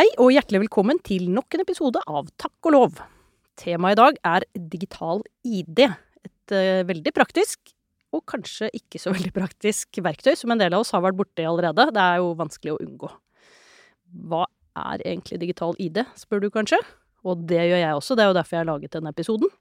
Hei 0.00 0.06
og 0.16 0.30
hjertelig 0.32 0.62
velkommen 0.62 0.96
til 1.04 1.26
nok 1.28 1.52
en 1.52 1.60
episode 1.60 2.00
av 2.08 2.30
Takk 2.40 2.68
og 2.70 2.72
lov. 2.72 3.00
Temaet 3.60 3.92
i 3.92 3.98
dag 3.98 4.18
er 4.30 4.44
digital 4.72 5.18
ID. 5.44 5.82
Et 6.24 6.54
eh, 6.56 6.86
veldig 6.88 7.12
praktisk, 7.12 7.74
og 8.16 8.22
kanskje 8.32 8.70
ikke 8.78 8.96
så 9.02 9.12
veldig 9.18 9.34
praktisk 9.34 9.98
verktøy, 10.00 10.30
som 10.40 10.54
en 10.54 10.62
del 10.62 10.72
av 10.72 10.86
oss 10.86 10.94
har 10.96 11.02
vært 11.04 11.18
borti 11.18 11.44
allerede. 11.44 11.90
Det 11.92 12.00
er 12.00 12.22
jo 12.22 12.30
vanskelig 12.38 12.72
å 12.72 12.78
unngå. 12.80 13.10
Hva 14.30 14.46
er 14.86 15.04
egentlig 15.04 15.42
digital 15.42 15.76
ID, 15.76 16.00
spør 16.16 16.46
du 16.46 16.48
kanskje? 16.54 16.78
Og 17.28 17.44
det 17.50 17.60
gjør 17.60 17.82
jeg 17.82 17.98
også, 17.98 18.16
det 18.16 18.24
er 18.24 18.32
jo 18.32 18.38
derfor 18.38 18.56
jeg 18.56 18.62
har 18.62 18.70
laget 18.70 18.96
denne 18.96 19.12
episoden. 19.12 19.52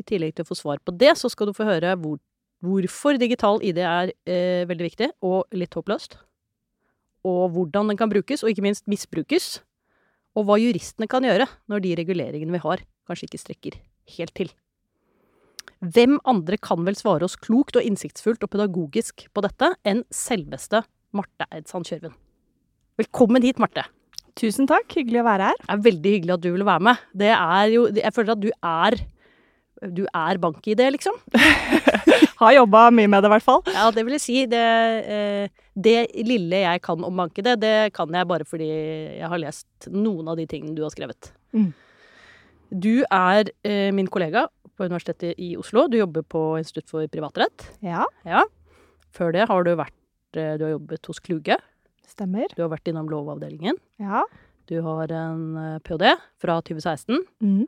I 0.00 0.06
tillegg 0.08 0.32
til 0.38 0.48
å 0.48 0.48
få 0.48 0.56
svar 0.62 0.80
på 0.80 0.96
det, 0.96 1.12
så 1.20 1.28
skal 1.28 1.52
du 1.52 1.58
få 1.58 1.68
høre 1.68 1.92
hvor, 2.00 2.16
hvorfor 2.64 3.20
digital 3.20 3.60
ID 3.60 3.84
er 3.84 4.14
eh, 4.24 4.64
veldig 4.72 4.88
viktig, 4.88 5.12
og 5.28 5.44
litt 5.52 5.76
håpløst 5.76 6.16
og 7.26 7.50
hvordan 7.54 7.90
den 7.90 7.98
kan 7.98 8.10
brukes, 8.12 8.44
og 8.44 8.52
ikke 8.52 8.64
minst 8.66 8.86
misbrukes. 8.90 9.58
Og 10.38 10.46
hva 10.46 10.58
juristene 10.60 11.08
kan 11.10 11.24
gjøre 11.26 11.48
når 11.70 11.82
de 11.84 11.96
reguleringene 11.98 12.54
vi 12.54 12.62
har, 12.62 12.84
kanskje 13.08 13.28
ikke 13.28 13.42
strekker 13.42 13.78
helt 14.16 14.34
til. 14.38 14.52
Hvem 15.78 16.18
andre 16.26 16.58
kan 16.58 16.82
vel 16.86 16.96
svare 16.98 17.26
oss 17.26 17.38
klokt 17.38 17.78
og 17.78 17.86
innsiktsfullt 17.86 18.42
og 18.42 18.50
pedagogisk 18.50 19.28
på 19.34 19.44
dette 19.44 19.72
enn 19.86 20.02
selveste 20.14 20.82
Marte 21.14 21.46
Eidsand 21.54 21.86
Kjørven? 21.86 22.16
Velkommen 22.98 23.44
hit, 23.46 23.60
Marte. 23.62 23.86
Tusen 24.38 24.66
takk, 24.70 24.90
hyggelig 24.94 25.22
å 25.22 25.28
være 25.28 25.50
her. 25.50 25.60
Det 25.62 25.74
er 25.74 25.84
veldig 25.84 26.14
hyggelig 26.16 26.34
at 26.34 26.42
du 26.42 26.50
vil 26.54 26.66
være 26.66 26.84
med. 26.88 27.06
Det 27.22 27.30
er 27.34 27.70
jo 27.74 27.86
Jeg 27.94 28.14
føler 28.14 28.34
at 28.34 28.42
du 28.42 28.50
er 28.58 28.98
du 29.78 30.04
er 30.10 30.38
bank-ID, 30.42 30.80
liksom. 30.96 31.14
Har 32.40 32.54
jobba 32.56 32.88
mye 32.94 33.06
med 33.10 33.22
det, 33.22 33.28
i 33.28 33.34
hvert 33.36 33.46
fall. 33.46 33.60
Ja, 33.70 33.88
det 33.94 34.02
vil 34.06 34.16
jeg 34.16 34.24
si. 34.24 34.38
Det, 34.50 34.62
eh, 35.06 35.66
det 35.78 36.08
lille 36.26 36.62
jeg 36.64 36.82
kan 36.82 37.02
om 37.06 37.20
bank-ID, 37.22 37.52
det 37.62 37.74
kan 37.96 38.10
jeg 38.14 38.26
bare 38.30 38.46
fordi 38.48 38.66
jeg 39.20 39.28
har 39.30 39.38
lest 39.42 39.88
noen 39.94 40.28
av 40.32 40.38
de 40.40 40.46
tingene 40.50 40.74
du 40.74 40.82
har 40.82 40.90
skrevet. 40.94 41.30
Mm. 41.54 41.70
Du 42.74 43.04
er 43.06 43.48
eh, 43.64 43.88
min 43.96 44.08
kollega 44.12 44.46
på 44.76 44.86
Universitetet 44.88 45.38
i 45.40 45.52
Oslo. 45.58 45.86
Du 45.90 45.96
jobber 46.00 46.22
på 46.26 46.42
Institutt 46.60 46.90
for 46.90 47.06
privatrett. 47.10 47.68
Ja, 47.84 48.04
Ja. 48.26 48.44
Før 49.16 49.32
det 49.32 49.46
har 49.48 49.64
du 49.64 49.70
vært 49.78 50.36
eh, 50.36 50.58
Du 50.60 50.66
har 50.66 50.74
jobbet 50.74 51.06
hos 51.08 51.18
Kluge. 51.24 51.56
stemmer. 52.08 52.44
Du 52.56 52.60
har 52.62 52.68
vært 52.74 52.88
innom 52.90 53.08
Lovavdelingen. 53.08 53.78
Ja. 54.02 54.24
Du 54.68 54.80
har 54.84 55.08
en 55.14 55.56
eh, 55.56 55.78
ph.d. 55.80 56.12
fra 56.42 56.58
2016. 56.60 57.22
Mm. 57.40 57.64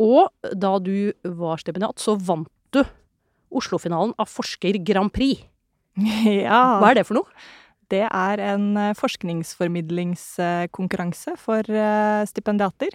Og 0.00 0.30
da 0.56 0.78
du 0.80 1.12
var 1.28 1.60
stipendiat, 1.60 2.00
så 2.00 2.16
vant 2.16 2.48
du 2.72 2.80
Oslo-finalen 3.52 4.14
av 4.16 4.30
Forsker 4.32 4.78
Grand 4.86 5.12
Prix. 5.12 5.42
ja. 6.46 6.62
Hva 6.80 6.92
er 6.92 7.00
det 7.00 7.06
for 7.08 7.20
noe? 7.20 7.28
Det 7.92 8.06
er 8.08 8.40
en 8.54 8.70
eh, 8.80 8.94
forskningsformidlingskonkurranse 8.96 11.36
for 11.40 11.60
eh, 11.68 12.24
stipendiater. 12.28 12.90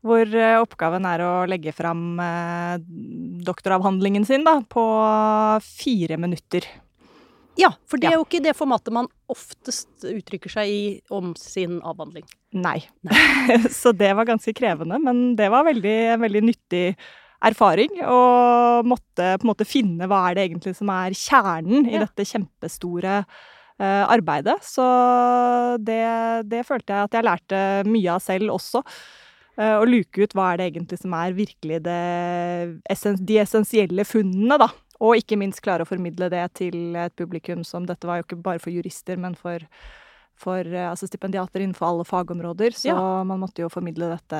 Hvor 0.00 0.24
eh, 0.24 0.62
oppgaven 0.62 1.04
er 1.04 1.20
å 1.20 1.46
legge 1.50 1.72
fram 1.76 2.20
doktoravhandlingen 3.44 4.24
sin 4.28 4.44
da, 4.46 4.60
på 4.64 4.84
fire 5.66 6.16
minutter. 6.20 6.64
Ja, 7.60 7.72
for 7.90 7.98
det 8.00 8.08
er 8.08 8.14
jo 8.16 8.24
ikke 8.24 8.40
det 8.40 8.56
formatet 8.56 8.92
man 8.94 9.08
oftest 9.28 10.04
uttrykker 10.06 10.50
seg 10.52 10.68
i 10.70 11.00
om 11.12 11.34
sin 11.36 11.80
avhandling. 11.84 12.24
Nei. 12.56 12.80
Så 13.80 13.92
det 13.92 14.16
var 14.16 14.24
ganske 14.30 14.52
krevende, 14.56 14.98
men 15.02 15.36
det 15.36 15.50
var 15.52 15.64
veldig, 15.68 16.16
veldig 16.22 16.42
nyttig 16.46 16.96
erfaring. 17.42 17.90
Og 18.04 18.84
måtte 18.88 19.34
på 19.38 19.46
en 19.46 19.50
måte 19.52 19.66
finne 19.68 20.08
hva 20.10 20.26
er 20.30 20.36
det 20.38 20.48
egentlig 20.48 20.74
som 20.78 20.90
er 20.94 21.16
kjernen 21.16 21.88
i 21.88 21.96
Ja. 21.96 22.04
dette 22.06 22.26
kjempestore 22.28 23.24
uh, 23.80 24.04
arbeidet. 24.12 24.58
Så 24.66 24.84
det, 25.80 26.02
det 26.50 26.66
følte 26.68 26.92
jeg 26.92 27.08
at 27.08 27.16
jeg 27.18 27.24
lærte 27.28 27.62
mye 27.88 28.12
av 28.16 28.20
selv 28.24 28.52
også. 28.58 28.82
Uh, 29.60 29.76
Å 29.80 29.88
luke 29.88 30.22
ut 30.24 30.32
hva 30.36 30.52
er 30.52 30.60
det 30.60 30.68
egentlig 30.72 31.00
som 31.00 31.12
er 31.18 31.32
virkelig 31.36 31.80
det, 31.84 32.00
de 33.26 33.40
essensielle 33.42 34.04
funnene, 34.08 34.56
da. 34.60 34.68
Og 35.00 35.16
ikke 35.16 35.36
minst 35.40 35.62
klare 35.64 35.86
å 35.86 35.88
formidle 35.88 36.28
det 36.28 36.44
til 36.60 36.94
et 37.00 37.14
publikum 37.16 37.62
som 37.64 37.86
Dette 37.88 38.04
var 38.08 38.20
jo 38.20 38.26
ikke 38.26 38.42
bare 38.44 38.60
for 38.60 38.72
jurister, 38.72 39.16
men 39.20 39.34
for 39.34 39.64
for 40.40 40.64
eh, 40.64 40.86
altså 40.88 41.04
stipendiater 41.04 41.60
innenfor 41.60 41.84
alle 41.84 42.04
fagområder, 42.08 42.72
så 42.72 42.88
Ja. 42.88 43.24
man 43.28 43.40
måtte 43.42 43.60
jo 43.60 43.68
formidle 43.68 44.06
dette 44.08 44.38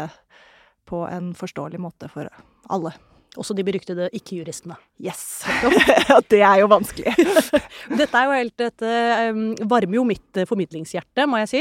på 0.91 1.05
en 1.09 1.33
forståelig 1.39 1.81
måte 1.83 2.11
for 2.13 2.29
alle. 2.71 2.97
Også 3.39 3.55
de 3.55 3.63
beryktede 3.63 4.09
ikke-juristene. 4.17 4.75
Yes! 4.99 5.45
Det 6.33 6.41
er 6.43 6.63
jo 6.65 6.71
vanskelig. 6.71 7.13
Dette 8.01 8.19
er 8.19 8.27
jo 8.27 8.33
helt 8.35 8.57
Dette 8.59 8.95
um, 9.31 9.45
varmer 9.71 10.01
jo 10.01 10.03
mitt 10.09 10.41
eh, 10.41 10.49
formidlingshjerte, 10.51 11.29
må 11.31 11.39
jeg 11.45 11.51
si. 11.53 11.61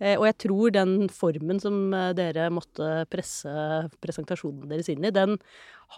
Eh, 0.00 0.14
og 0.14 0.24
jeg 0.30 0.38
tror 0.46 0.72
den 0.72 0.94
formen 1.12 1.60
som 1.60 1.92
eh, 1.92 2.14
dere 2.16 2.48
måtte 2.54 3.02
presse 3.12 3.52
presentasjonen 4.00 4.72
deres 4.72 4.88
inn 4.92 5.04
i, 5.04 5.12
den 5.12 5.36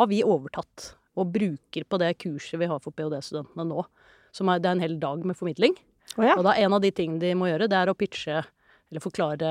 har 0.01 0.11
vi 0.11 0.25
overtatt. 0.27 0.97
Og 1.15 1.31
bruker 1.31 1.87
på 1.87 2.03
det 2.03 2.17
kurset 2.25 2.59
vi 2.59 2.71
har 2.71 2.83
for 2.83 2.95
ph.d.-studentene 2.97 3.69
nå. 3.69 3.87
Som 4.35 4.51
er, 4.51 4.59
det 4.65 4.73
er 4.73 4.79
en 4.79 4.87
hel 4.89 4.99
dag 4.99 5.23
med 5.29 5.39
formidling. 5.39 5.79
Oh, 6.17 6.27
ja. 6.27 6.35
Og 6.35 6.43
da 6.49 6.57
en 6.59 6.75
av 6.75 6.83
de 6.83 6.91
tingene 6.91 7.23
de 7.23 7.37
må 7.39 7.47
gjøre, 7.53 7.71
det 7.71 7.79
er 7.79 7.93
å 7.93 7.95
pitche 7.95 8.43
eller 8.93 9.01
forklare 9.01 9.51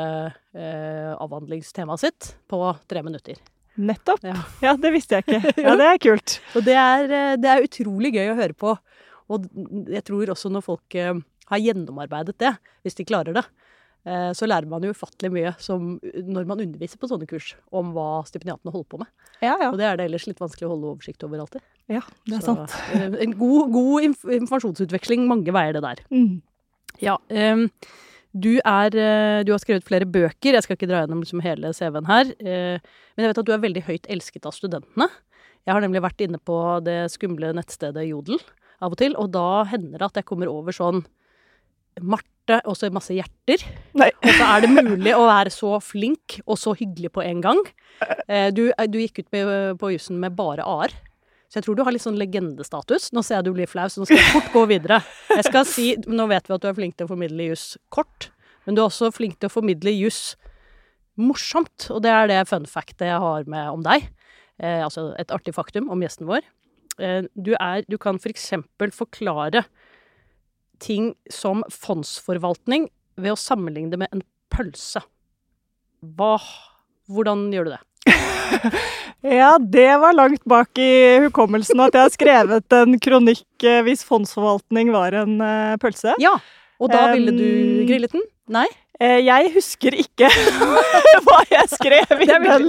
eh, 0.54 1.14
avhandlingstemaet 1.18 2.04
sitt 2.04 2.28
på 2.52 2.60
tre 2.88 3.02
minutter. 3.02 3.40
Nettopp. 3.82 4.22
Ja. 4.22 4.36
Ja, 4.62 4.76
det 4.78 4.92
visste 4.94 5.18
jeg 5.18 5.26
ikke. 5.26 5.54
Ja, 5.66 5.74
det 5.80 5.88
er 5.88 6.02
kult. 6.04 6.36
Og 6.54 6.66
det 6.68 6.76
er, 6.78 7.08
eh, 7.10 7.38
det 7.42 7.50
er 7.50 7.66
utrolig 7.66 8.12
gøy 8.14 8.30
å 8.34 8.38
høre 8.38 8.54
på. 8.54 8.76
Og 9.32 9.48
jeg 9.90 10.04
tror 10.06 10.30
også 10.36 10.52
når 10.54 10.66
folk 10.66 10.98
eh, 11.00 11.16
har 11.50 11.64
gjennomarbeidet 11.64 12.38
det, 12.44 12.52
hvis 12.86 13.00
de 13.00 13.08
klarer 13.10 13.40
det, 13.40 13.44
eh, 14.06 14.28
så 14.38 14.46
lærer 14.46 14.70
man 14.70 14.86
jo 14.86 14.94
ufattelig 14.94 15.32
mye 15.34 15.56
som 15.64 15.96
når 16.04 16.46
man 16.52 16.62
underviser 16.68 17.02
på 17.02 17.10
sånne 17.10 17.26
kurs, 17.32 17.56
om 17.74 17.96
hva 17.96 18.22
stipendiatene 18.30 18.76
holder 18.76 18.92
på 18.94 19.02
med. 19.02 19.10
Ja, 19.42 19.56
ja. 19.56 19.72
Og 19.72 19.80
det 19.82 19.90
er 19.90 19.98
det 19.98 20.10
ellers 20.12 20.28
litt 20.30 20.44
vanskelig 20.44 20.70
å 20.70 20.76
holde 20.76 20.94
oversikt 20.94 21.26
over 21.26 21.42
alltid. 21.48 21.66
Ja, 21.90 22.04
det 22.30 22.38
er 22.38 22.46
Så, 22.46 22.54
sant. 22.62 22.78
En 22.94 23.34
god, 23.40 23.74
god 23.74 24.12
informasjonsutveksling 24.38 25.26
mange 25.32 25.56
veier, 25.56 25.74
det 25.80 25.86
der. 25.88 26.06
Mm. 26.14 26.42
Ja, 27.02 27.18
ehm, 27.34 27.72
du, 28.34 28.60
er, 28.64 28.96
eh, 28.96 29.44
du 29.44 29.52
har 29.52 29.60
skrevet 29.60 29.84
flere 29.88 30.06
bøker. 30.08 30.56
Jeg 30.56 30.64
skal 30.64 30.78
ikke 30.78 30.88
dra 30.90 31.02
gjennom 31.04 31.22
liksom 31.24 31.42
hele 31.44 31.74
CV-en 31.76 32.08
her. 32.08 32.32
eh, 32.40 32.80
men 33.16 33.26
jeg 33.26 33.32
vet 33.34 33.42
at 33.44 33.46
du 33.50 33.54
er 33.54 33.64
veldig 33.66 33.84
høyt 33.90 34.08
elsket 34.10 34.46
av 34.48 34.56
studentene. 34.56 35.10
Jeg 35.68 35.74
har 35.76 35.82
nemlig 35.84 36.02
vært 36.02 36.22
inne 36.26 36.40
på 36.42 36.58
det 36.86 37.12
skumle 37.14 37.52
nettstedet 37.54 38.08
Jodel 38.08 38.40
av 38.82 38.94
og 38.96 38.98
til, 38.98 39.14
og 39.20 39.30
da 39.36 39.64
hender 39.70 40.00
det 40.00 40.08
at 40.08 40.16
jeg 40.22 40.26
kommer 40.26 40.50
over 40.50 40.74
sånn 40.74 41.04
Marte, 42.02 42.62
og 42.66 42.74
så 42.80 42.88
masse 42.94 43.14
hjerter. 43.14 43.62
Nei. 44.00 44.08
Og 44.24 44.32
så 44.32 44.46
er 44.48 44.64
det 44.64 44.70
mulig 44.72 45.12
å 45.14 45.26
være 45.28 45.52
så 45.54 45.76
flink 45.84 46.38
og 46.48 46.58
så 46.58 46.72
hyggelig 46.80 47.12
på 47.14 47.22
en 47.26 47.42
gang. 47.44 47.60
Eh, 48.28 48.48
Du, 48.56 48.72
du 48.72 48.98
gikk 48.98 49.20
ut 49.22 49.28
med, 49.36 49.52
på 49.78 49.92
jussen 49.94 50.18
med 50.24 50.34
bare 50.40 50.64
a-er. 50.66 50.96
Så 51.52 51.60
jeg 51.60 51.66
tror 51.66 51.76
du 51.76 51.82
har 51.84 51.92
litt 51.92 52.04
sånn 52.04 52.20
legendestatus. 52.20 53.10
Nå 53.12 53.26
ser 53.28 53.42
jeg 53.42 53.50
du 53.50 53.56
blir 53.58 53.68
flau, 53.68 53.84
så 53.92 54.00
nå 54.00 54.08
skal 54.08 54.22
jeg 54.22 54.32
fort 54.32 54.54
gå 54.54 54.62
videre. 54.72 55.02
Jeg 55.34 55.50
skal 55.50 55.66
si, 55.68 55.88
Nå 56.08 56.30
vet 56.32 56.48
vi 56.48 56.56
at 56.56 56.64
du 56.64 56.70
er 56.70 56.78
flink 56.78 56.96
til 56.96 57.10
å 57.10 57.12
formidle 57.12 57.50
juss 57.50 57.66
kort, 57.92 58.30
men 58.64 58.78
du 58.78 58.80
er 58.80 58.88
også 58.88 59.10
flink 59.12 59.36
til 59.42 59.52
å 59.52 59.54
formidle 59.54 59.92
juss 59.92 60.38
morsomt. 61.20 61.90
Og 61.92 62.00
det 62.06 62.14
er 62.16 62.32
det 62.32 62.40
fun 62.48 62.70
factet 62.70 63.04
jeg 63.10 63.20
har 63.20 63.52
med 63.52 63.68
om 63.74 63.84
deg. 63.84 64.08
Eh, 64.64 64.80
altså 64.80 65.10
et 65.20 65.34
artig 65.36 65.52
faktum 65.58 65.92
om 65.92 66.00
gjesten 66.00 66.30
vår. 66.30 66.48
Eh, 67.04 67.28
du, 67.36 67.52
er, 67.58 67.84
du 67.92 68.00
kan 68.00 68.22
for 68.22 68.32
eksempel 68.32 68.96
forklare 68.96 69.66
ting 70.82 71.12
som 71.28 71.66
fondsforvaltning 71.68 72.88
ved 73.20 73.36
å 73.36 73.40
sammenligne 73.40 73.92
det 73.92 74.00
med 74.06 74.16
en 74.16 74.24
pølse. 74.54 75.04
Hva 76.16 76.38
Hvordan 77.12 77.50
gjør 77.52 77.68
du 77.68 77.72
det? 77.74 77.82
Ja, 79.22 79.52
det 79.62 79.90
var 80.02 80.16
langt 80.18 80.42
bak 80.50 80.80
i 80.82 81.20
hukommelsen 81.28 81.78
at 81.84 81.94
jeg 81.94 82.08
har 82.08 82.14
skrevet 82.14 82.74
en 82.74 82.96
kronikk 82.98 83.66
eh, 83.70 83.84
hvis 83.86 84.02
fondsforvaltning 84.08 84.90
var 84.96 85.14
en 85.20 85.36
eh, 85.46 85.76
pølse. 85.82 86.16
Ja, 86.22 86.34
og 86.82 86.90
da 86.90 87.12
ville 87.14 87.34
du 87.36 87.84
grillet 87.86 88.16
den? 88.16 88.24
Nei? 88.52 88.66
Eh, 89.02 89.18
Jeg 89.26 89.54
husker 89.56 89.96
ikke 89.98 90.28
hva 91.26 91.40
jeg 91.50 91.72
skrev 91.74 92.22
i 92.22 92.28
den, 92.30 92.68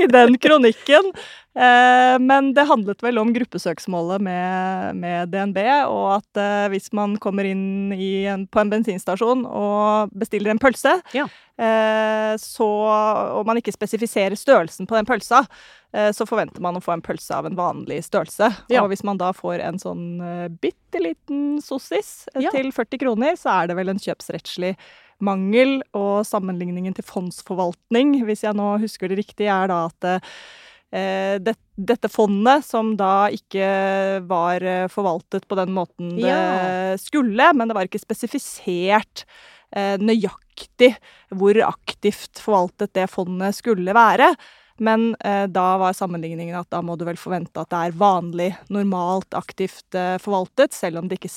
i 0.00 0.06
den 0.08 0.38
kronikken. 0.40 1.10
Eh, 1.58 2.14
Men 2.22 2.52
det 2.56 2.64
handlet 2.70 3.02
vel 3.04 3.18
om 3.20 3.32
gruppesøksmålet 3.34 4.22
med, 4.24 4.96
med 5.02 5.32
DNB, 5.34 5.58
og 5.90 6.06
at 6.20 6.40
eh, 6.40 6.68
hvis 6.72 6.88
man 6.96 7.16
kommer 7.20 7.48
inn 7.50 7.92
i 7.92 8.24
en, 8.30 8.46
på 8.48 8.62
en 8.62 8.70
bensinstasjon 8.72 9.44
og 9.48 10.14
bestiller 10.16 10.54
en 10.54 10.62
pølse, 10.62 10.96
Ja. 11.16 11.26
så, 12.38 12.66
og 13.34 13.40
man 13.48 13.58
ikke 13.58 13.72
spesifiserer 13.74 14.36
størrelsen 14.38 14.86
på 14.86 14.94
den 14.94 15.08
pølsa, 15.08 15.40
så 16.14 16.26
forventer 16.28 16.62
man 16.62 16.76
å 16.78 16.82
få 16.84 16.92
en 16.94 17.02
pølse 17.02 17.34
av 17.34 17.48
en 17.48 17.56
vanlig 17.58 17.96
størrelse. 18.06 18.46
Ja. 18.70 18.84
Og 18.84 18.92
hvis 18.92 19.02
man 19.08 19.18
da 19.18 19.32
får 19.34 19.64
en 19.66 19.80
sånn 19.82 20.04
bitte 20.62 21.00
liten 21.02 21.56
sossis 21.64 22.28
Ja. 22.38 22.52
til 22.54 22.70
40 22.76 23.00
kroner, 23.02 23.34
så 23.40 23.50
er 23.64 23.72
det 23.72 23.78
vel 23.80 23.90
en 23.90 23.98
kjøpsrettslig 23.98 24.76
mangel. 25.24 25.78
Og 25.96 26.26
sammenligningen 26.28 26.94
til 26.96 27.06
fondsforvaltning, 27.06 28.16
hvis 28.28 28.44
jeg 28.46 28.56
nå 28.58 28.74
husker 28.82 29.10
det 29.10 29.20
riktig, 29.22 29.48
er 29.52 29.70
da 29.70 29.80
at 29.88 30.08
eh, 30.10 31.36
det, 31.42 31.56
dette 31.76 32.10
fondet, 32.12 32.64
som 32.66 32.94
da 32.98 33.28
ikke 33.34 34.22
var 34.28 34.64
eh, 34.64 34.86
forvaltet 34.92 35.48
på 35.48 35.58
den 35.60 35.74
måten 35.76 36.16
det 36.16 36.28
Ja. 36.28 36.96
skulle, 37.00 37.52
men 37.54 37.68
det 37.68 37.76
var 37.78 37.88
ikke 37.90 38.02
spesifisert 38.02 39.26
nøyaktig 40.00 40.94
hvor 41.36 41.58
aktivt 41.60 42.40
forvaltet 42.40 42.94
det 42.96 43.04
fondet 43.12 43.52
skulle 43.58 43.92
være. 43.92 44.30
Men 44.78 45.16
eh, 45.24 45.46
da 45.50 45.76
var 45.80 45.92
sammenligningen 45.96 46.56
at 46.60 46.70
da 46.70 46.80
må 46.86 46.94
du 46.98 47.04
vel 47.08 47.18
forvente 47.18 47.58
at 47.60 47.70
det 47.72 47.80
er 47.88 47.96
vanlig, 47.98 48.52
normalt, 48.70 49.34
aktivt 49.34 49.96
eh, 49.98 50.16
forvaltet, 50.22 50.74
selv 50.76 51.00
om 51.02 51.08
det 51.10 51.18
ikke 51.18 51.32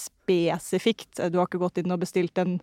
spesifikt 0.57 1.22
Du 1.31 1.39
har 1.39 1.50
ikke 1.50 1.62
gått 1.62 1.81
inn 1.81 1.94
og 1.94 2.01
bestilt 2.01 2.38
en 2.42 2.60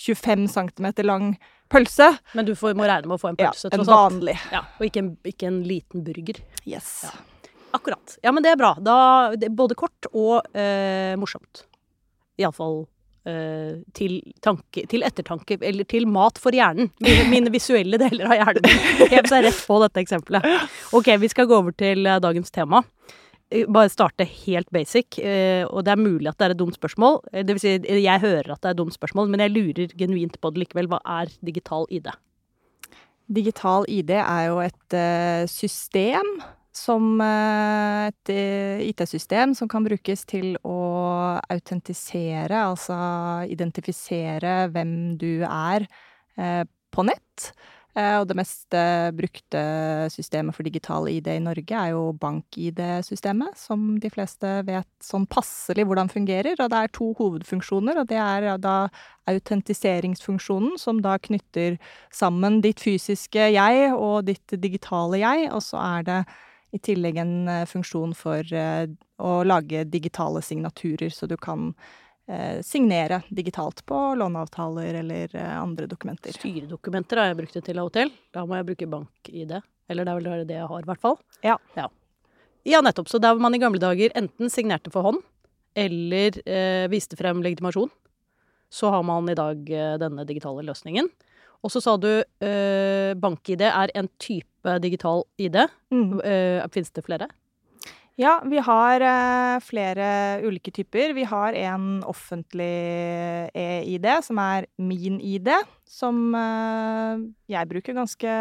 25 0.00 0.46
cm 0.52 0.90
lang 1.06 1.32
pølse. 1.70 2.12
Men 2.34 2.46
du 2.48 2.54
får, 2.58 2.74
må 2.78 2.86
regne 2.88 3.08
med 3.08 3.16
å 3.18 3.22
få 3.22 3.32
en 3.32 3.38
pølse, 3.38 3.70
ja, 3.70 3.78
en 3.78 3.86
vanlig. 3.86 4.36
Ja, 4.52 4.64
og 4.78 4.86
ikke 4.86 5.04
en, 5.04 5.10
ikke 5.26 5.50
en, 5.50 5.60
liten 5.66 6.04
burger. 6.06 6.40
Yes. 6.64 6.92
Ja. 7.06 7.14
Akkurat. 7.76 8.16
Ja, 8.22 8.32
men 8.34 8.42
det 8.42 8.54
er 8.54 8.58
bra. 8.58 8.74
Da, 8.82 8.96
det 9.38 9.50
er 9.50 9.54
både 9.54 9.76
kort 9.78 10.08
og 10.10 10.40
eh, 10.58 11.14
morsomt. 11.20 11.64
Iallfall 12.40 12.82
eh, 13.30 13.78
til, 13.94 14.18
tanke, 14.42 14.84
til, 14.90 15.04
ettertanke, 15.06 15.60
eller 15.62 15.86
til 15.86 16.08
mat 16.10 16.40
for 16.42 16.56
hjernen. 16.56 16.90
Mine, 17.04 17.28
mine 17.30 17.54
visuelle 17.54 18.00
deler 18.00 18.26
av 18.26 18.40
hjernen 18.40 18.66
hev 19.14 19.30
seg 19.30 19.46
rett 19.46 19.62
på 19.70 19.78
dette 19.84 20.02
eksempelet. 20.02 20.50
Ok, 20.96 21.12
vi 21.22 21.30
skal 21.30 21.46
gå 21.50 21.60
over 21.62 21.76
til 21.76 22.02
uh, 22.08 22.18
dagens 22.22 22.50
tema. 22.54 22.82
Uh, 23.50 23.66
bare 23.66 23.90
starte 23.92 24.24
helt 24.24 24.70
basic. 24.70 25.18
og 25.70 25.84
det 25.84 25.92
er 25.92 26.00
mulig 26.00 26.30
at 26.30 26.38
det 26.38 26.46
er 26.46 26.54
et 26.54 26.62
dumt 26.62 26.78
spørsmål. 26.78 27.20
det 27.32 27.56
vil 27.56 27.60
si, 27.60 27.74
jeg 28.02 28.20
hører 28.20 28.52
at 28.52 28.62
det 28.62 28.70
er 28.70 28.76
et 28.76 28.82
dumt 28.82 28.94
spørsmål, 28.94 29.28
men 29.28 29.40
jeg 29.40 29.54
lurer 29.54 29.96
genuint 29.98 30.40
på 30.40 30.50
det 30.50 30.64
likevel. 30.64 30.88
Hva 30.90 31.02
er 31.20 31.32
digital 31.44 31.86
ID? 31.90 32.08
Digital 33.30 33.84
ID 33.88 34.10
er 34.20 34.46
jo 34.50 34.58
et 34.62 34.96
system 35.50 36.40
som 36.76 37.20
eh, 37.20 38.08
et 38.10 38.32
eh, 38.32 38.82
IT-system 38.90 39.54
som 39.58 39.68
kan 39.70 39.84
brukes 39.86 40.24
til 40.28 40.54
å 40.66 40.78
autentisere, 41.50 42.62
altså 42.62 42.96
identifisere 43.50 44.70
hvem 44.74 44.94
du 45.20 45.42
er 45.46 45.86
eh, 46.38 46.62
på 46.90 47.06
nett. 47.06 47.50
Og 47.98 48.26
det 48.30 48.36
mest 48.38 48.74
brukte 49.18 49.60
systemet 50.14 50.54
for 50.54 50.62
digital 50.62 51.08
ID 51.10 51.26
i 51.32 51.40
Norge 51.42 51.74
er 51.74 51.88
jo 51.90 52.12
bank-ID-systemet, 52.22 53.58
som 53.58 53.96
de 53.98 54.10
fleste 54.14 54.52
vet 54.68 54.86
sånn 55.02 55.26
passelig 55.26 55.88
hvordan 55.88 56.12
fungerer. 56.12 56.54
Og 56.62 56.70
det 56.70 56.78
er 56.78 56.92
to 56.94 57.08
hovedfunksjoner, 57.18 57.98
og 57.98 58.06
det 58.12 58.20
er 58.22 58.46
da 58.62 58.76
autentiseringsfunksjonen, 59.30 60.78
som 60.78 61.02
da 61.02 61.16
knytter 61.18 61.80
sammen 62.14 62.60
ditt 62.62 62.82
fysiske 62.82 63.50
jeg 63.56 63.90
og 63.96 64.30
ditt 64.30 64.54
digitale 64.62 65.20
jeg, 65.24 65.50
og 65.50 65.64
så 65.66 65.82
er 65.82 66.06
det 66.06 66.20
i 66.70 66.78
tillegg 66.82 67.18
en 67.20 67.34
eh, 67.50 67.66
funksjon 67.68 68.14
for 68.18 68.46
eh, 68.54 68.86
å 69.20 69.32
lage 69.46 69.84
digitale 69.90 70.42
signaturer, 70.44 71.10
så 71.14 71.28
du 71.30 71.36
kan 71.40 71.72
eh, 71.72 72.09
signere 72.66 73.22
digitalt 73.34 73.80
på 73.88 73.98
låneavtaler 74.20 75.00
eller 75.00 75.34
andre 75.40 75.88
dokumenter. 75.90 76.34
Styredokumenter 76.36 77.18
har 77.18 77.30
jeg 77.30 77.38
brukt 77.40 77.56
det 77.56 77.62
til 77.66 77.80
av 77.82 77.90
til. 77.94 78.12
Da 78.34 78.44
må 78.46 78.58
jeg 78.58 78.68
bruke 78.68 78.88
bank-ID. 78.92 79.56
Eller 79.90 80.06
det 80.06 80.12
er 80.12 80.20
vel 80.20 80.44
det 80.46 80.58
jeg 80.60 80.68
har, 80.70 80.84
i 80.84 80.88
hvert 80.90 81.02
fall. 81.02 81.16
Ja. 81.42 81.56
ja. 81.74 81.88
Ja, 82.68 82.82
nettopp. 82.84 83.08
Så 83.10 83.18
der 83.18 83.38
man 83.40 83.56
i 83.56 83.60
gamle 83.62 83.80
dager 83.82 84.12
enten 84.18 84.52
signerte 84.52 84.92
for 84.92 85.08
hånd, 85.08 85.18
eller 85.78 86.36
eh, 86.44 86.86
viste 86.92 87.18
frem 87.18 87.42
legitimasjon, 87.42 87.90
så 88.70 88.92
har 88.94 89.02
man 89.06 89.28
i 89.30 89.36
dag 89.38 89.70
eh, 89.74 89.96
denne 90.00 90.26
digitale 90.28 90.64
løsningen. 90.66 91.08
Og 91.60 91.72
så 91.72 91.82
sa 91.84 91.96
du 92.00 92.08
eh, 92.20 93.12
bank-ID 93.20 93.66
er 93.68 93.92
en 93.98 94.08
type 94.22 94.76
digital 94.84 95.24
ID. 95.40 95.58
Mm. 95.92 96.20
Eh, 96.24 96.68
Fins 96.72 96.92
det 96.94 97.04
flere? 97.04 97.28
Ja, 98.20 98.34
vi 98.44 98.60
har 98.60 99.00
eh, 99.00 99.58
flere 99.64 100.06
ulike 100.44 100.72
typer. 100.76 101.14
Vi 101.16 101.24
har 101.24 101.56
en 101.56 102.02
offentlig 102.04 102.72
e-ID, 103.56 104.08
som 104.26 104.40
er 104.42 104.66
min 104.76 105.16
ID, 105.24 105.48
som 105.88 106.34
eh, 106.36 107.22
jeg 107.48 107.70
bruker 107.70 107.96
ganske 107.96 108.34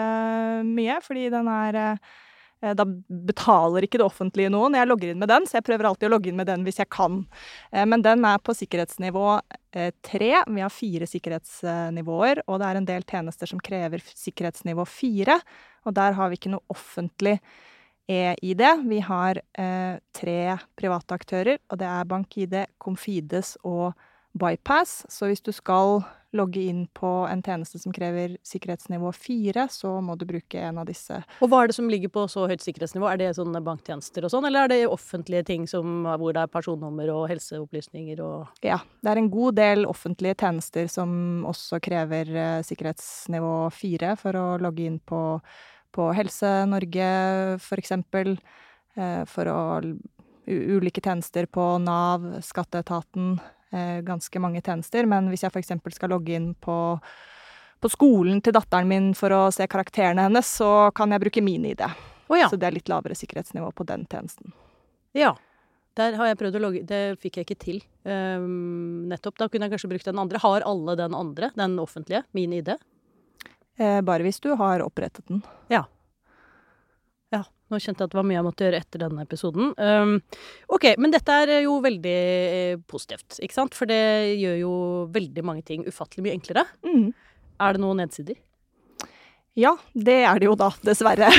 mye, 0.68 0.98
fordi 1.06 1.30
den 1.32 1.48
er 1.54 1.80
eh, 1.80 2.10
Eh, 2.62 2.76
da 2.76 2.86
betaler 3.08 3.86
ikke 3.86 4.02
det 4.02 4.08
offentlige 4.08 4.52
noen. 4.52 4.76
Jeg 4.76 4.90
logger 4.90 5.14
inn 5.14 5.22
med 5.22 5.32
den, 5.32 5.48
så 5.48 5.60
jeg 5.60 5.68
prøver 5.70 5.90
alltid 5.90 6.10
å 6.10 6.14
logge 6.16 6.32
inn 6.32 6.40
med 6.40 6.50
den 6.50 6.66
hvis 6.68 6.82
jeg 6.82 6.92
kan. 6.92 7.22
Eh, 7.72 7.86
men 7.88 8.04
den 8.06 8.26
er 8.28 8.42
på 8.44 8.56
sikkerhetsnivå 8.58 9.26
eh, 9.40 9.92
tre. 10.06 10.32
Vi 10.44 10.66
har 10.66 10.74
fire 10.74 11.08
sikkerhetsnivåer, 11.10 12.44
og 12.48 12.60
det 12.60 12.70
er 12.70 12.82
en 12.82 12.90
del 12.90 13.08
tjenester 13.08 13.52
som 13.52 13.64
krever 13.64 14.04
sikkerhetsnivå 14.12 14.88
fire. 14.90 15.40
Og 15.88 15.96
der 15.96 16.18
har 16.20 16.32
vi 16.32 16.40
ikke 16.40 16.54
noe 16.56 16.68
offentlig 16.74 17.40
e-ID. 18.10 18.64
Vi 18.90 19.00
har 19.06 19.40
tre 20.18 20.38
private 20.80 21.16
aktører, 21.16 21.60
og 21.70 21.78
det 21.82 21.86
er 21.86 22.08
BankID, 22.10 22.56
Confides 22.82 23.54
og 23.62 23.94
Bypass. 24.34 25.04
Så 25.10 25.30
hvis 25.30 25.46
du 25.46 25.52
skal 25.54 26.02
logge 26.32 26.62
inn 26.62 26.84
på 26.94 27.10
en 27.26 27.42
tjeneste 27.42 27.80
som 27.82 27.94
krever 27.94 28.36
sikkerhetsnivå 28.46 29.12
4, 29.16 29.66
så 29.74 29.96
må 30.06 30.16
du 30.20 30.28
bruke 30.30 30.62
en 30.62 30.78
av 30.82 30.86
disse. 30.90 31.18
Og 31.42 31.50
hva 31.50 31.64
er 31.64 31.72
det 31.72 31.78
som 31.80 31.90
ligger 31.90 32.12
på 32.14 32.28
så 32.30 32.46
høyt 32.50 32.62
sikkerhetsnivå? 32.62 33.08
Er 33.10 33.22
det 33.22 33.32
sånne 33.40 33.62
banktjenester 33.66 34.28
og 34.28 34.34
sånn, 34.34 34.46
eller 34.50 34.68
er 34.68 34.74
det 34.74 34.80
offentlige 34.90 35.48
ting 35.50 35.66
som, 35.70 36.04
hvor 36.06 36.36
det 36.36 36.46
er 36.46 36.54
personnummer 36.54 37.10
og 37.16 37.26
helseopplysninger 37.32 38.22
og 38.26 38.66
Ja, 38.66 38.78
det 39.02 39.14
er 39.14 39.24
en 39.24 39.32
god 39.34 39.58
del 39.58 39.90
offentlige 39.90 40.38
tjenester 40.44 40.90
som 40.92 41.48
også 41.50 41.82
krever 41.84 42.30
uh, 42.36 42.62
sikkerhetsnivå 42.66 43.56
4 43.74 44.16
for 44.22 44.38
å 44.38 44.48
logge 44.62 44.86
inn 44.86 45.02
på, 45.02 45.24
på 45.96 46.10
Helse 46.18 46.52
Norge, 46.70 47.12
for 47.64 47.82
eksempel. 47.82 48.38
Uh, 48.98 49.24
for 49.30 49.50
å 49.52 49.60
Ulike 50.50 51.02
tjenester 51.06 51.46
på 51.46 51.62
Nav, 51.78 52.24
Skatteetaten 52.42 53.36
Eh, 53.72 54.02
ganske 54.02 54.40
mange 54.40 54.62
tjenester. 54.62 55.06
Men 55.06 55.30
hvis 55.30 55.46
jeg 55.46 55.54
f.eks. 55.54 55.76
skal 55.96 56.14
logge 56.14 56.34
inn 56.34 56.54
på, 56.58 56.78
på, 57.80 57.92
skolen 57.92 58.42
til 58.42 58.56
datteren 58.58 58.90
min 58.90 59.12
for 59.18 59.34
å 59.36 59.42
se 59.54 59.68
karakterene 59.70 60.26
hennes, 60.26 60.50
så 60.60 60.90
kan 60.96 61.14
jeg 61.14 61.24
bruke 61.26 61.44
min-ID. 61.46 61.86
Oh, 62.30 62.38
ja. 62.38 62.50
Så 62.50 62.58
det 62.62 62.70
er 62.70 62.78
litt 62.78 62.90
lavere 62.90 63.18
sikkerhetsnivå 63.18 63.72
på 63.76 63.86
den 63.90 64.08
tjenesten. 64.10 64.54
Ja. 65.18 65.36
Der 65.98 66.16
har 66.16 66.30
jeg 66.30 66.38
prøvd 66.40 66.56
å 66.56 66.60
logge 66.62 66.82
Det 66.88 67.18
fikk 67.20 67.40
jeg 67.40 67.48
ikke 67.48 67.60
til. 67.60 67.80
Um, 68.06 69.10
nettopp. 69.10 69.36
Da 69.42 69.48
kunne 69.50 69.68
jeg 69.68 69.74
kanskje 69.74 69.90
brukt 69.92 70.08
den 70.08 70.22
andre. 70.22 70.40
Har 70.42 70.66
alle 70.70 70.96
den 70.96 71.18
andre, 71.18 71.50
den 71.58 71.76
offentlige, 71.82 72.24
min 72.38 72.54
ID? 72.56 72.76
Eh, 73.80 74.02
bare 74.06 74.26
hvis 74.28 74.42
du 74.44 74.52
har 74.60 74.84
opprettet 74.84 75.26
den. 75.32 75.42
Ja. 75.72 75.86
Ja. 77.32 77.46
Nå 77.70 77.78
kjente 77.78 78.02
jeg 78.02 78.10
at 78.10 78.14
det 78.14 78.20
var 78.20 78.28
mye 78.28 78.40
jeg 78.40 78.48
måtte 78.48 78.66
gjøre 78.66 78.82
etter 78.82 79.04
denne 79.06 79.24
episoden. 79.24 79.72
Um, 79.78 80.16
ok, 80.74 80.92
men 81.00 81.14
dette 81.14 81.36
er 81.46 81.56
jo 81.64 81.78
veldig 81.86 82.18
eh, 82.18 82.76
positivt, 82.90 83.38
ikke 83.40 83.56
sant? 83.56 83.78
For 83.78 83.90
det 83.90 84.36
gjør 84.42 84.60
jo 84.64 84.76
veldig 85.14 85.46
mange 85.46 85.64
ting 85.68 85.86
ufattelig 85.88 86.26
mye 86.26 86.38
enklere. 86.40 86.66
Mm. 86.84 87.12
Er 87.60 87.76
det 87.76 87.84
noen 87.84 88.02
nedsider? 88.02 88.40
Ja, 89.60 89.74
det 89.94 90.22
er 90.24 90.40
det 90.40 90.48
jo 90.48 90.56
da, 90.60 90.70
dessverre. 90.86 91.30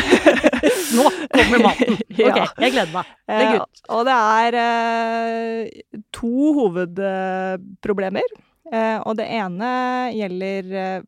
Nå 0.96 1.06
kommer 1.34 1.66
maten. 1.70 1.98
Ok, 2.20 2.36
ja. 2.36 2.44
jeg 2.60 2.72
gleder 2.74 2.90
meg. 2.92 3.10
Legg 3.30 3.62
ut. 3.62 3.78
Eh, 3.80 3.92
og 3.96 4.00
det 4.04 4.14
er 4.14 4.56
eh, 4.60 6.00
to 6.12 6.50
hovedproblemer. 6.58 8.34
Eh, 8.68 8.98
og 8.98 9.14
det 9.16 9.24
ene 9.38 9.70
gjelder 10.12 10.74
eh, 10.82 11.06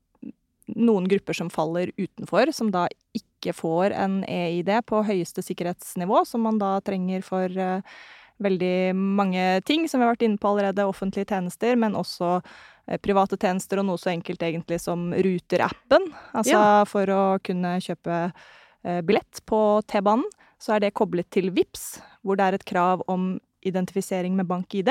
noen 0.67 1.09
grupper 1.11 1.37
som 1.37 1.51
faller 1.51 1.93
utenfor, 1.97 2.53
som 2.55 2.71
da 2.75 2.87
ikke 3.17 3.55
får 3.57 3.95
en 3.99 4.21
e-ID 4.29 4.71
på 4.87 5.03
høyeste 5.07 5.43
sikkerhetsnivå, 5.45 6.23
som 6.29 6.45
man 6.47 6.61
da 6.61 6.77
trenger 6.85 7.25
for 7.27 7.51
uh, 7.59 7.83
veldig 8.43 8.95
mange 8.97 9.47
ting, 9.69 9.89
som 9.89 10.01
vi 10.01 10.07
har 10.07 10.15
vært 10.15 10.27
inne 10.27 10.41
på 10.41 10.53
allerede, 10.53 10.87
offentlige 10.89 11.29
tjenester, 11.35 11.77
men 11.79 11.99
også 11.99 12.39
uh, 12.39 12.99
private 13.03 13.39
tjenester 13.41 13.83
og 13.83 13.89
noe 13.91 14.01
så 14.01 14.13
enkelt 14.15 14.43
egentlig 14.47 14.81
som 14.83 15.11
Ruter-appen. 15.13 16.11
Altså 16.33 16.57
ja. 16.57 16.83
for 16.89 17.11
å 17.11 17.23
kunne 17.45 17.77
kjøpe 17.83 18.25
uh, 18.31 19.01
billett 19.07 19.43
på 19.49 19.63
T-banen, 19.91 20.29
så 20.63 20.77
er 20.77 20.85
det 20.85 20.95
koblet 20.95 21.27
til 21.35 21.51
VIPS, 21.51 21.97
hvor 22.23 22.39
det 22.39 22.47
er 22.47 22.57
et 22.61 22.69
krav 22.69 23.03
om 23.11 23.35
identifisering 23.69 24.37
med 24.37 24.47
bank-ID. 24.47 24.91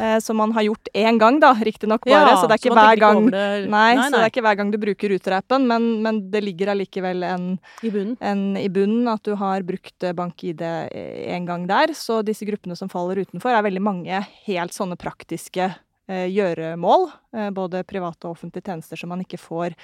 Eh, 0.00 0.18
som 0.18 0.36
man 0.40 0.52
har 0.52 0.62
gjort 0.62 0.88
én 0.94 1.18
gang, 1.18 1.40
da, 1.40 1.52
riktignok 1.54 2.04
bare. 2.04 2.34
Ja, 2.34 2.36
så 2.40 2.48
det 2.50 2.60
hver 2.64 3.00
gang 3.00 3.30
det... 3.30 3.44
nei, 3.70 3.94
nei, 3.96 4.06
så 4.08 4.16
det 4.16 4.22
er 4.24 4.32
ikke 4.32 4.44
hver 4.44 4.58
gang 4.60 4.72
du 4.72 4.78
bruker 4.82 5.12
Ruter-appen, 5.12 5.66
men, 5.68 5.90
men, 6.04 6.22
det 6.32 6.42
ligger 6.44 6.72
allikevel 6.74 7.24
en 7.26 7.46
I. 7.86 7.92
En, 8.20 8.42
i 8.58 8.68
bunnen 8.72 9.08
at 9.10 9.24
du 9.26 9.34
har 9.40 9.64
brukt 9.66 10.06
eh, 10.06 10.16
bank-ID 10.16 10.64
en 10.64 11.46
gang 11.48 11.66
der. 11.70 11.94
Så 11.96 12.20
disse 12.26 12.48
gruppene 12.48 12.76
som 12.78 12.90
faller 12.92 13.22
utenfor, 13.22 13.52
er 13.54 13.66
veldig 13.66 13.84
mange 13.84 14.20
helt 14.46 14.76
sånne 14.76 14.98
praktiske 15.00 15.70
eh, 16.10 16.26
gjøremål. 16.30 17.08
Eh, 17.36 17.50
både 17.56 17.84
private 17.88 18.28
og 18.28 18.38
offentlige 18.38 18.70
tjenester 18.70 19.00
som 19.00 19.12
man 19.12 19.24
ikke 19.24 19.40
får 19.40 19.76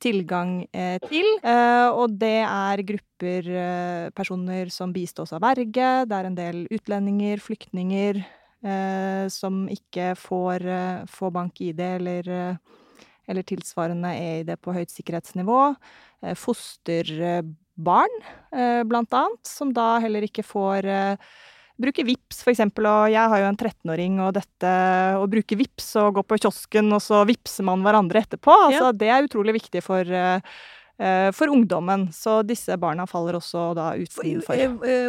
tilgang 0.00 0.64
eh, 0.72 0.98
til. 1.06 1.26
Eh, 1.44 1.88
og 1.92 2.16
det 2.20 2.40
er 2.46 2.82
grupper 2.88 3.50
eh, 3.62 4.10
personer 4.16 4.70
som 4.72 4.92
bistås 4.94 5.34
av 5.36 5.42
verge. 5.44 5.90
Det 6.08 6.16
er 6.16 6.28
en 6.28 6.38
del 6.38 6.66
utlendinger, 6.72 7.42
flyktninger, 7.44 8.22
som 9.32 9.62
ikke 9.72 10.10
får, 10.20 10.66
får 11.08 11.30
bank-ID 11.32 11.78
eller, 11.80 12.26
eller 13.24 13.46
tilsvarende 13.48 14.10
EID 14.12 14.50
på 14.60 14.74
høyt 14.76 14.92
sikkerhetsnivå. 14.92 15.62
Fosterbarn, 16.36 18.18
blant 18.92 19.16
annet, 19.16 19.40
som 19.48 19.72
da 19.72 19.94
heller 20.04 20.28
ikke 20.28 20.44
får 20.44 20.90
bruke 21.80 22.04
VIPS 22.06 22.42
for 22.44 22.52
eksempel, 22.52 22.86
og 22.90 23.10
jeg 23.12 23.32
har 23.32 23.42
jo 23.42 23.48
en 23.50 23.58
13-åring, 23.58 24.18
og 24.24 24.34
dette 24.36 24.72
å 25.20 25.28
bruke 25.30 25.58
VIPS 25.58 25.88
og 26.02 26.18
gå 26.18 26.24
på 26.30 26.38
kiosken, 26.42 26.92
og 26.96 27.02
så 27.04 27.22
vippser 27.28 27.66
man 27.68 27.82
hverandre 27.86 28.22
etterpå, 28.24 28.52
altså 28.68 28.92
det 28.96 29.08
er 29.10 29.28
utrolig 29.28 29.56
viktig 29.60 29.82
for 29.86 30.12
for 31.32 31.48
ungdommen. 31.48 32.10
Så 32.12 32.42
disse 32.44 32.76
barna 32.76 33.06
faller 33.08 33.38
også 33.38 33.70
da 33.72 33.86
utenfor. 33.96 34.58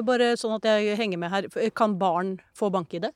Bare 0.07 0.29
sånn 0.39 0.53
at 0.55 0.69
jeg 0.69 0.95
henger 0.95 1.19
med 1.19 1.33
her. 1.33 1.49
Kan 1.75 1.97
barn 1.99 2.37
få 2.55 2.69
bank-ID? 2.71 3.09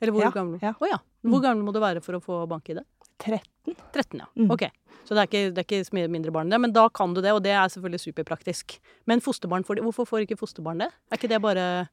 Eller 0.00 0.12
hvor 0.14 0.24
Ja, 0.24 0.30
gammel? 0.32 0.58
ja. 0.62 0.72
Oh, 0.80 0.88
ja. 0.88 0.98
Hvor 1.24 1.42
gammel 1.44 1.64
må 1.64 1.72
du 1.72 1.80
være 1.80 2.00
for 2.04 2.16
å 2.16 2.22
få 2.24 2.40
bank-ID? 2.48 2.80
13. 3.22 3.76
13, 3.92 4.18
ja. 4.20 4.26
Mm. 4.36 4.50
Ok. 4.52 4.66
Så 5.04 5.14
det 5.14 5.20
er, 5.20 5.28
ikke, 5.28 5.52
det 5.54 5.64
er 5.64 5.84
ikke 5.84 6.08
mindre 6.08 6.32
barn 6.32 6.48
det, 6.48 6.58
men 6.60 6.72
da 6.72 6.88
kan 6.88 7.12
du 7.14 7.20
det, 7.20 7.32
og 7.36 7.42
det 7.44 7.52
er 7.52 7.68
selvfølgelig 7.68 8.00
superpraktisk. 8.06 8.78
Men 9.06 9.20
fosterbarn 9.20 9.64
hvorfor 9.64 10.08
får 10.08 10.24
ikke 10.24 10.38
fosterbarn 10.40 10.80
det? 10.80 10.88
Er 11.12 11.20
ikke 11.20 11.28
det 11.28 11.42
bare 11.44 11.66
Eh, 11.84 11.86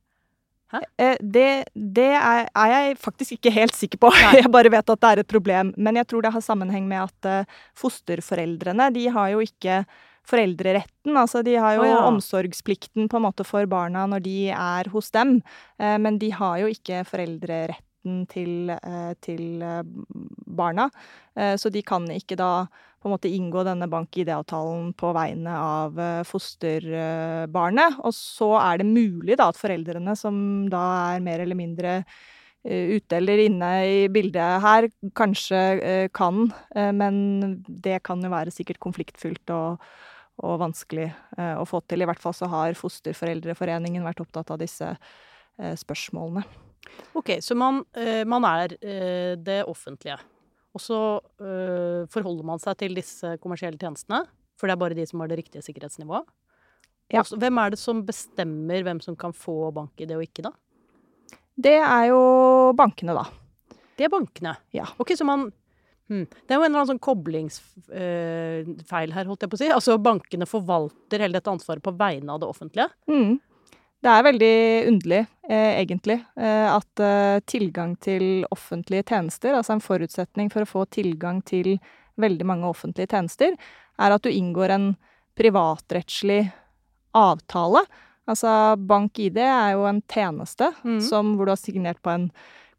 Det, 1.20 1.48
det 1.76 2.12
er, 2.16 2.46
er 2.56 2.72
jeg 2.72 2.98
faktisk 3.02 3.36
ikke 3.36 3.52
helt 3.52 3.76
sikker 3.76 4.00
på. 4.00 4.12
Jeg 4.40 4.52
bare 4.52 4.72
vet 4.72 4.94
at 4.94 5.02
det 5.04 5.10
er 5.10 5.22
et 5.24 5.32
problem. 5.32 5.74
Men 5.78 6.00
jeg 6.00 6.08
tror 6.08 6.24
det 6.24 6.32
har 6.34 6.44
sammenheng 6.46 6.88
med 6.88 7.04
at 7.10 7.28
eh, 7.28 7.60
fosterforeldrene 7.78 8.88
de 8.96 9.08
har 9.12 9.34
jo 9.34 9.42
ikke 9.44 9.82
foreldreretten. 10.32 11.16
Altså 11.18 11.42
de 11.46 11.56
har 11.60 11.76
jo 11.78 11.86
oh, 11.86 11.90
ja. 11.90 12.02
omsorgsplikten 12.08 13.10
på 13.12 13.20
en 13.20 13.26
måte 13.26 13.46
for 13.48 13.68
barna 13.70 14.06
når 14.10 14.24
de 14.26 14.36
er 14.56 14.90
hos 14.94 15.12
dem. 15.16 15.40
Eh, 15.82 15.98
Men 16.02 16.20
de 16.22 16.32
har 16.32 16.62
jo 16.62 16.70
ikke 16.72 17.04
foreldreretten 17.10 18.26
til, 18.32 18.70
eh, 18.72 19.14
til 19.22 19.62
eh, 19.62 19.84
barna. 20.48 20.90
Eh, 21.36 21.56
Så 21.58 21.70
de 21.74 21.82
kan 21.82 22.08
ikke 22.12 22.38
da 22.40 22.68
på 23.02 23.10
en 23.10 23.16
måte 23.16 23.32
inngå 23.34 23.64
denne 23.66 23.88
bank-ID-avtalen 23.90 24.92
på 24.98 25.10
vegne 25.18 25.54
av 25.58 25.98
eh, 26.00 26.20
fosterbarnet. 26.28 27.98
Og 28.06 28.14
så 28.14 28.52
er 28.62 28.82
det 28.82 28.92
mulig 28.92 29.40
da 29.40 29.50
at 29.50 29.58
foreldrene, 29.58 30.14
som 30.18 30.36
da 30.70 30.84
er 31.16 31.24
mer 31.26 31.42
eller 31.42 31.58
mindre 31.58 31.96
eh, 31.98 32.94
ute 32.94 33.18
eller 33.18 33.42
inne 33.48 33.72
i 33.90 33.98
bildet 34.14 34.62
her, 34.62 34.90
kanskje 35.18 35.62
eh, 35.82 36.08
kan, 36.14 36.46
men 36.94 37.16
det 37.66 38.04
kan 38.06 38.22
jo 38.22 38.30
være 38.34 38.54
sikkert 38.54 38.82
konfliktfylt 38.84 39.50
og, 39.56 39.82
og 40.46 40.60
vanskelig 40.62 41.10
å 41.58 41.66
få 41.66 41.82
til. 41.90 42.06
I 42.06 42.10
hvert 42.10 42.22
fall 42.22 42.38
så 42.38 42.50
har 42.54 42.78
Fosterforeldreforeningen 42.78 44.06
vært 44.06 44.22
opptatt 44.24 44.54
av 44.54 44.62
disse 44.62 44.94
spørsmålene. 45.58 46.46
Ok, 47.18 47.34
så 47.46 47.58
man, 47.58 47.84
man 48.30 48.46
er 48.50 48.74
det 49.38 49.62
offentlige. 49.70 50.18
Og 50.72 50.80
så 50.84 50.98
eh, 51.44 52.08
forholder 52.12 52.46
man 52.48 52.60
seg 52.64 52.78
til 52.80 52.96
disse 52.96 53.34
kommersielle 53.44 53.80
tjenestene, 53.80 54.20
for 54.60 54.68
det 54.68 54.74
er 54.76 54.84
bare 54.84 54.98
de 54.98 55.06
som 55.10 55.22
har 55.24 55.30
det 55.32 55.40
riktige 55.42 55.64
sikkerhetsnivået. 55.66 56.26
Ja. 57.12 57.20
Også, 57.24 57.36
hvem 57.42 57.56
er 57.60 57.68
det 57.74 57.80
som 57.82 57.98
bestemmer 58.08 58.80
hvem 58.88 59.00
som 59.04 59.16
kan 59.20 59.34
få 59.36 59.56
bank-ID 59.76 60.12
og 60.16 60.24
ikke, 60.24 60.44
da? 60.48 60.52
Det 61.62 61.78
er 61.84 62.06
jo 62.12 62.22
bankene, 62.78 63.14
da. 63.18 63.26
Det 64.00 64.04
er 64.08 64.14
bankene. 64.14 64.54
Ja. 64.74 64.86
Ok, 65.02 65.10
så 65.20 65.26
man 65.28 65.40
hmm, 66.08 66.26
Det 66.32 66.50
er 66.50 66.56
jo 66.56 66.64
en 66.64 66.72
eller 66.72 66.80
annen 66.80 66.94
sånn 66.94 67.04
koblingsfeil 67.04 69.10
her, 69.18 69.26
holdt 69.28 69.44
jeg 69.44 69.52
på 69.52 69.58
å 69.60 69.62
si. 69.62 69.70
Altså 69.76 69.92
bankene 70.02 70.46
forvalter 70.50 71.18
hele 71.26 71.38
dette 71.38 71.52
ansvaret 71.52 71.84
på 71.84 71.98
vegne 72.00 72.30
av 72.34 72.40
det 72.42 72.50
offentlige. 72.50 72.88
Mm. 73.12 73.34
Det 74.02 74.10
er 74.10 74.26
veldig 74.26 74.56
underlig, 74.90 75.26
eh, 75.50 75.80
egentlig, 75.84 76.18
eh, 76.36 76.68
at 76.74 77.00
eh, 77.00 77.40
tilgang 77.46 77.96
til 78.02 78.46
offentlige 78.50 79.06
tjenester, 79.12 79.54
altså 79.54 79.76
en 79.76 79.84
forutsetning 79.84 80.50
for 80.50 80.66
å 80.66 80.70
få 80.70 80.86
tilgang 80.90 81.44
til 81.46 81.76
veldig 82.22 82.48
mange 82.50 82.70
offentlige 82.70 83.14
tjenester, 83.14 83.54
er 84.02 84.16
at 84.16 84.24
du 84.26 84.32
inngår 84.32 84.74
en 84.74 84.88
privatrettslig 85.38 86.48
avtale. 87.14 87.86
Altså 88.30 88.76
BankID 88.78 89.38
er 89.38 89.76
jo 89.76 89.86
en 89.86 90.02
tjeneste 90.10 90.72
mm. 90.82 91.00
som, 91.06 91.36
hvor 91.36 91.46
du 91.46 91.54
har 91.54 91.62
signert 91.62 92.02
på 92.02 92.14
en 92.14 92.28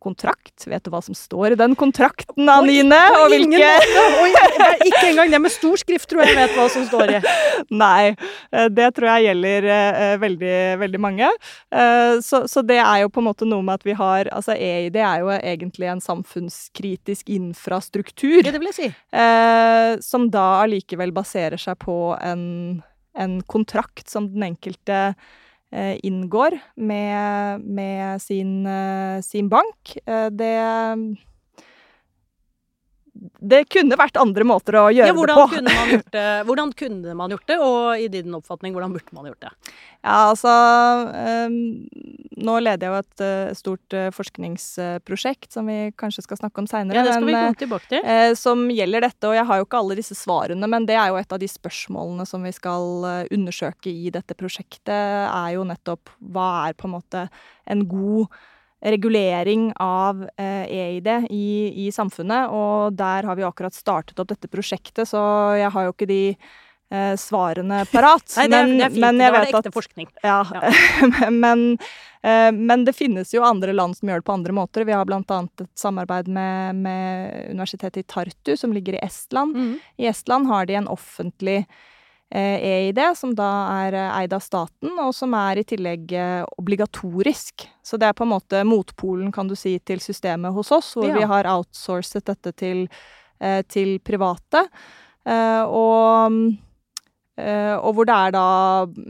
kontrakt. 0.03 0.67
Vet 0.69 0.83
du 0.85 0.91
hva 0.93 1.01
som 1.07 1.15
står 1.17 1.55
i 1.55 1.59
den 1.61 1.77
kontrakten, 1.79 2.49
Anine? 2.51 2.99
På 3.15 3.23
Og 3.29 3.35
ingen 3.37 3.55
hvilke 3.55 3.71
måte! 3.95 4.05
Og 4.19 4.87
ikke 4.91 5.05
engang 5.13 5.31
det 5.33 5.41
med 5.45 5.55
stor 5.55 5.79
skrift 5.81 6.11
tror 6.11 6.25
jeg 6.27 6.37
vet 6.37 6.57
hva 6.59 6.67
som 6.75 6.85
står 6.89 7.15
i. 7.17 7.21
Nei, 7.83 8.13
eh, 8.53 8.69
det 8.75 8.89
tror 8.97 9.09
jeg 9.13 9.29
gjelder 9.31 9.69
eh, 9.77 10.17
veldig, 10.23 10.55
veldig 10.83 11.03
mange. 11.07 11.31
Eh, 11.73 12.19
Så, 12.25 12.43
så 12.51 12.63
det 12.67 12.81
er 12.83 13.05
jo 13.05 13.13
på 13.15 13.23
en 13.23 13.29
måte 13.31 13.47
noe 13.49 13.63
med 13.65 13.81
at 13.81 13.87
vi 13.89 13.95
har 13.99 14.29
Altså 14.35 14.55
EID 14.59 14.97
er 15.03 15.23
jo 15.23 15.31
egentlig 15.39 15.89
en 15.93 16.01
samfunnskritisk 16.03 17.29
infrastruktur. 17.33 18.41
Ja, 18.45 18.51
det 18.53 18.61
vil 18.63 18.71
jeg 18.73 18.79
si. 18.79 18.89
eh, 19.17 19.97
som 20.03 20.29
da 20.33 20.63
allikevel 20.65 21.13
baserer 21.15 21.61
seg 21.61 21.79
på 21.83 21.97
en, 22.21 22.83
en 23.19 23.39
kontrakt 23.51 24.09
som 24.11 24.29
den 24.33 24.43
enkelte 24.53 24.99
eh, 25.13 25.15
inngår 26.03 26.59
med, 26.75 27.61
med 27.61 28.23
sin, 28.23 28.67
eh, 28.67 29.21
sin 29.21 29.49
bank. 29.49 29.99
Eh, 30.07 30.27
det 30.27 30.55
Det 33.13 33.67
kunne 33.69 33.97
vært 34.01 34.17
andre 34.17 34.45
måter 34.49 34.79
å 34.81 34.83
gjøre 34.89 35.11
Ja, 35.11 35.13
det 35.13 35.35
på. 35.37 35.43
kunne 35.53 35.73
man 35.77 35.91
gjort 35.93 36.15
det, 36.15 36.29
hvordan 36.49 36.71
kunne 36.79 37.15
man 37.19 37.35
gjort 37.35 37.51
det, 37.51 37.57
og 37.61 38.01
i 38.01 38.07
din 38.13 38.37
oppfatning, 38.39 38.73
hvordan 38.73 38.95
burde 38.95 39.17
man 39.17 39.27
gjort 39.29 39.45
det? 39.45 39.51
Ja, 40.01 40.15
altså 40.31 40.53
um, 41.13 41.59
Nå 42.43 42.55
leder 42.65 42.89
jeg 42.89 42.95
jo 42.95 43.01
et 43.03 43.23
uh, 43.23 43.51
stort 43.59 43.97
uh, 43.99 44.07
forskningsprosjekt 44.17 45.53
som 45.53 45.69
vi 45.69 45.93
kanskje 46.01 46.25
skal 46.25 46.41
snakke 46.41 46.65
om 46.65 46.69
seinere. 46.71 47.03
Ja, 47.03 47.05
det 47.05 47.19
skal 47.19 47.29
vi 47.29 47.37
komme 47.37 47.61
tilbake 47.61 47.91
til. 47.91 48.07
Uh, 48.07 48.33
som 48.39 48.65
gjelder 48.73 49.05
dette, 49.05 49.29
og 49.29 49.37
jeg 49.37 49.47
har 49.51 49.61
jo 49.61 49.69
ikke 49.69 49.83
alle 49.85 49.99
disse 50.01 50.17
svarene, 50.17 50.71
men 50.73 50.89
det 50.89 50.97
er 50.97 51.13
jo 51.13 51.21
et 51.21 51.37
av 51.37 51.43
de 51.43 51.51
spørsmålene 51.53 52.27
som 52.29 52.49
vi 52.49 52.55
skal 52.57 53.29
undersøke 53.29 53.93
i 53.93 54.09
dette 54.15 54.39
prosjektet, 54.41 54.89
er 55.29 55.53
jo 55.59 55.69
nettopp 55.69 56.17
hva 56.33 56.49
er 56.71 56.79
på 56.79 56.89
en 56.89 56.97
måte 56.97 57.27
en 57.69 57.85
god 57.91 58.33
regulering 58.83 59.73
av 59.77 60.25
eh, 60.37 60.65
EID 60.67 61.09
i, 61.31 61.87
i 61.87 61.93
samfunnet, 61.95 62.51
og 62.51 62.97
der 62.99 63.29
har 63.29 63.39
vi 63.39 63.47
akkurat 63.47 63.75
startet 63.77 64.19
opp 64.19 64.33
dette 64.33 64.51
prosjektet, 64.51 65.07
så 65.09 65.23
jeg 65.59 65.71
har 65.75 65.87
jo 65.87 65.95
ikke 65.95 66.09
de 66.11 66.23
eh, 66.33 67.13
svarene 67.21 67.85
parat. 67.93 68.27
Nei, 68.41 68.49
det 68.51 68.59
er, 68.59 68.73
det 68.73 68.89
er 68.89 68.97
fint. 68.97 69.05
men 69.05 69.21
det 69.21 69.29
jeg 69.29 69.37
var 69.37 69.47
vet 69.47 69.53
det 69.53 69.61
at 69.61 69.69
ekte 69.69 69.77
forskning. 69.79 70.11
ja, 70.27 70.41
men, 71.45 71.65
eh, 72.27 72.51
men 72.59 72.85
det 72.89 72.97
finnes 72.99 73.35
jo 73.35 73.47
andre 73.47 73.77
land 73.77 73.99
som 73.99 74.11
gjør 74.11 74.25
det 74.25 74.29
på 74.29 74.37
andre 74.41 74.59
måter. 74.59 74.89
Vi 74.89 74.99
har 74.99 75.07
annet 75.07 75.67
et 75.67 75.73
samarbeid 75.79 76.29
med, 76.33 76.83
med 76.83 77.55
universitetet 77.55 78.03
i 78.03 78.09
Tartu, 78.17 78.57
som 78.59 78.75
ligger 78.75 78.99
i 78.99 79.05
Estland. 79.07 79.57
Mm. 79.57 79.73
I 80.03 80.11
Estland 80.11 80.51
har 80.51 80.67
de 80.67 80.81
en 80.83 80.91
offentlig 80.91 81.61
eh, 81.63 81.81
EID, 82.33 83.01
som 83.19 83.35
da 83.37 83.51
er 83.85 83.97
eh, 83.99 84.17
eid 84.23 84.33
av 84.33 84.41
staten, 84.45 84.95
og 85.03 85.13
som 85.15 85.35
er 85.37 85.61
i 85.61 85.67
tillegg 85.69 86.13
eh, 86.17 86.43
obligatorisk. 86.59 87.67
Så 87.85 87.99
det 88.01 88.09
er 88.09 88.17
på 88.17 88.25
en 88.25 88.33
måte 88.33 88.65
motpolen, 88.65 89.33
kan 89.35 89.51
du 89.51 89.57
si, 89.59 89.77
til 89.85 90.01
systemet 90.01 90.55
hos 90.57 90.73
oss, 90.73 90.95
hvor 90.97 91.09
Ja. 91.11 91.19
vi 91.19 91.29
har 91.29 91.49
outsourcet 91.53 92.25
dette 92.25 92.53
til, 92.57 92.89
eh, 93.41 93.63
til 93.69 93.99
private. 94.01 94.69
Eh, 95.27 95.65
og 95.69 96.59
Eh, 97.41 97.77
og 97.81 97.97
hvor 97.97 98.05
det 98.05 98.13
er 98.15 98.35
da 98.35 98.47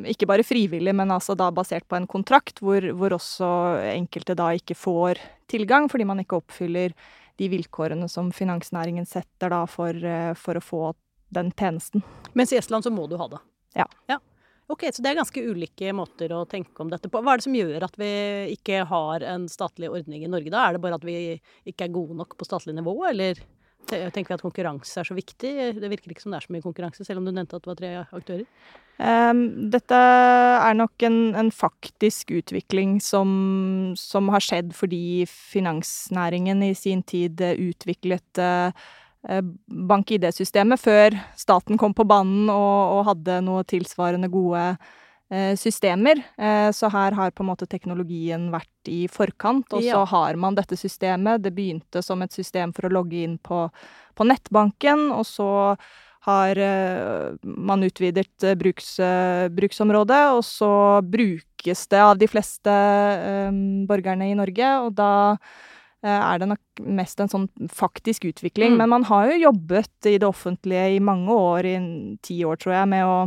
ikke 0.07 0.29
bare 0.31 0.47
frivillig, 0.47 0.93
men 0.95 1.11
altså 1.11 1.35
da 1.39 1.51
basert 1.51 1.89
på 1.91 1.99
en 1.99 2.07
kontrakt, 2.07 2.61
hvor, 2.63 2.85
hvor 2.95 3.17
også 3.17 3.49
enkelte 3.97 4.37
da 4.39 4.53
ikke 4.55 4.79
får 4.79 5.19
tilgang, 5.51 5.89
fordi 5.91 6.07
man 6.07 6.23
ikke 6.23 6.39
oppfyller 6.39 6.95
de 7.41 7.49
vilkårene 7.51 8.07
som 8.13 8.31
finansnæringen 8.35 9.09
setter 9.09 9.51
da 9.51 9.65
for, 9.67 9.91
eh, 9.91 10.33
for 10.39 10.55
å 10.55 10.63
få 10.63 10.83
den 11.35 11.51
tjenesten. 11.57 12.05
Mens 12.39 12.53
i 12.53 12.61
Estland 12.61 12.87
så 12.87 12.93
må 12.95 13.09
du 13.11 13.17
ha 13.21 13.29
det. 13.33 13.41
Ja. 13.79 13.89
Ok, 14.73 14.87
Så 14.93 15.03
det 15.03 15.11
er 15.11 15.19
ganske 15.19 15.43
ulike 15.43 15.93
måter 15.93 16.33
å 16.33 16.45
tenke 16.49 16.85
om 16.85 16.91
dette 16.93 17.11
på. 17.13 17.21
Hva 17.21 17.35
er 17.35 17.41
det 17.41 17.45
som 17.49 17.57
gjør 17.57 17.85
at 17.85 17.99
vi 18.01 18.13
ikke 18.55 18.85
har 18.89 19.25
en 19.35 19.49
statlig 19.51 19.91
ordning 19.93 20.23
i 20.25 20.31
Norge 20.31 20.53
da? 20.53 20.63
Er 20.65 20.77
det 20.77 20.85
bare 20.85 20.97
at 21.01 21.05
vi 21.05 21.17
ikke 21.69 21.89
er 21.89 21.93
gode 21.93 22.17
nok 22.17 22.39
på 22.39 22.49
statlig 22.49 22.77
nivå, 22.79 22.95
eller 23.11 23.43
tenker 23.91 24.31
vi 24.31 24.37
at 24.39 24.45
konkurranse 24.45 25.03
er 25.03 25.09
så 25.09 25.17
viktig? 25.17 25.53
Det 25.77 25.91
virker 25.91 26.15
ikke 26.15 26.25
som 26.25 26.33
det 26.33 26.41
er 26.41 26.47
så 26.47 26.55
mye 26.55 26.65
konkurranse, 26.65 27.05
selv 27.05 27.21
om 27.21 27.29
du 27.29 27.35
nevnte 27.35 27.59
at 27.59 27.67
det 27.67 27.73
var 27.73 27.81
tre 27.83 27.93
aktører. 28.05 28.47
Um, 29.03 29.43
dette 29.73 29.99
er 29.99 30.79
nok 30.79 31.05
en, 31.09 31.21
en 31.37 31.51
faktisk 31.53 32.31
utvikling 32.39 32.97
som, 33.03 33.93
som 33.99 34.31
har 34.33 34.45
skjedd 34.45 34.73
fordi 34.79 35.25
finansnæringen 35.29 36.63
i 36.69 36.73
sin 36.79 37.03
tid 37.03 37.41
utviklet 37.43 38.41
eh, 38.41 38.85
bank-ID-systemet 39.23 40.81
før 40.83 41.15
staten 41.39 41.79
kom 41.79 41.95
på 41.95 42.07
banen 42.09 42.51
og, 42.51 42.99
og 42.99 43.07
hadde 43.13 43.41
noe 43.47 43.63
tilsvarende 43.69 44.29
gode 44.33 44.65
eh, 45.31 45.55
systemer. 45.57 46.23
Eh, 46.39 46.71
Så 46.75 46.91
her 46.91 47.13
har 47.19 47.31
på 47.31 47.45
en 47.45 47.51
måte 47.53 47.69
teknologien 47.71 48.51
vært 48.53 48.91
i 48.91 49.07
forkant, 49.09 49.67
og 49.73 49.81
så 49.83 49.87
Ja. 49.87 50.05
har 50.05 50.37
man 50.37 50.55
dette 50.59 50.77
systemet. 50.77 51.43
Det 51.43 51.55
begynte 51.55 52.03
som 52.03 52.23
et 52.23 52.33
system 52.33 52.73
for 52.73 52.89
å 52.89 52.93
logge 52.93 53.23
inn 53.23 53.39
på, 53.39 53.71
på 54.17 54.25
nettbanken, 54.27 55.11
og 55.15 55.25
så 55.27 55.77
har 56.23 56.57
eh, 56.59 57.33
man 57.43 57.83
utvidet 57.83 58.45
eh, 58.45 58.55
bruks, 58.55 58.99
eh, 59.03 59.49
bruksområdet, 59.51 60.23
og 60.37 60.43
så 60.47 61.03
brukes 61.03 61.87
det 61.91 61.99
av 61.99 62.19
de 62.19 62.29
fleste 62.31 62.71
um, 63.51 63.87
borgerne 63.87 64.31
i 64.31 64.35
Norge, 64.39 64.69
og 64.87 64.95
da 64.95 65.11
eh, 65.33 65.39
er 66.03 66.41
det 66.43 66.49
nok 66.51 66.81
mest 66.99 67.21
en 67.23 67.31
sånn 67.31 67.45
faktisk 67.71 68.25
utvikling. 68.27 68.75
Mm. 68.75 68.81
Men 68.81 68.91
man 68.91 69.05
har 69.07 69.29
jo 69.31 69.43
jobbet 69.45 70.09
i 70.11 70.17
det 70.19 70.27
offentlige 70.27 70.89
i 70.97 71.03
mange 71.03 71.31
år, 71.31 71.69
i 71.69 71.77
ti 72.27 72.41
år 72.49 72.59
tror 72.59 72.75
jeg, 72.75 72.91
med 72.91 73.07
å, 73.07 73.21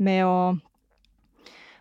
med 0.00 0.22
å 0.24 0.38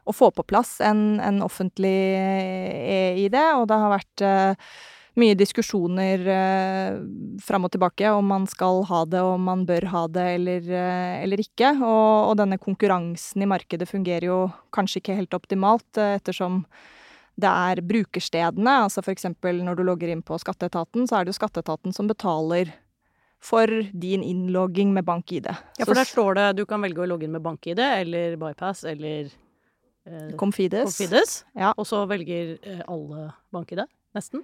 å 0.06 0.14
få 0.14 0.28
på 0.30 0.44
plass 0.46 0.76
en, 0.86 1.16
en 1.18 1.40
offentlig 1.42 1.96
e-ID, 2.14 3.40
og 3.58 3.64
det 3.72 3.80
har 3.82 3.90
vært 3.90 4.22
uh, 4.22 4.76
mye 5.20 5.36
diskusjoner 5.40 6.26
eh, 6.28 6.98
fram 7.44 7.68
og 7.68 7.72
tilbake 7.74 8.10
om 8.12 8.28
man 8.28 8.48
skal 8.52 8.84
ha 8.90 9.04
det, 9.08 9.22
om 9.24 9.46
man 9.48 9.64
bør 9.68 9.88
ha 9.94 10.04
det 10.12 10.26
eller, 10.36 10.68
eh, 10.68 11.22
eller 11.24 11.44
ikke. 11.44 11.72
Og, 11.80 12.32
og, 12.32 12.34
denne 12.42 12.60
konkurransen 12.62 13.46
i 13.46 13.50
markedet 13.50 13.88
fungerer 13.90 14.28
jo 14.28 14.40
kanskje 14.76 15.02
ikke 15.02 15.18
helt 15.22 15.38
optimalt, 15.38 15.88
eh, 15.96 16.18
ettersom 16.20 16.66
det 17.36 17.52
er 17.52 17.82
brukerstedene, 17.84 18.72
altså 18.86 19.00
f.eks. 19.04 19.26
når 19.44 19.76
du 19.76 19.84
logger 19.84 20.08
inn 20.12 20.24
på 20.26 20.38
Skatteetaten, 20.40 21.08
så 21.10 21.16
er 21.20 21.26
det 21.26 21.32
jo 21.34 21.40
Skatteetaten 21.42 21.94
som 21.96 22.08
betaler 22.08 22.72
for 23.44 23.68
din 23.94 24.24
innlogging 24.24 24.94
med 24.96 25.04
bank-ID. 25.06 25.48
Ja, 25.78 25.86
for 25.86 25.94
der 25.98 26.06
står 26.08 26.36
det 26.40 26.58
du 26.62 26.66
kan 26.70 26.82
velge 26.82 27.02
å 27.04 27.10
logge 27.10 27.26
inn 27.28 27.36
med 27.36 27.44
bank-ID 27.46 27.80
eller 27.84 28.38
Bypass 28.42 28.86
eller 28.90 29.28
eh, 29.28 30.32
Confides. 30.40 30.96
Confides. 30.96 31.46
Ja. 31.54 31.74
Og 31.76 31.86
så 31.90 32.06
velger 32.10 32.56
eh, 32.64 32.82
alle 32.88 33.34
bank-ID, 33.54 33.82
nesten. 34.18 34.42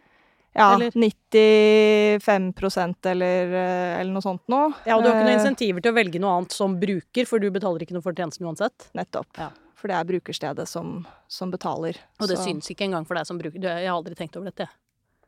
Ja, 0.52 0.76
eller? 0.76 0.92
95% 0.92 3.08
eller, 3.08 3.54
eh, 3.56 4.02
eller 4.02 4.12
noe 4.12 4.22
sånt 4.26 4.44
noe. 4.52 4.74
Ja, 4.84 4.98
og 4.98 5.04
du 5.04 5.08
har 5.08 5.16
ikke 5.16 5.30
noen 5.30 5.38
eh, 5.38 5.40
insentiver 5.40 5.80
til 5.80 5.92
å 5.94 5.96
velge 5.96 6.20
noe 6.20 6.34
annet 6.42 6.52
som 6.56 6.80
bruker, 6.80 7.26
for 7.30 7.40
du 7.40 7.48
betaler 7.56 7.80
ikke 7.86 7.96
noe 7.96 8.04
for 8.04 8.12
tjenesten 8.18 8.46
uansett. 8.50 8.90
Nettopp. 8.98 9.32
Ja. 9.40 9.48
For 9.82 9.90
det 9.90 9.98
er 9.98 10.10
brukerstedet 10.12 10.68
som, 10.70 11.00
som 11.32 11.52
betaler. 11.54 11.98
Og 12.22 12.30
det 12.30 12.38
så. 12.38 12.46
syns 12.46 12.70
ikke 12.70 12.86
engang 12.86 13.08
for 13.10 13.18
deg 13.18 13.26
som 13.26 13.40
bruker. 13.42 13.58
Jeg 13.66 13.88
har 13.90 13.96
aldri 13.96 14.18
tenkt 14.18 14.38
over 14.38 14.52
dette. 14.52 14.70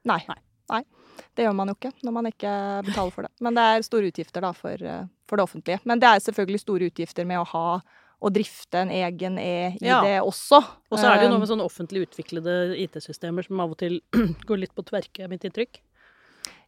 Nei. 0.05 0.19
Nei. 0.29 0.37
Nei. 0.71 0.83
Det 1.33 1.45
gjør 1.45 1.55
man 1.57 1.71
jo 1.71 1.75
ikke 1.75 1.91
når 2.05 2.15
man 2.15 2.29
ikke 2.29 2.53
betaler 2.85 3.15
for 3.15 3.25
det. 3.25 3.33
Men 3.43 3.57
det 3.57 3.65
er 3.65 3.85
store 3.85 4.13
utgifter 4.13 4.45
da 4.45 4.53
for, 4.55 4.85
eh, 4.93 5.03
for 5.29 5.39
det 5.39 5.47
offentlige. 5.47 5.81
Men 5.89 6.01
det 6.01 6.09
er 6.09 6.23
selvfølgelig 6.27 6.61
store 6.61 6.89
utgifter 6.91 7.27
med 7.29 7.41
å 7.41 7.49
ha 7.53 7.67
og 8.23 8.31
drifte 8.31 8.79
en 8.79 8.91
egen 8.93 9.39
e-ID 9.41 9.83
ja. 9.83 10.21
også. 10.23 10.61
Og 10.87 10.95
så 10.95 11.09
er 11.09 11.17
det 11.17 11.25
jo 11.25 11.33
noe 11.33 11.41
med 11.41 11.49
sånn 11.49 11.63
offentlig 11.63 12.05
utviklede 12.05 12.53
IT-systemer 12.85 13.43
som 13.43 13.59
av 13.59 13.73
og 13.73 13.81
til 13.81 13.97
går 14.47 14.61
litt 14.61 14.75
på 14.77 14.85
tverke, 14.87 15.25
er 15.25 15.31
mitt 15.31 15.43
inntrykk. 15.43 15.81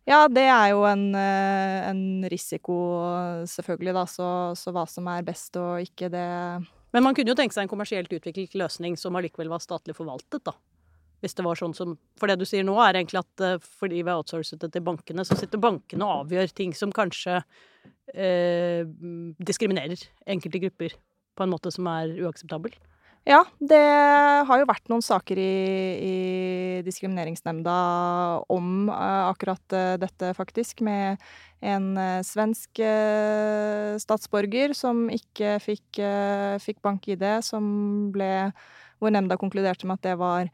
Ja, 0.05 0.25
det 0.29 0.43
er 0.51 0.67
jo 0.73 0.83
en, 0.85 1.07
eh, 1.17 1.87
en 1.89 2.25
risiko, 2.29 2.75
selvfølgelig, 3.49 3.95
da. 3.95 4.03
Så, 4.09 4.27
så, 4.59 4.73
hva 4.75 4.83
som 4.89 5.07
er 5.09 5.25
best 5.25 5.55
og 5.57 5.79
ikke, 5.81 6.11
det 6.13 6.27
Men 6.95 7.03
man 7.03 7.15
kunne 7.17 7.33
jo 7.33 7.35
tenke 7.35 7.51
seg 7.51 7.65
en 7.65 7.71
kommersielt 7.73 8.13
utviklet 8.15 8.55
løsning 8.55 8.95
som 8.95 9.17
allikevel 9.19 9.49
var 9.51 9.59
statlig 9.63 9.97
forvaltet, 9.97 10.39
da. 10.47 10.53
Hvis 11.23 11.35
det 11.35 11.43
var 11.43 11.57
sånn 11.59 11.73
som 11.75 11.95
For 12.19 12.29
det 12.29 12.37
du 12.39 12.45
sier 12.47 12.63
nå, 12.63 12.75
er 12.79 12.99
egentlig 12.99 13.19
at 13.19 13.43
eh, 13.43 13.57
fordi 13.81 14.01
vi 14.03 14.11
har 14.11 14.21
outsourcet 14.21 14.61
det 14.61 14.71
til 14.71 14.83
bankene, 14.85 15.25
så 15.27 15.35
sitter 15.39 15.59
bankene 15.59 16.07
og 16.07 16.25
avgjør 16.25 16.53
ting 16.55 16.75
som 16.77 16.93
kanskje 16.95 17.41
eh, 18.13 18.87
diskriminerer 19.43 20.07
enkelte 20.31 20.61
grupper 20.67 20.95
på 21.35 21.43
en 21.43 21.51
måte 21.51 21.71
som 21.75 21.87
er 21.91 22.15
uakseptabel? 22.23 22.75
Ja, 23.25 23.39
det 23.57 23.81
har 24.45 24.59
jo 24.61 24.67
vært 24.69 24.89
noen 24.91 25.01
saker 25.01 25.39
i, 25.41 25.53
i 25.97 26.17
Diskrimineringsnemnda 26.85 27.73
om 28.53 28.91
uh, 28.91 29.31
akkurat 29.31 29.73
uh, 29.73 29.95
dette, 29.97 30.29
faktisk. 30.37 30.83
Med 30.85 31.17
en 31.65 31.87
uh, 31.97 32.21
svensk 32.21 32.83
statsborger 34.03 34.75
som 34.77 35.07
ikke 35.09 35.55
fikk, 35.63 36.03
fikk 36.61 36.81
bank-ID, 36.85 37.25
som 37.41 37.65
ble 38.13 38.51
Hvor 39.01 39.11
nemnda 39.11 39.39
konkluderte 39.41 39.89
med 39.89 39.97
at 39.97 40.05
det 40.05 40.17
var 40.21 40.51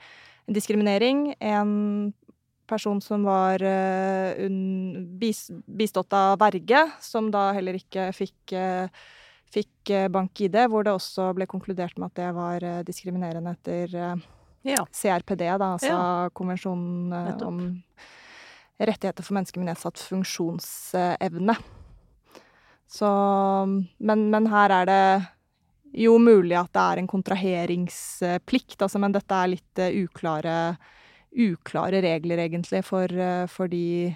diskriminering. 0.48 1.34
En 1.44 2.14
person 2.72 3.02
som 3.04 3.28
var 3.28 3.60
bistått 5.20 6.14
av 6.16 6.40
verge, 6.40 6.88
som 7.04 7.28
da 7.36 7.50
heller 7.52 7.76
ikke 7.84 8.14
fikk 8.16 8.56
fikk 9.52 9.92
eh, 9.92 10.08
bank-ID, 10.12 10.58
hvor 10.72 10.86
det 10.86 10.94
også 10.96 11.32
ble 11.36 11.48
konkludert 11.50 11.98
med 12.00 12.12
at 12.12 12.22
det 12.22 12.30
var 12.38 12.66
eh, 12.66 12.80
diskriminerende 12.88 13.56
etter 13.58 13.96
eh, 13.98 14.24
ja. 14.74 14.86
CRPD, 14.86 15.44
da, 15.50 15.74
altså 15.76 15.92
ja. 15.92 16.32
konvensjonen 16.38 17.44
om 17.48 17.62
rettigheter 18.82 19.26
for 19.26 19.38
mennesker 19.38 19.62
med 19.62 19.72
nedsatt 19.72 20.02
funksjonsevne. 20.02 21.56
Så 22.92 23.10
men, 24.04 24.24
men, 24.34 24.50
her 24.52 24.74
er 24.82 24.90
det 24.90 25.04
jo 26.02 26.16
mulig 26.22 26.58
at 26.60 26.72
det 26.76 26.82
er 26.82 27.02
en 27.02 27.10
kontraheringsplikt, 27.10 28.78
altså, 28.82 29.00
men 29.02 29.16
dette 29.16 29.38
er 29.38 29.52
litt 29.54 29.82
uklare, 30.02 30.56
uklare 31.32 32.02
regler, 32.04 32.44
egentlig, 32.46 32.84
for, 32.88 33.12
for 33.52 33.72
de 33.72 34.14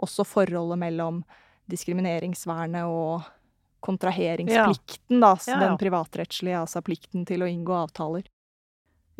Også 0.00 0.24
forholdet 0.24 0.78
mellom 0.80 1.18
diskrimineringsvernet 1.68 2.88
og 2.88 3.26
kontraheringsplikten, 3.84 5.20
da, 5.22 5.34
ja, 5.46 5.54
ja. 5.54 5.60
den 5.64 5.78
privatrettslige, 5.80 6.60
altså 6.60 6.82
plikten 6.84 7.24
til 7.28 7.44
å 7.44 7.48
inngå 7.50 7.74
avtaler. 7.82 8.28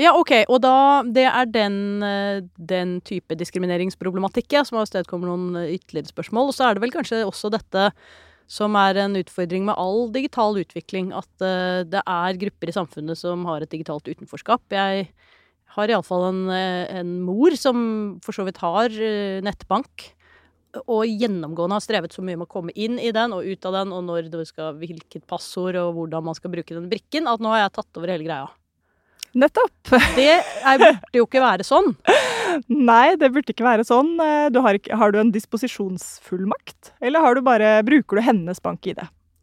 Ja, 0.01 0.15
OK. 0.17 0.33
Og 0.49 0.63
da 0.65 1.03
Det 1.05 1.27
er 1.29 1.47
den, 1.47 2.03
eh, 2.03 2.41
den 2.57 3.01
type 3.05 3.37
diskrimineringsproblematikk 3.37 4.53
ja, 4.53 4.65
som 4.65 4.81
avstedkommer 4.81 5.29
noen 5.29 5.57
eh, 5.57 5.77
ytterligere 5.77 6.13
spørsmål. 6.13 6.49
Og 6.49 6.57
så 6.57 6.69
er 6.69 6.75
det 6.75 6.85
vel 6.85 6.95
kanskje 6.95 7.25
også 7.27 7.51
dette 7.53 7.91
som 8.51 8.75
er 8.75 8.97
en 8.99 9.15
utfordring 9.15 9.65
med 9.69 9.79
all 9.79 10.09
digital 10.11 10.57
utvikling, 10.59 11.13
at 11.15 11.31
uh, 11.39 11.87
det 11.87 12.01
er 12.03 12.39
grupper 12.41 12.67
i 12.67 12.75
samfunnet 12.75 13.15
som 13.15 13.45
har 13.47 13.63
et 13.63 13.71
digitalt 13.71 14.09
utenforskap. 14.11 14.65
Jeg 14.75 15.07
har 15.77 15.93
iallfall 15.93 16.25
en, 16.33 16.41
en 16.51 17.13
mor 17.23 17.55
som 17.55 18.19
for 18.25 18.35
så 18.35 18.43
vidt 18.49 18.59
har 18.59 18.91
uh, 18.91 19.39
nettbank 19.47 20.11
og 20.87 21.03
gjennomgående 21.09 21.79
har 21.79 21.85
strevet 21.85 22.15
så 22.15 22.23
mye 22.23 22.39
med 22.39 22.47
å 22.47 22.53
komme 22.53 22.75
inn 22.79 22.99
i 23.03 23.11
den 23.15 23.35
og 23.35 23.47
ut 23.47 23.67
av 23.67 23.81
den, 23.81 23.93
og 23.97 24.07
når 24.07 24.31
du 24.33 24.41
skal, 24.47 24.77
hvilket 24.79 25.27
passord 25.31 25.79
og 25.81 25.95
hvordan 25.97 26.27
man 26.31 26.39
skal 26.39 26.53
bruke 26.53 26.77
den 26.77 26.89
brikken, 26.91 27.29
at 27.31 27.43
nå 27.43 27.53
har 27.55 27.65
jeg 27.65 27.77
tatt 27.81 28.01
over 28.01 28.13
hele 28.15 28.27
greia. 28.29 28.49
Nettopp. 29.31 29.93
Det 30.19 30.31
er, 30.41 30.81
burde 30.81 31.21
jo 31.21 31.27
ikke 31.27 31.43
være 31.43 31.67
sånn. 31.67 31.93
Nei, 32.67 33.15
det 33.15 33.29
burde 33.31 33.55
ikke 33.55 33.63
være 33.63 33.85
sånn. 33.87 34.17
Du 34.51 34.59
har, 34.65 34.75
ikke, 34.75 34.97
har, 34.99 35.13
du 35.15 35.21
en 35.21 35.31
disposisjonsfullmakt, 35.35 36.95
eller 36.99 37.23
har 37.23 37.39
du 37.39 37.45
bare, 37.47 37.77
bruker 37.87 38.19
du 38.19 38.27
hennes 38.27 38.59
bank-ID? 38.63 38.99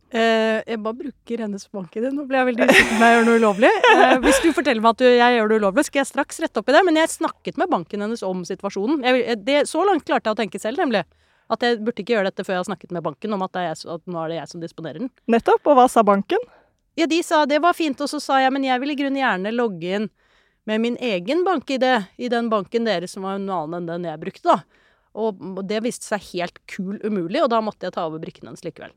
Eh, 0.08 0.63
jeg 0.63 0.80
bare 0.80 0.96
bruker 0.96 1.41
hennes 1.43 1.65
bank-ID. 1.74 2.08
Nå 2.15 2.24
ble 2.30 2.39
jeg 2.39 2.48
veldig 2.52 2.67
usikker 2.70 2.88
på 2.88 2.96
om 2.96 3.04
jeg 3.04 3.15
gjør 3.15 3.26
noe 3.28 3.39
ulovlig. 3.41 3.72
Uh, 3.91 4.13
hvis 4.24 4.39
du 4.43 4.48
forteller 4.56 4.84
meg 4.84 4.93
at 4.96 5.02
du, 5.04 5.08
jeg 5.10 5.38
gjør 5.38 5.52
det 5.52 5.58
ulovlig, 5.62 5.86
skal 5.88 6.00
jeg 6.00 6.10
straks 6.13 6.39
rette 6.43 6.62
opp 6.62 6.72
i 6.72 6.76
det. 6.78 6.84
Men 6.88 7.00
jeg 7.02 7.12
snakket 7.12 7.60
med 7.60 7.72
banken 7.74 8.06
hennes 8.06 8.24
om 8.24 8.43
situasjonen. 8.48 9.02
Jeg, 9.04 9.39
det, 9.43 9.58
så 9.67 9.84
langt 9.88 10.06
klarte 10.08 10.30
jeg 10.30 10.38
å 10.38 10.39
tenke 10.39 10.62
selv, 10.63 10.80
nemlig. 10.84 11.04
At 11.52 11.63
jeg 11.63 11.80
burde 11.84 12.04
ikke 12.04 12.15
gjøre 12.15 12.32
dette 12.32 12.43
før 12.48 12.56
jeg 12.58 12.63
har 12.63 12.70
snakket 12.70 12.93
med 12.96 13.04
banken 13.04 13.36
om 13.36 13.43
at, 13.43 13.60
er 13.60 13.70
jeg, 13.70 13.82
at 13.98 14.04
nå 14.08 14.22
er 14.22 14.32
det 14.32 14.39
jeg 14.39 14.52
som 14.54 14.63
disponerer 14.63 15.04
den. 15.04 15.12
Nettopp. 15.32 15.67
Og 15.67 15.80
hva 15.80 15.88
sa 15.91 16.04
banken? 16.08 16.48
Ja, 16.98 17.08
De 17.08 17.20
sa 17.24 17.43
det 17.46 17.60
var 17.63 17.76
fint, 17.78 18.00
og 18.02 18.10
så 18.10 18.20
sa 18.24 18.39
jeg 18.41 18.54
men 18.56 18.65
jeg 18.65 18.82
vil 18.82 18.96
i 18.96 18.98
grunnen 19.00 19.20
gjerne 19.20 19.54
logge 19.54 20.00
inn 20.00 20.08
med 20.67 20.84
min 20.84 20.96
egen 21.04 21.43
bank-ID 21.48 21.86
i 22.20 22.32
den 22.32 22.50
banken 22.52 22.88
deres 22.88 23.13
som 23.15 23.28
var 23.28 23.38
noe 23.39 23.63
annet 23.63 23.80
enn 23.80 23.91
den 23.91 24.08
jeg 24.10 24.22
brukte, 24.24 24.56
da. 24.56 24.88
Og 25.17 25.62
det 25.67 25.80
viste 25.86 26.08
seg 26.08 26.26
helt 26.34 26.60
kul 26.70 26.98
umulig, 27.04 27.39
og 27.43 27.52
da 27.54 27.62
måtte 27.63 27.88
jeg 27.88 27.96
ta 27.96 28.08
over 28.10 28.20
brikken 28.24 28.50
hennes 28.50 28.65
likevel. 28.65 28.91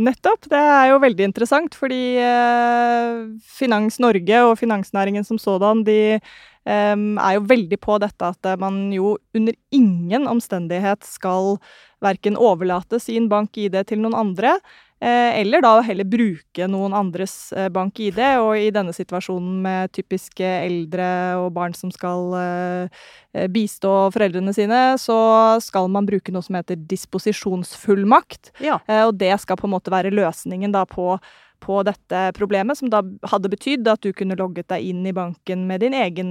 Nettopp. 0.00 0.46
Det 0.48 0.58
er 0.58 0.90
jo 0.90 1.00
veldig 1.02 1.26
interessant, 1.28 1.74
fordi 1.76 2.16
eh, 2.22 3.24
Finans 3.58 3.98
Norge 4.00 4.44
og 4.46 4.56
finansnæringen 4.60 5.26
som 5.28 5.36
sådan, 5.40 5.84
de 5.84 5.98
eh, 6.16 6.94
er 6.96 7.34
jo 7.36 7.46
veldig 7.50 7.80
på 7.82 7.98
dette 8.00 8.32
at 8.32 8.52
man 8.60 8.86
jo 8.96 9.18
under 9.36 9.56
ingen 9.76 10.28
omstendighet 10.30 11.04
skal 11.04 11.58
verken 12.00 12.38
overlate 12.40 13.00
sin 13.02 13.28
bank-ID 13.28 13.76
til 13.90 14.00
noen 14.00 14.16
andre, 14.16 14.56
Eh, 14.56 14.89
eller 15.00 15.62
da 15.64 15.80
heller 15.80 16.04
bruke 16.04 16.66
noen 16.68 16.92
andres 16.96 17.52
eh, 17.56 17.70
bank-ID. 17.72 18.20
Og 18.44 18.52
i 18.60 18.68
denne 18.74 18.92
situasjonen 18.92 19.60
med 19.64 19.92
typiske 19.96 20.44
eldre 20.44 21.08
og 21.40 21.50
barn 21.56 21.76
som 21.76 21.92
skal 21.94 22.34
eh, 22.36 23.04
bistå 23.52 23.94
foreldrene 24.12 24.52
sine, 24.56 24.80
så 25.00 25.18
skal 25.64 25.88
man 25.92 26.08
bruke 26.08 26.34
noe 26.34 26.44
som 26.44 26.58
heter 26.58 26.80
disposisjonsfullmakt. 26.90 28.52
Ja. 28.64 28.80
Og 29.06 29.14
det 29.20 29.32
skal 29.40 29.56
på 29.60 29.68
en 29.68 29.76
måte 29.76 29.92
være 29.92 30.12
løsningen 30.14 30.74
da 30.76 30.86
på 30.88 31.16
på 31.60 31.82
dette 31.84 32.30
problemet, 32.32 32.78
som 32.78 32.88
da 32.88 33.02
hadde 33.28 33.50
betydd 33.52 33.88
at 33.92 34.00
du 34.00 34.14
kunne 34.16 34.32
logget 34.32 34.70
deg 34.72 34.80
inn 34.80 35.02
i 35.04 35.12
banken 35.12 35.66
med 35.68 35.82
din 35.84 35.92
egen 35.92 36.30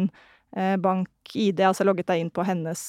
bank-ID, 0.82 1.62
altså 1.68 1.86
logget 1.86 2.08
deg 2.10 2.24
inn 2.24 2.32
på 2.34 2.42
hennes, 2.48 2.82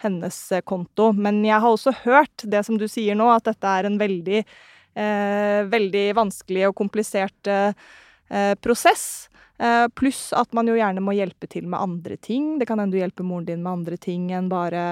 hennes 0.00 0.38
konto. 0.64 1.10
Men 1.12 1.42
jeg 1.44 1.60
har 1.60 1.68
også 1.68 1.92
hørt 2.06 2.46
det 2.48 2.64
som 2.64 2.80
du 2.80 2.86
sier 2.88 3.18
nå, 3.20 3.28
at 3.34 3.50
dette 3.50 3.68
er 3.68 3.84
en 3.84 4.00
veldig 4.00 4.40
eh, 4.40 4.56
veldig 4.98 6.04
vanskelig 6.18 6.68
og 6.68 6.76
komplisert 6.78 7.50
eh, 7.50 8.54
prosess. 8.60 9.28
Eh, 9.58 9.88
pluss 9.94 10.32
at 10.36 10.52
man 10.54 10.68
jo 10.70 10.76
gjerne 10.78 11.02
må 11.02 11.16
hjelpe 11.16 11.48
til 11.50 11.66
med 11.66 11.80
andre 11.80 12.16
ting. 12.16 12.58
Det 12.58 12.68
kan 12.68 12.78
hende 12.78 12.94
du 12.94 13.00
hjelper 13.00 13.26
moren 13.26 13.48
din 13.48 13.62
med 13.64 13.80
andre 13.80 13.98
ting 13.98 14.28
enn 14.30 14.50
bare 14.50 14.84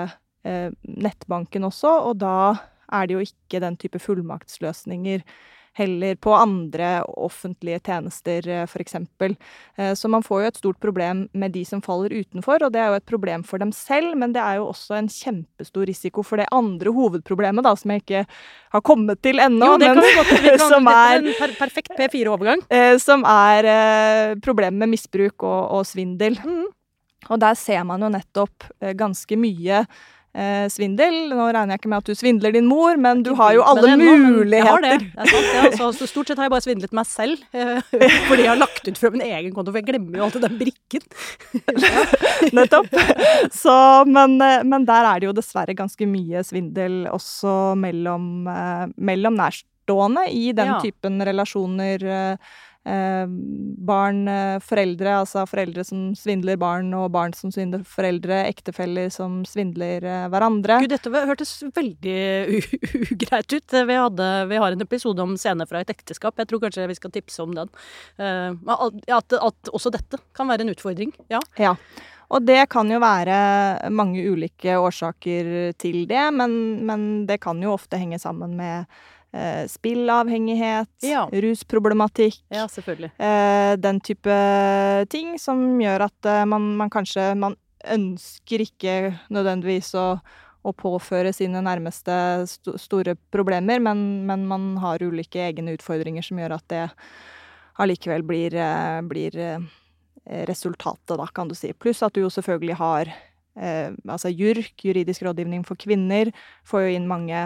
eh, 0.47 0.73
nettbanken 0.83 1.69
også, 1.69 1.93
og 2.11 2.19
da 2.23 2.39
er 2.97 3.07
det 3.07 3.17
jo 3.17 3.27
ikke 3.27 3.63
den 3.63 3.79
type 3.79 4.01
fullmaktsløsninger 4.03 5.23
heller 5.77 6.17
på 6.17 6.33
andre 6.35 7.03
offentlige 7.21 7.83
tjenester, 7.85 8.47
f.eks. 8.65 8.73
for 8.73 8.85
eksempel. 8.85 9.37
Eh, 9.77 9.93
så 9.95 10.09
man 10.09 10.25
får 10.25 10.43
jo 10.43 10.51
et 10.51 10.61
stort 10.61 10.79
problem 10.81 11.27
med 11.37 11.53
de 11.57 11.65
som 11.69 11.83
faller 11.85 12.15
utenfor, 12.17 12.65
og 12.65 12.73
det 12.73 12.81
er 12.81 12.93
jo 12.93 13.01
et 13.01 13.09
problem 13.09 13.45
for 13.47 13.63
dem 13.63 13.73
selv, 13.77 14.17
men 14.17 14.33
det 14.37 14.43
er 14.43 14.61
jo 14.61 14.71
også 14.71 14.97
en 14.99 15.11
kjempestor 15.13 15.89
risiko 15.89 16.25
for 16.27 16.41
det 16.41 16.49
andre 16.55 16.93
hovedproblemet, 16.97 17.67
da, 17.67 17.75
som 17.77 17.93
jeg 17.93 18.05
ikke 18.05 18.25
har 18.77 18.85
kommet 18.87 19.21
til 19.25 19.43
ennå, 19.43 19.75
vi 19.81 19.93
godt 19.93 20.65
som 20.73 20.89
er 20.91 21.21
en 21.21 21.31
per 21.37 21.55
perfekt 21.59 21.95
P4-overgang. 21.99 22.65
eh, 22.71 22.97
som 23.03 23.25
er 23.29 23.71
eh, 23.71 24.35
problemet 24.45 24.81
med 24.81 24.95
misbruk 24.97 25.45
og, 25.45 25.61
og 25.81 25.87
svindel. 25.89 26.41
Mm. 26.45 26.67
Og 27.27 27.41
der 27.43 27.57
ser 27.59 27.85
man 27.87 28.03
jo 28.03 28.11
nettopp 28.13 28.69
eh, 28.81 28.95
ganske 28.97 29.39
mye 29.41 29.85
eh, 30.37 30.67
svindel. 30.73 31.17
Nå 31.33 31.47
regner 31.49 31.75
jeg 31.75 31.81
ikke 31.81 31.91
med 31.95 32.03
at 32.05 32.11
du 32.11 32.15
svindler 32.19 32.53
din 32.55 32.69
mor, 32.69 32.97
men 33.01 33.23
du 33.27 33.33
har 33.39 33.55
jo 33.57 33.65
alle 33.67 33.95
ennå, 33.95 34.13
men 34.23 34.53
Jeg 34.53 34.67
har 34.69 34.85
det. 34.85 34.93
det 35.17 35.29
sant, 35.33 35.49
ja. 35.57 35.71
så, 35.81 35.89
så 35.97 36.09
stort 36.11 36.29
sett 36.31 36.39
har 36.39 36.47
jeg 36.51 36.55
bare 36.55 36.67
svindlet 36.67 36.93
meg 36.97 37.09
selv, 37.11 37.41
eh, 37.57 37.81
fordi 38.29 38.45
jeg 38.45 38.53
har 38.53 38.61
lagt 38.61 38.87
ut 38.91 39.01
fra 39.01 39.11
min 39.17 39.25
egen 39.27 39.55
konto, 39.57 39.73
for 39.73 39.81
jeg 39.81 39.89
glemmer 39.89 40.21
jo 40.21 40.27
alltid 40.29 40.47
den 40.47 40.59
brikken. 40.61 41.07
Nettopp. 42.57 42.93
Så, 43.53 43.77
men, 44.07 44.37
eh, 44.45 44.63
men 44.65 44.85
der 44.89 45.09
er 45.15 45.21
det 45.23 45.31
jo 45.31 45.37
dessverre 45.37 45.75
ganske 45.79 46.07
mye 46.11 46.45
svindel 46.47 47.07
også 47.13 47.75
mellom, 47.81 48.29
eh, 48.53 48.87
mellom 48.97 49.37
nærstående 49.41 50.29
i 50.35 50.53
den 50.57 50.67
Ja. 50.75 50.81
typen 50.83 51.21
relasjoner. 51.25 52.03
eh, 52.05 52.37
barn, 52.87 54.29
eh, 54.29 54.59
foreldre, 54.63 55.13
altså 55.23 55.43
foreldre 55.49 55.85
som 55.87 56.11
svindler 56.19 56.59
barn, 56.61 56.93
og 56.95 57.11
barn 57.15 57.35
som 57.35 57.51
svindler 57.55 57.83
foreldre, 57.87 58.45
ektefeller 58.47 59.11
som 59.11 59.41
svindler 59.49 60.05
eh, 60.07 60.27
hverandre. 60.31 60.81
Gud, 60.85 60.95
dette 60.95 61.27
hørtes 61.31 61.55
veldig 61.77 62.19
ugreit 63.13 63.57
ut. 63.57 63.79
Vi, 63.91 64.01
hadde, 64.01 64.29
vi 64.53 64.61
har 64.63 64.77
en 64.77 64.87
episode 64.87 65.23
om 65.25 65.37
scener 65.41 65.69
fra 65.71 65.83
et 65.83 65.91
ekteskap. 65.91 66.39
Jeg 66.39 66.51
tror 66.51 66.63
kanskje 66.67 66.91
vi 66.91 66.99
skal 66.99 67.15
tipse 67.15 67.43
om 67.43 67.57
den. 67.57 67.73
Eh, 68.19 68.53
at, 69.17 69.39
at, 69.41 69.73
også 69.73 69.95
dette 69.95 70.23
kan 70.37 70.51
være 70.51 70.67
en 70.67 70.75
utfordring. 70.77 71.15
Ja. 71.33 71.43
Ja. 71.59 71.75
Og 72.35 72.43
det 72.43 72.65
kan 72.73 72.89
jo 72.91 72.99
være 72.99 73.91
mange 73.95 74.25
ulike 74.27 74.75
årsaker 74.83 75.75
til 75.79 76.07
det, 76.11 76.25
men, 76.35 76.57
men 76.87 77.05
det 77.29 77.39
kan 77.45 77.61
jo 77.63 77.77
ofte 77.77 78.01
henge 78.01 78.19
sammen 78.23 78.57
med 78.59 78.83
eh, 78.83 79.05
spillavhengighet, 79.69 80.89
Ja. 81.03 81.27
rusproblematikk, 81.33 82.39
ja, 82.55 82.67
selvfølgelig. 82.71 83.11
eh, 83.19 83.77
den 83.77 84.01
type 84.01 84.37
ting 85.13 85.37
som 85.39 85.79
gjør 85.81 86.07
at 86.09 86.27
eh, 86.31 86.45
man, 86.45 86.77
man 86.77 86.91
kanskje 86.91 87.35
Man 87.37 87.57
ønsker 87.87 88.65
ikke 88.65 88.95
nødvendigvis 89.31 89.93
å, 89.95 90.19
å 90.67 90.73
påføre 90.75 91.31
sine 91.37 91.61
nærmeste 91.63 92.15
st 92.51 92.73
store 92.83 93.15
problemer, 93.31 93.79
men, 93.79 94.27
men 94.27 94.47
man 94.51 94.77
har 94.83 94.99
ulike 95.05 95.39
egne 95.39 95.77
utfordringer 95.77 96.25
som 96.27 96.41
gjør 96.41 96.57
at 96.57 96.65
det 96.73 96.89
allikevel 97.79 98.25
blir, 98.27 98.55
eh, 98.57 99.01
blir 99.07 99.37
eh, 99.39 99.59
resultatet, 100.49 101.17
da, 101.21 101.27
kan 101.35 101.47
du 101.49 101.55
si. 101.55 101.73
Pluss 101.79 102.03
at 102.03 102.15
du 102.17 102.23
jo 102.25 102.31
selvfølgelig 102.33 102.79
har 102.81 103.13
eh, 103.57 103.93
altså 104.09 104.33
JURK, 104.33 104.83
juridisk 104.89 105.23
rådgivning 105.23 105.63
for 105.69 105.77
kvinner, 105.79 106.33
får 106.67 106.89
jo 106.89 106.97
inn 106.97 107.07
mange, 107.11 107.45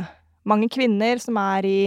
mange 0.49 0.69
kvinner 0.73 1.21
som 1.23 1.39
er 1.41 1.69
i 1.69 1.81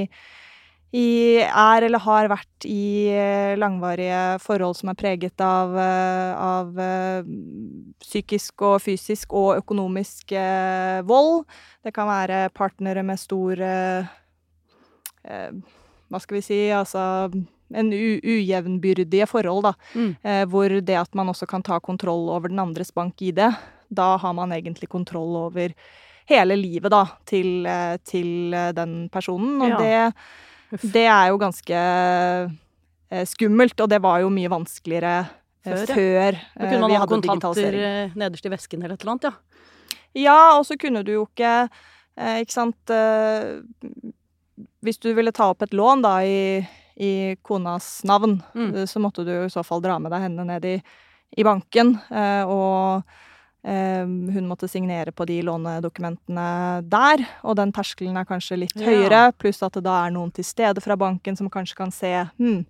i, 0.93 1.41
er 1.41 1.87
eller 1.87 2.01
har 2.05 2.29
vært 2.29 2.67
i 2.69 3.09
eh, 3.09 3.55
langvarige 3.57 4.37
forhold 4.43 4.77
som 4.77 4.91
er 4.91 4.97
preget 4.99 5.41
av, 5.41 5.73
eh, 5.81 6.33
av 6.37 6.77
eh, 6.79 7.31
psykisk 8.03 8.61
og 8.67 8.77
fysisk 8.83 9.33
og 9.33 9.63
økonomisk 9.63 10.35
vold. 11.09 11.47
Det 11.83 11.95
kan 11.95 12.09
være 12.11 12.45
partnere 12.53 13.03
med 13.05 13.19
stor 13.19 13.59
Hva 15.23 16.19
skal 16.19 16.35
vi 16.37 16.43
si 16.43 16.59
Altså 16.75 17.31
en 17.73 17.89
ujevnbyrdige 17.89 19.25
forhold, 19.25 19.63
da. 19.65 19.71
Mm. 19.97 20.11
Hvor 20.51 20.75
det 20.85 20.97
at 20.99 21.15
man 21.17 21.31
også 21.31 21.47
kan 21.49 21.63
ta 21.65 21.79
kontroll 21.81 22.27
over 22.29 22.51
den 22.51 22.61
andres 22.61 22.91
bank-ID, 22.93 23.39
da 23.89 24.09
har 24.21 24.33
man 24.37 24.53
egentlig 24.53 24.91
kontroll 24.91 25.35
over 25.47 25.73
hele 26.29 26.55
livet, 26.59 26.89
da, 26.91 27.03
til, 27.25 27.65
eh, 27.65 27.97
til 28.05 28.53
eh, 28.53 28.71
den 28.73 29.09
personen. 29.09 29.61
Og 29.61 29.69
Ja. 29.69 29.77
det 29.77 30.13
det 30.93 31.05
er 31.05 31.27
jo 31.29 31.37
ganske 31.37 31.77
eh, 33.11 33.25
skummelt, 33.29 33.79
og 33.83 33.89
det 33.89 34.01
var 34.01 34.21
jo 34.23 34.29
mye 34.33 34.49
vanskeligere 34.49 35.27
Før, 35.63 35.85
ja. 35.87 35.95
før 35.95 36.31
Da 36.59 36.65
kunne 36.67 36.79
man 36.81 36.91
vi 36.91 36.97
ha 36.97 37.05
kontanter 37.07 37.75
nederst 38.19 38.45
i 38.45 38.49
vesken 38.51 38.81
eller 38.83 38.95
et 38.97 39.01
eller 39.05 39.13
annet, 39.13 39.23
ja. 39.23 39.33
Ja, 40.15 40.57
og 40.57 40.65
så 40.65 40.75
kunne 40.77 41.03
du 41.05 41.11
jo 41.13 41.27
ikke 41.27 41.69
Ikke 42.41 42.51
sant 42.53 42.91
Hvis 44.83 44.99
du 45.01 45.13
ville 45.15 45.31
ta 45.31 45.47
opp 45.53 45.61
et 45.65 45.73
lån 45.73 46.01
da 46.03 46.17
i, 46.25 46.65
i 46.97 47.11
konas 47.41 48.01
navn, 48.05 48.41
Mm. 48.53 48.73
så 48.87 48.99
måtte 49.01 49.23
du 49.25 49.31
i 49.45 49.49
så 49.49 49.63
fall 49.65 49.81
dra 49.81 49.95
med 49.99 50.11
deg 50.13 50.21
henne 50.27 50.45
ned 50.45 50.65
i, 50.65 50.75
i 51.37 51.43
banken, 51.43 51.95
eh, 52.11 52.43
og 52.45 53.03
hun 53.63 54.47
måtte 54.49 54.67
signere 54.67 55.13
på 55.15 55.23
de 55.25 55.37
lånedokumentene 55.47 56.47
der, 56.91 57.23
og 57.47 57.55
den 57.55 57.71
terskelen 57.71 58.17
er 58.19 58.25
kanskje 58.27 58.57
litt 58.59 58.75
Ja. 58.75 58.89
høyere, 58.89 59.21
pluss 59.39 59.63
at 59.63 59.73
det 59.77 59.85
da 59.85 60.01
er 60.05 60.11
noen 60.11 60.33
til 60.35 60.43
stede 60.43 60.81
fra 60.83 60.97
banken 60.99 61.37
som 61.39 61.49
kanskje 61.49 61.77
kan 61.77 61.91
se 61.95 62.11
hm, 62.37 62.65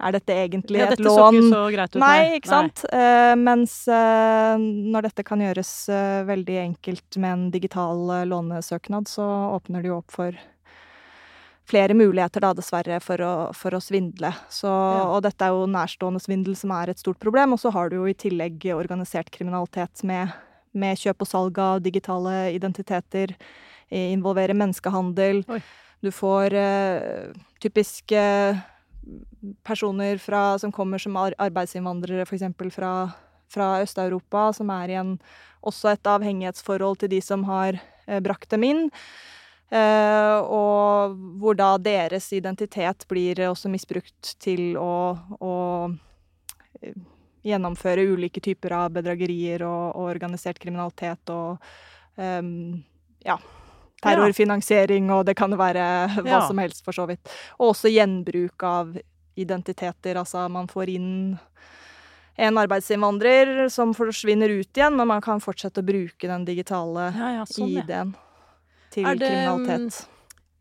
er 0.00 0.14
dette 0.14 0.34
egentlig 0.34 0.78
ja 0.80 0.86
et 0.86 0.96
dette 0.96 1.10
så 1.10 1.26
ikke 1.32 1.48
så 1.50 1.62
greit 1.74 1.96
ut. 1.96 2.00
Nei, 2.02 2.36
ikke 2.38 2.50
sant? 2.52 2.84
Eh, 2.94 3.34
mens 3.36 3.74
eh, 3.90 4.54
når 4.94 5.08
dette 5.10 5.24
kan 5.26 5.42
gjøres 5.42 5.72
eh, 5.92 6.20
veldig 6.28 6.58
enkelt 6.62 7.18
med 7.18 7.32
en 7.32 7.50
digital 7.54 8.04
eh, 8.20 8.26
lånesøknad, 8.30 9.08
så 9.10 9.26
åpner 9.56 9.82
det 9.82 9.90
jo 9.92 9.98
opp 9.98 10.14
for 10.14 10.38
flere 11.68 11.94
muligheter, 11.96 12.42
da, 12.44 12.52
dessverre, 12.56 12.98
for 13.04 13.22
å, 13.24 13.32
for 13.56 13.76
å 13.76 13.82
svindle. 13.82 14.30
Så, 14.52 14.70
Og 14.70 15.20
dette 15.26 15.44
er 15.44 15.54
jo 15.54 15.68
nærstående 15.70 16.22
svindel 16.24 16.56
som 16.56 16.72
er 16.76 16.92
et 16.92 17.00
stort 17.00 17.20
problem. 17.20 17.54
Og 17.56 17.62
så 17.62 17.72
har 17.74 17.90
du 17.90 17.98
jo 17.98 18.06
i 18.08 18.16
tillegg 18.16 18.70
organisert 18.76 19.30
kriminalitet 19.34 20.04
med, 20.08 20.32
med 20.72 21.00
kjøp 21.00 21.26
og 21.26 21.30
salg 21.30 21.60
av 21.62 21.82
digitale 21.84 22.48
identiteter. 22.56 23.36
Involverer 23.88 24.56
menneskehandel. 24.56 25.44
Oi. 25.48 25.60
Du 26.04 26.10
får 26.14 26.54
eh, 26.54 27.30
typisk 27.60 28.12
eh, 28.14 28.58
personer 29.66 30.20
fra, 30.22 30.58
som 30.58 30.72
kommer 30.74 31.02
som 31.02 31.16
arbeidsinnvandrere, 31.18 32.26
f.eks. 32.28 32.44
fra, 32.74 32.92
fra 33.50 33.70
Øst-Europa, 33.82 34.52
som 34.54 34.70
er 34.70 34.92
i 34.92 34.98
en, 35.00 35.16
også 35.66 35.90
et 35.92 36.10
avhengighetsforhold 36.12 37.00
til 37.02 37.12
de 37.16 37.20
som 37.24 37.42
har 37.48 37.80
eh, 38.06 38.20
brakt 38.22 38.50
dem 38.54 38.68
inn. 38.68 38.86
Eh, 39.68 40.38
og 40.48 41.16
hvor 41.40 41.56
da 41.58 41.74
deres 41.76 42.30
identitet 42.32 43.04
blir 43.10 43.42
også 43.50 43.68
misbrukt 43.68 44.30
til 44.40 44.78
å, 44.80 45.12
å 45.44 45.54
eh, 46.80 46.94
gjennomføre 47.44 48.06
ulike 48.08 48.40
typer 48.44 48.72
av 48.78 48.94
bedragerier 48.96 49.66
og, 49.68 49.90
og 49.92 50.08
organisert 50.14 50.58
kriminalitet 50.62 51.32
og 51.34 51.60
um, 52.16 52.80
ja. 53.24 53.36
Terrorfinansiering, 53.98 55.08
og 55.10 55.24
det 55.26 55.34
kan 55.36 55.52
være 55.58 55.84
hva 56.22 56.36
Ja. 56.38 56.40
som 56.46 56.60
helst, 56.62 56.84
for 56.86 56.94
så 56.94 57.04
vidt. 57.10 57.28
Og 57.58 57.72
også 57.74 57.90
gjenbruk 57.90 58.62
av 58.62 58.92
identiteter. 59.38 60.16
Altså, 60.20 60.44
man 60.48 60.68
får 60.70 60.92
inn 60.94 61.10
en 62.38 62.60
arbeidsinnvandrer 62.62 63.66
som 63.74 63.90
forsvinner 63.98 64.54
ut 64.60 64.70
igjen, 64.78 64.94
men 64.96 65.10
man 65.10 65.20
kan 65.24 65.42
fortsette 65.42 65.82
å 65.82 65.86
bruke 65.86 66.30
den 66.30 66.46
digitale 66.46 67.08
Ja, 67.16 67.32
ja, 67.40 67.44
sånn. 67.50 67.74
ID-en 67.74 68.14
til 68.94 69.08
Er 69.08 69.18
det, 69.18 69.32
kriminalitet. 69.32 70.06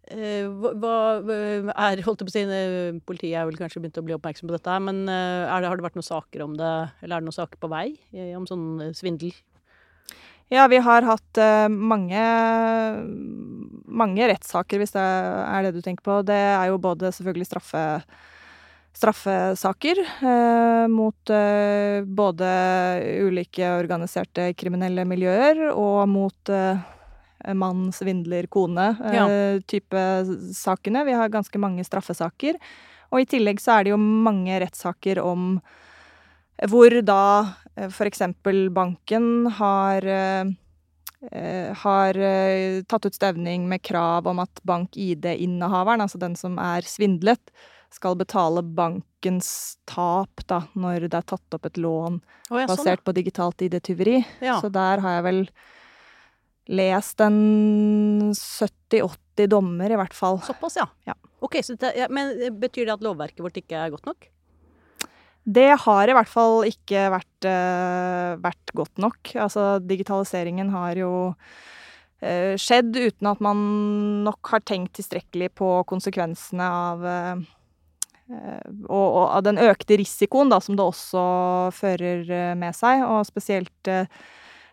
Eh, 0.07 0.45
hva, 0.47 0.71
hva 1.19 1.37
er, 1.89 2.01
holdt 2.05 2.23
på 2.23 2.29
å 2.29 2.31
si, 2.31 2.45
eh, 2.47 2.95
Politiet 3.07 3.41
er 3.41 3.47
vel 3.49 3.59
kanskje 3.59 3.81
begynt 3.83 3.99
å 3.99 4.05
bli 4.07 4.15
oppmerksom 4.15 4.47
på 4.47 4.55
dette, 4.55 4.77
men 4.85 5.03
eh, 5.11 5.43
det, 5.51 5.67
har 5.67 5.75
det 5.75 5.83
vært 5.83 5.99
noen 5.99 6.07
saker 6.07 6.45
om 6.45 6.55
det, 6.55 6.73
eller 7.01 7.17
er 7.17 7.23
det 7.23 7.27
noen 7.27 7.35
saker 7.35 7.59
på 7.59 7.71
vei 7.71 7.89
eh, 8.15 8.31
om 8.39 8.47
sånn 8.47 8.67
eh, 8.85 8.95
svindel? 8.95 9.35
Ja, 10.47 10.63
vi 10.71 10.79
har 10.79 11.03
hatt 11.03 11.39
eh, 11.43 11.67
mange, 11.67 12.23
mange 13.83 14.31
rettssaker, 14.31 14.79
hvis 14.79 14.95
det 14.95 15.03
er 15.03 15.67
det 15.67 15.73
du 15.75 15.81
tenker 15.83 16.05
på. 16.07 16.21
Det 16.23 16.39
er 16.39 16.69
jo 16.71 16.79
både 16.79 17.11
selvfølgelig 17.11 17.49
straffe, 17.49 17.83
straffesaker 18.95 19.99
eh, 20.07 20.85
mot 20.87 21.35
eh, 21.35 21.99
både 22.07 22.47
ulike 23.27 23.75
organiserte 23.75 24.53
kriminelle 24.55 25.03
miljøer 25.09 25.67
og 25.73 26.05
mot 26.07 26.55
eh, 26.55 26.79
mann, 27.53 27.91
svindler, 27.93 28.47
kone 28.47 28.97
Ja. 29.13 29.27
eh, 29.29 29.59
type 29.67 30.03
sakene. 30.53 31.05
Vi 31.05 31.13
har 31.13 31.29
ganske 31.29 31.59
mange 31.59 31.83
straffesaker. 31.83 32.55
Og 33.11 33.21
i 33.21 33.25
tillegg 33.25 33.59
så 33.63 33.79
er 33.79 33.83
det 33.83 33.93
jo 33.93 33.97
mange 33.97 34.59
rettssaker 34.59 35.21
om 35.23 35.61
hvor 36.67 36.89
da 37.05 37.53
f.eks. 37.77 37.93
for 37.95 38.09
eksempel 38.09 38.69
banken 38.73 39.45
har 39.59 40.05
eh, 40.05 40.49
eh, 41.31 41.73
har 41.77 42.17
eh, 42.17 42.83
tatt 42.89 43.05
ut 43.05 43.13
stevning 43.13 43.67
med 43.69 43.83
krav 43.85 44.27
om 44.27 44.41
at 44.41 44.61
bank-ID-innehaveren, 44.65 46.01
altså 46.01 46.17
den 46.17 46.35
som 46.35 46.57
er 46.57 46.81
svindlet, 46.81 47.53
skal 47.93 48.17
betale 48.19 48.63
bankens 48.63 49.77
tap 49.87 50.43
da, 50.49 50.63
når 50.75 51.07
det 51.07 51.21
er 51.21 51.29
tatt 51.29 51.55
opp 51.55 51.69
et 51.69 51.77
lån 51.79 52.19
oh, 52.19 52.57
ja, 52.59 52.65
sånn, 52.65 52.73
basert 52.73 53.03
på 53.05 53.13
digitalt 53.15 53.61
ID-tyveri. 53.63 54.19
ja. 54.43 54.57
Så 54.61 54.73
der 54.73 55.03
har 55.05 55.19
jeg 55.19 55.27
vel 55.29 55.41
lest 56.67 57.21
en 57.23 58.33
70-80 58.33 59.47
dommer, 59.51 59.91
i 59.91 59.99
hvert 59.99 60.15
fall. 60.15 60.41
Såpass, 60.45 60.79
ja. 60.79 60.87
Ja. 61.07 61.15
Ok, 61.39 61.59
så 61.63 61.77
det, 61.79 61.93
ja, 61.97 62.07
Men 62.09 62.33
betyr 62.59 62.87
det 62.87 62.97
at 62.97 63.05
lovverket 63.05 63.43
vårt 63.45 63.59
ikke 63.59 63.77
er 63.79 63.93
godt 63.93 64.07
nok? 64.09 64.29
Det 65.47 65.69
har 65.79 66.09
i 66.09 66.15
hvert 66.17 66.29
fall 66.29 66.65
ikke 66.67 67.05
vært, 67.13 67.47
uh, 67.47 68.35
vært 68.43 68.73
godt 68.75 68.99
nok. 68.99 69.31
Altså, 69.39 69.77
digitaliseringen 69.79 70.73
har 70.73 70.99
jo 70.99 71.11
uh, 71.31 72.55
skjedd 72.59 72.91
uten 72.97 73.29
at 73.31 73.43
man 73.43 73.61
nok 74.27 74.51
har 74.51 74.65
tenkt 74.67 74.97
tilstrekkelig 74.97 75.53
på 75.55 75.69
konsekvensene 75.87 76.67
av 76.67 77.05
eh, 77.07 77.45
og, 78.27 79.05
og 79.05 79.25
av 79.37 79.43
den 79.45 79.59
økte 79.61 79.95
risikoen 80.01 80.49
da, 80.51 80.59
som 80.59 80.75
det 80.75 80.83
også 80.83 81.21
fører 81.75 82.27
med 82.59 82.75
seg, 82.75 83.05
og 83.07 83.23
spesielt 83.29 83.91
eh, 83.91 84.09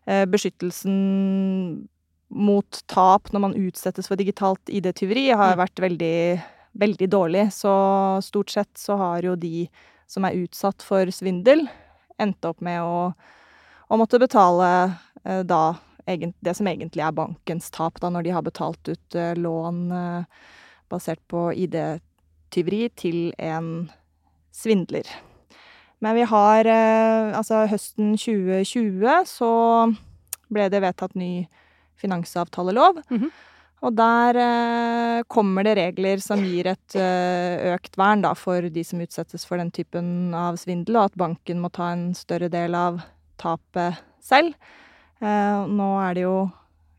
beskyttelsen 0.05 1.89
mot 2.35 2.81
tap 2.91 3.31
når 3.33 3.41
man 3.41 3.55
utsettes 3.57 4.09
for 4.11 4.21
digitalt 4.21 4.69
ID-tyveri, 4.69 5.31
har 5.33 5.55
Mm. 5.55 5.63
vært 5.63 5.81
veldig, 5.81 6.43
veldig 6.77 7.09
dårlig. 7.09 7.45
Så 7.53 7.73
stort 8.23 8.51
sett 8.51 8.75
så 8.77 8.97
har 8.99 9.23
jo 9.23 9.37
de 9.37 9.69
som 10.07 10.25
er 10.25 10.37
utsatt 10.45 10.83
for 10.83 11.07
svindel, 11.07 11.69
endt 12.19 12.45
opp 12.45 12.61
med 12.61 12.81
å, 12.83 13.15
å 13.91 13.97
måtte 13.97 14.21
betale 14.21 14.99
eh, 15.25 15.43
da 15.43 15.77
det 16.07 16.55
som 16.55 16.67
egentlig 16.69 17.01
er 17.01 17.13
bankens 17.17 17.71
tap, 17.71 17.99
da, 18.01 18.11
når 18.11 18.25
de 18.25 18.31
har 18.31 18.43
betalt 18.43 18.89
ut 18.89 19.15
eh, 19.15 19.35
lån 19.35 19.79
eh, 19.93 20.25
basert 20.93 21.21
på 21.29 21.49
ID-tyveri 21.57 22.91
til 22.95 23.33
en 23.39 23.91
svindler. 24.53 25.09
Men 26.05 26.19
vi 26.19 26.27
har 26.29 26.69
eh, 26.69 27.33
Altså, 27.39 27.65
høsten 27.71 28.15
2020 28.21 29.25
så 29.29 29.51
ble 30.53 30.69
det 30.71 30.83
vedtatt 30.85 31.17
ny 31.19 31.47
finansavtalelov. 32.01 33.01
Mhm. 33.09 33.33
Og 33.85 33.93
der 33.93 34.39
eh, 34.41 35.23
kommer 35.29 35.67
det 35.67 35.75
regler 35.77 36.23
som 36.25 36.41
gir 36.41 36.71
et 36.71 36.95
eh, 36.97 37.75
økt 37.75 37.99
vern 38.01 38.23
da, 38.25 38.31
for 38.39 38.65
de 38.73 38.85
som 38.87 39.03
utsettes 39.05 39.45
for 39.45 39.61
den 39.61 39.69
typen 39.75 40.33
av 40.33 40.57
svindel, 40.61 40.97
og 40.97 41.11
at 41.11 41.19
banken 41.21 41.61
må 41.61 41.69
ta 41.75 41.91
en 41.93 42.07
større 42.17 42.49
del 42.53 42.77
av 42.79 43.03
tapet 43.41 44.01
selv. 44.25 44.57
Eh, 45.21 45.67
nå 45.69 45.91
er 46.01 46.17
det 46.17 46.25
jo 46.25 46.39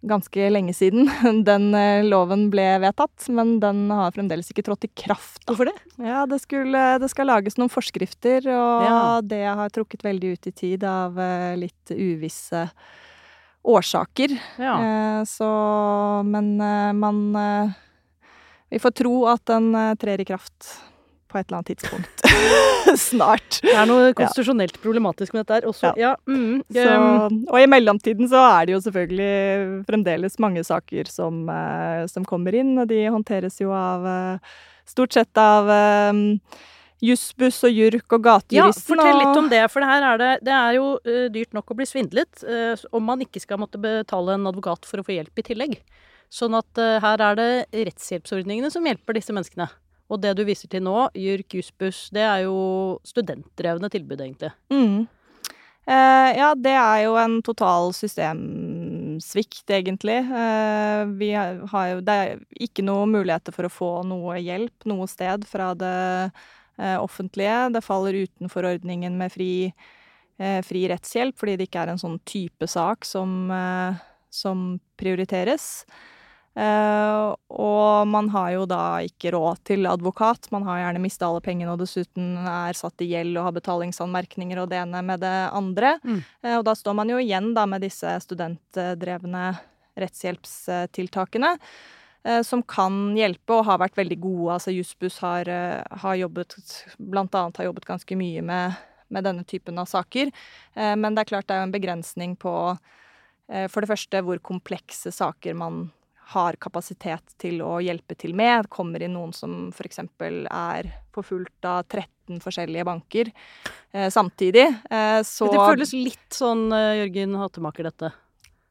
ganske 0.05 0.49
lenge 0.53 0.73
siden 0.77 1.09
den 1.49 1.69
eh, 1.77 2.03
loven 2.05 2.47
ble 2.53 2.65
vedtatt, 2.83 3.27
men 3.33 3.55
den 3.63 3.85
har 3.93 4.13
fremdeles 4.15 4.51
ikke 4.53 4.63
trådt 4.67 4.87
i 4.87 4.91
kraft. 5.05 5.41
Da. 5.43 5.53
Hvorfor 5.53 5.69
det? 5.71 5.75
Ja, 6.05 6.25
det, 6.29 6.39
skulle, 6.43 6.83
det 7.01 7.09
skal 7.13 7.29
lages 7.31 7.57
noen 7.57 7.71
forskrifter, 7.73 8.45
og 8.53 8.85
Ja. 8.85 8.99
det 9.25 9.43
har 9.47 9.73
trukket 9.73 10.05
veldig 10.05 10.35
ut 10.37 10.47
i 10.47 10.55
tid 10.55 10.85
av 10.87 11.17
eh, 11.19 11.55
litt 11.59 11.91
uvisse 11.95 12.67
årsaker. 13.65 14.35
Ja. 14.61 14.75
Eh, 14.77 15.21
så 15.25 15.49
Men 16.25 16.55
man 16.99 17.21
Vi 18.69 18.79
får 18.81 18.91
tro 18.97 19.15
at 19.29 19.45
den 19.49 19.71
trer 20.01 20.21
i 20.21 20.25
kraft 20.27 20.69
på 21.35 21.41
et 21.41 21.49
eller 21.49 21.59
annet 21.59 21.71
tidspunkt. 21.73 22.25
Snart. 23.09 23.59
Det 23.65 23.73
er 23.75 23.89
noe 23.89 24.13
konstitusjonelt 24.15 24.79
problematisk 24.83 25.35
med 25.35 25.43
dette 25.43 25.59
her. 25.59 25.67
Også, 25.71 25.91
ja. 25.99 26.13
mm, 26.29 26.61
Så, 26.71 26.85
um, 26.95 27.41
og 27.51 27.59
i 27.59 27.67
mellomtiden 27.69 28.29
så 28.31 28.43
er 28.53 28.69
det 28.69 28.77
jo 28.77 28.83
selvfølgelig 28.85 29.33
fremdeles 29.89 30.39
mange 30.43 30.63
saker 30.67 31.11
som, 31.11 31.43
eh, 31.51 32.05
som 32.11 32.27
kommer 32.27 32.55
inn, 32.55 32.75
og 32.79 32.87
de 32.91 33.03
håndteres 33.09 33.59
jo 33.63 33.75
av 33.75 34.07
eh, 34.11 34.55
Stort 34.85 35.15
sett 35.15 35.39
av 35.41 35.65
eh, 35.73 36.17
Jussbuss 37.03 37.57
og 37.67 37.73
JURK 37.73 38.15
og 38.17 38.27
ja, 38.53 38.67
fortell 38.71 39.17
litt 39.19 39.39
om 39.39 39.49
det, 39.51 39.63
for 39.71 39.83
det 39.83 39.89
her 39.89 40.05
er 40.07 40.21
det, 40.21 40.31
det 40.47 40.53
er 40.55 40.77
jo 40.77 40.85
uh, 40.95 41.25
dyrt 41.33 41.55
nok 41.57 41.73
å 41.73 41.77
bli 41.77 41.87
svindlet 41.89 42.45
uh, 42.47 42.85
om 42.95 43.03
man 43.03 43.23
ikke 43.25 43.41
skal 43.43 43.59
måtte 43.61 43.81
betale 43.81 44.37
en 44.37 44.47
advokat 44.47 44.87
for 44.87 45.01
å 45.01 45.05
få 45.05 45.17
hjelp 45.17 45.41
i 45.41 45.45
tillegg. 45.49 45.75
Sånn 46.31 46.55
at 46.57 46.81
uh, 46.81 46.97
her 47.03 47.21
er 47.27 47.39
det 47.39 47.49
rettshjelpsordningene 47.89 48.71
som 48.73 48.87
hjelper 48.87 49.19
disse 49.19 49.35
menneskene. 49.35 49.67
Og 50.11 50.21
det 50.21 50.35
du 50.37 50.43
viser 50.45 50.69
til 50.69 50.83
nå, 50.85 51.07
JURK, 51.17 51.57
Jussbuss, 51.57 52.07
det 52.13 52.21
er 52.21 52.45
jo 52.45 52.57
studentdrevne 53.07 53.89
tilbud, 53.93 54.21
egentlig. 54.21 54.51
Mm. 54.69 55.07
Eh, 55.85 56.29
ja, 56.37 56.51
det 56.57 56.73
er 56.77 56.99
jo 57.05 57.15
en 57.21 57.39
total 57.45 57.91
systemsvikt, 57.93 59.65
egentlig. 59.73 60.17
Eh, 60.17 61.01
vi 61.17 61.31
har 61.33 61.89
jo 61.91 62.01
Det 62.01 62.13
er 62.13 62.39
ikke 62.67 62.85
noen 62.85 63.13
muligheter 63.13 63.53
for 63.53 63.65
å 63.65 63.73
få 63.73 63.91
noe 64.05 64.39
hjelp 64.41 64.85
noe 64.89 65.05
sted 65.09 65.45
fra 65.49 65.73
det 65.77 66.31
eh, 66.77 66.97
offentlige. 66.97 67.73
Det 67.73 67.85
faller 67.85 68.17
utenfor 68.25 68.65
ordningen 68.75 69.17
med 69.17 69.33
fri, 69.33 69.73
eh, 70.37 70.61
fri 70.65 70.87
rettshjelp, 70.89 71.37
fordi 71.37 71.57
det 71.57 71.69
ikke 71.69 71.85
er 71.85 71.93
en 71.93 72.01
sånn 72.01 72.19
type 72.25 72.69
sak 72.69 73.05
som, 73.05 73.49
eh, 73.49 74.01
som 74.29 74.79
prioriteres. 74.97 75.85
Eh, 75.89 76.14
og 76.55 78.07
man 78.07 78.29
har 78.31 78.51
jo 78.53 78.65
da 78.69 78.81
ikke 79.03 79.33
råd 79.35 79.59
til 79.67 79.87
advokat. 79.91 80.47
Man 80.55 80.63
har 80.63 80.79
gjerne 80.79 81.01
mista 81.03 81.27
alle 81.27 81.41
pengene 81.43 81.73
og 81.73 81.81
dessuten 81.81 82.37
er 82.47 82.77
satt 82.79 83.03
i 83.03 83.09
gjeld 83.11 83.35
og 83.35 83.49
har 83.49 83.55
betalingsanmerkninger 83.57 84.61
og 84.63 84.69
det 84.71 84.79
ene 84.79 85.01
med 85.03 85.19
det 85.25 85.33
andre. 85.51 85.97
Mm. 86.07 86.21
Eh, 86.45 86.55
og 86.57 86.63
da 86.67 86.75
står 86.79 86.95
man 86.95 87.11
jo 87.11 87.19
igjen 87.19 87.53
da 87.57 87.65
med 87.67 87.83
disse 87.83 88.07
studentdrevne 88.23 89.49
rettshjelpstiltakene. 89.99 91.57
eh, 92.23 92.41
Som 92.41 92.63
kan 92.63 93.15
hjelpe 93.15 93.59
og 93.59 93.65
har 93.65 93.77
vært 93.79 93.95
veldig 93.99 94.19
gode. 94.19 94.53
Altså 94.55 94.71
Jussbuss 94.73 95.19
har, 95.19 95.47
eh, 95.47 95.83
har 95.91 96.15
jobbet 96.15 96.55
Blant 96.97 97.35
annet 97.35 97.57
har 97.57 97.65
jobbet 97.65 97.85
ganske 97.85 98.15
mye 98.17 98.41
med, 98.41 98.75
med 99.09 99.23
denne 99.23 99.43
typen 99.45 99.77
av 99.77 99.85
saker. 99.85 100.31
Eh, 100.75 100.95
Men 100.95 101.15
det 101.15 101.21
er 101.25 101.31
klart 101.35 101.47
det 101.47 101.55
er 101.55 101.65
jo 101.65 101.69
en 101.69 101.79
begrensning 101.79 102.37
på 102.37 102.79
eh, 103.49 103.67
for 103.67 103.81
det 103.81 103.89
første 103.91 104.23
hvor 104.23 104.39
komplekse 104.39 105.11
saker 105.11 105.53
man 105.53 105.91
har 106.33 106.57
kapasitet 106.61 107.35
til 107.41 107.59
å 107.61 107.75
hjelpe 107.83 108.15
til 108.17 108.33
med. 108.37 108.65
Det 108.65 108.71
kommer 108.73 109.03
inn 109.05 109.13
noen 109.13 109.33
som 109.35 109.67
f.eks. 109.69 109.99
er 109.99 110.89
forfulgt 111.13 111.67
av 111.69 111.83
13 111.85 112.41
forskjellige 112.41 112.85
banker 112.87 113.29
eh, 113.93 114.09
samtidig. 114.09 114.65
Eh, 114.89 115.21
så 115.27 115.51
Det 115.51 115.61
føles 115.61 115.93
litt 115.93 116.33
sånn 116.33 116.65
eh, 116.73 117.03
Jørgen 117.03 117.35
Hattemaker, 117.39 117.91
dette. 117.91 118.11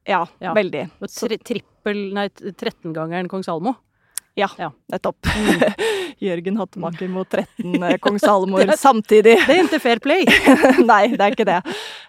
Ja, 0.06 0.24
Ja. 0.42 0.52
veldig. 0.52 0.88
Tri 1.08 1.38
trippel, 1.38 2.12
nei, 2.12 2.28
13-gangeren 2.28 3.28
Kong 3.30 3.42
Salmo. 3.46 3.76
Ja, 4.36 4.48
Ja. 4.58 4.72
nettopp. 4.90 5.22
Mm. 5.22 5.62
Jørgen 6.22 6.58
Hattemaker 6.60 7.10
mot 7.12 7.28
13 7.28 7.82
eh, 7.88 7.96
kong 8.02 8.18
Salomor 8.22 8.66
Det 8.68 8.78
samtidig. 8.80 9.36
Det 9.46 9.56
er 9.56 9.64
ikke 9.64 9.82
fair 9.82 10.02
play! 10.04 10.26
Nei, 10.92 11.08
det 11.14 11.20
er 11.20 11.34
ikke 11.36 11.48
det. 11.48 11.60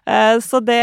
Eh, 0.05 0.35
Så 0.43 0.61
det 0.65 0.81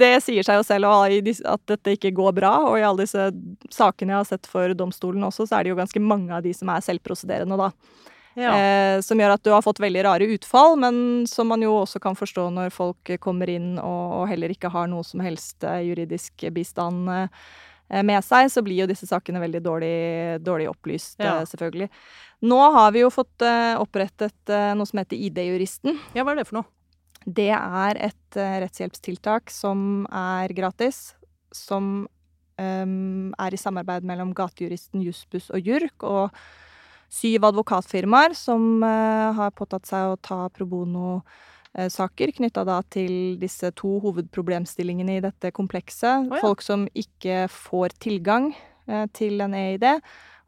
Det 0.00 0.12
sier 0.24 0.46
seg 0.46 0.60
jo 0.60 0.66
selv 0.66 0.90
at 0.90 1.64
dette 1.68 1.96
ikke 1.96 2.12
går 2.16 2.36
bra. 2.36 2.52
Og 2.70 2.78
i 2.80 2.84
alle 2.86 3.04
disse 3.04 3.30
sakene 3.72 4.14
jeg 4.14 4.22
har 4.22 4.28
sett 4.28 4.50
for 4.50 4.74
domstolen 4.76 5.24
også, 5.26 5.48
så 5.48 5.58
er 5.58 5.66
det 5.66 5.74
jo 5.74 5.80
ganske 5.80 6.02
mange 6.02 6.34
av 6.36 6.44
de 6.46 6.54
som 6.56 6.70
er 6.72 6.84
selvprosederende, 6.84 7.58
da. 7.60 7.70
Ja. 8.38 8.52
Eh, 8.54 9.00
som 9.02 9.18
gjør 9.18 9.34
at 9.34 9.42
du 9.42 9.50
har 9.50 9.64
fått 9.64 9.80
veldig 9.82 10.04
rare 10.06 10.28
utfall, 10.36 10.76
men 10.78 11.26
som 11.28 11.50
man 11.50 11.62
jo 11.64 11.74
også 11.80 12.00
kan 12.02 12.14
forstå 12.16 12.46
når 12.54 12.70
folk 12.74 13.10
kommer 13.22 13.50
inn 13.50 13.74
og, 13.82 14.04
og 14.20 14.28
heller 14.30 14.54
ikke 14.54 14.70
har 14.70 14.86
noe 14.90 15.02
som 15.06 15.22
helst 15.24 15.66
eh, 15.66 15.82
juridisk 15.88 16.46
bistand 16.54 17.10
eh, 17.10 17.26
med 18.06 18.22
seg, 18.24 18.50
så 18.52 18.62
blir 18.62 18.82
jo 18.84 18.88
disse 18.90 19.06
sakene 19.08 19.40
veldig 19.42 19.60
dårlig, 19.64 19.94
dårlig 20.46 20.68
opplyst, 20.70 21.16
Ja. 21.18 21.40
eh, 21.40 21.46
selvfølgelig. 21.50 21.88
Nå 22.42 22.58
har 22.72 22.92
vi 22.94 23.02
jo 23.02 23.10
fått 23.12 23.42
eh, 23.42 23.74
opprettet 23.80 24.48
eh, 24.54 24.70
noe 24.78 24.86
som 24.88 25.02
heter 25.02 25.18
ID-juristen. 25.18 25.98
ja, 26.14 26.22
hva 26.24 26.32
er 26.32 26.40
det 26.40 26.46
for 26.48 26.60
noe? 26.60 26.68
Det 27.26 27.50
er 27.52 27.98
et 28.00 28.36
eh, 28.40 28.60
rettshjelpstiltak 28.64 29.50
som 29.52 30.06
er 30.08 30.48
gratis, 30.56 31.14
som 31.52 32.06
um, 32.60 33.34
er 33.38 33.52
i 33.54 33.58
samarbeid 33.60 34.06
mellom 34.08 34.32
Gatejuristen, 34.36 35.02
Jussbuss 35.04 35.50
og 35.50 35.60
JURK, 35.66 36.04
og 36.06 36.30
syv 37.10 37.44
advokatfirmaer 37.50 38.36
som 38.38 38.82
uh, 38.86 39.32
har 39.36 39.50
påtatt 39.58 39.88
seg 39.90 40.12
å 40.12 40.18
ta 40.22 40.44
pro 40.54 40.68
bono-saker 41.74 42.32
knytta 42.32 42.64
da 42.64 42.82
til 42.90 43.38
disse 43.40 43.70
to 43.76 44.00
hovedproblemstillingene 44.00 45.18
i 45.18 45.20
dette 45.20 45.50
komplekset. 45.52 46.26
Oh, 46.28 46.36
ja. 46.36 46.40
Folk 46.40 46.62
som 46.62 46.88
ikke 46.94 47.48
får 47.48 47.90
tilgang 48.00 48.54
eh, 48.88 49.06
til 49.12 49.40
en 49.40 49.54
EID, 49.54 50.00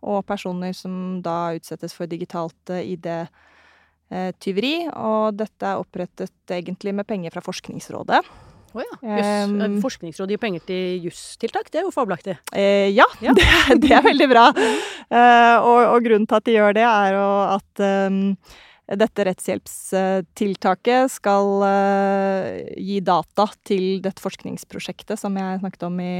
og 0.03 0.25
personer 0.27 0.73
som 0.73 1.23
da 1.23 1.55
utsettes 1.55 1.95
for 1.95 2.07
digitalt 2.07 2.71
eh, 2.71 2.97
ID-tyveri. 2.97 4.89
Og 4.97 5.35
dette 5.37 5.67
er 5.67 5.79
opprettet 5.79 6.33
egentlig 6.51 6.95
med 6.95 7.07
penger 7.07 7.31
fra 7.31 7.43
Forskningsrådet. 7.43 8.23
Å 8.73 8.81
ja. 8.81 8.97
Jøss. 9.05 9.51
Um, 9.53 9.79
Forskningsrådet 9.83 10.33
gir 10.33 10.41
penger 10.41 10.63
til 10.65 11.07
justiltak, 11.07 11.69
det 11.71 11.83
er 11.83 11.85
jo 11.87 11.93
fabelaktig. 11.93 12.39
Eh, 12.57 12.89
ja, 12.97 13.07
Ja. 13.21 13.35
Det, 13.37 13.79
det 13.85 13.93
er 13.93 14.03
veldig 14.03 14.29
bra. 14.31 14.49
uh, 14.57 15.57
og, 15.69 15.81
og 15.93 16.05
grunnen 16.07 16.27
til 16.27 16.39
at 16.41 16.47
de 16.49 16.57
gjør 16.57 16.77
det, 16.81 16.87
er 16.89 17.17
jo 17.19 17.27
at 17.53 17.83
ehm, 17.85 18.23
dette 18.91 19.25
rettshjelpstiltaket 19.29 21.13
skal 21.15 21.63
eh, 21.67 22.73
gi 22.83 22.99
data 23.05 23.47
til 23.67 24.03
dette 24.05 24.23
forskningsprosjektet 24.23 25.21
som 25.21 25.37
jeg 25.39 25.61
snakket 25.63 25.87
om 25.87 26.01
i, 26.03 26.15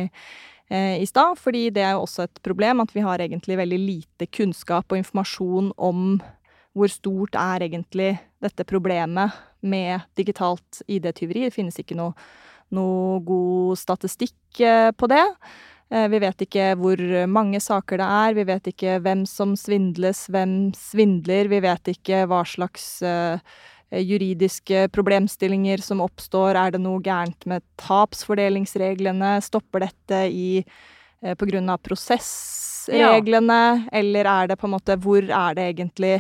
eh, 0.71 0.95
i 1.03 1.09
stad. 1.09 1.41
Fordi 1.41 1.69
det 1.75 1.83
er 1.83 1.97
jo 1.97 2.05
også 2.07 2.29
et 2.29 2.43
problem 2.47 2.85
at 2.85 2.95
vi 2.95 3.05
har 3.05 3.23
egentlig 3.23 3.59
veldig 3.59 3.81
lite 3.83 4.31
kunnskap 4.31 4.87
og 4.93 5.03
informasjon 5.03 5.73
om 5.77 6.21
hvor 6.73 6.89
stort 6.89 7.37
er 7.37 7.67
egentlig 7.67 8.15
dette 8.41 8.65
problemet 8.65 9.35
med 9.61 10.07
digitalt 10.17 10.81
ID-tyveri. 10.89 11.49
Det 11.49 11.57
finnes 11.59 11.77
ikke 11.79 11.99
noe, 11.99 12.15
noe 12.73 13.21
god 13.27 13.77
statistikk 13.83 14.63
på 14.97 15.11
det. 15.13 15.27
Vi 15.93 16.19
vet 16.23 16.45
ikke 16.47 16.71
hvor 16.81 17.01
mange 17.29 17.59
saker 17.61 18.01
det 18.01 18.07
er, 18.09 18.37
vi 18.39 18.45
vet 18.49 18.69
ikke 18.71 18.95
hvem 19.05 19.27
som 19.29 19.51
svindles, 19.61 20.23
hvem 20.33 20.71
svindler. 20.73 21.51
Vi 21.53 21.59
vet 21.61 21.91
ikke 21.93 22.23
hva 22.31 22.39
slags 22.49 22.87
juridiske 23.93 24.87
problemstillinger 24.89 25.83
som 25.85 26.01
oppstår. 26.01 26.57
Er 26.57 26.73
det 26.73 26.81
noe 26.81 27.03
gærent 27.05 27.45
med 27.45 27.61
tapsfordelingsreglene? 27.83 29.35
Stopper 29.45 29.85
dette 29.85 30.23
i 30.33 30.63
på 31.21 31.51
grunn 31.53 31.69
av 31.71 31.83
prosessreglene, 31.85 33.61
ja. 33.61 33.99
eller 34.01 34.31
er 34.33 34.49
det 34.51 34.57
på 34.59 34.67
en 34.67 34.75
måte 34.79 34.97
Hvor 34.99 35.23
er 35.23 35.59
det 35.59 35.69
egentlig 35.75 36.17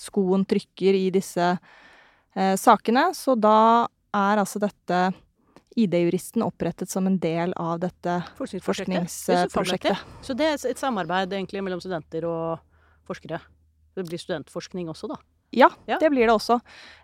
skoen 0.00 0.44
trykker 0.48 0.96
i 0.96 1.08
disse 1.14 1.52
eh, 2.36 2.54
sakene? 2.60 3.10
Så 3.16 3.36
da 3.38 3.86
er 4.16 4.42
altså 4.42 4.60
dette 4.62 5.00
ID-juristen 5.76 6.44
opprettet 6.46 6.90
som 6.90 7.06
en 7.06 7.18
del 7.20 7.52
av 7.60 7.80
dette 7.82 8.20
forskningsprosjektet. 8.38 10.04
Så 10.24 10.36
det 10.36 10.48
er 10.48 10.56
et 10.70 10.80
samarbeid 10.80 11.34
egentlig 11.36 11.62
mellom 11.64 11.82
studenter 11.84 12.24
og 12.28 12.62
forskere? 13.06 13.42
Det 13.96 14.04
blir 14.08 14.20
studentforskning 14.20 14.88
også, 14.92 15.10
da? 15.12 15.20
Ja, 15.56 15.70
ja. 15.88 15.98
det 16.00 16.10
blir 16.10 16.26
det 16.26 16.34
også. 16.34 16.58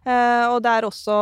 Eh, 0.05 0.47
og 0.51 0.61
det 0.65 0.73
er 0.73 0.87
også 0.87 1.17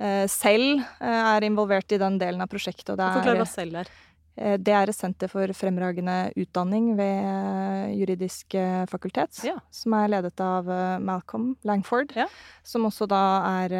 eh, 0.00 0.24
Selv 0.30 0.80
eh, 0.80 1.24
er 1.34 1.46
involvert 1.46 1.92
i 1.92 2.00
den 2.00 2.18
delen 2.20 2.42
av 2.42 2.50
prosjektet. 2.50 2.94
Og 2.94 3.00
det 3.00 3.10
Forklar 3.18 3.42
hva 3.42 3.48
Selv 3.48 3.82
er. 3.82 3.92
Det 4.40 4.72
er 4.72 4.88
et 4.88 4.96
senter 4.96 5.28
for 5.28 5.50
fremragende 5.52 6.30
utdanning 6.38 6.94
ved 6.96 7.90
juridisk 7.98 8.54
fakultet, 8.88 9.36
ja. 9.44 9.56
som 9.74 9.92
er 9.98 10.06
ledet 10.14 10.40
av 10.40 10.70
Malcolm 11.02 11.50
Langford, 11.66 12.14
ja. 12.16 12.24
som 12.64 12.86
også 12.88 13.10
da 13.10 13.20
er 13.66 13.74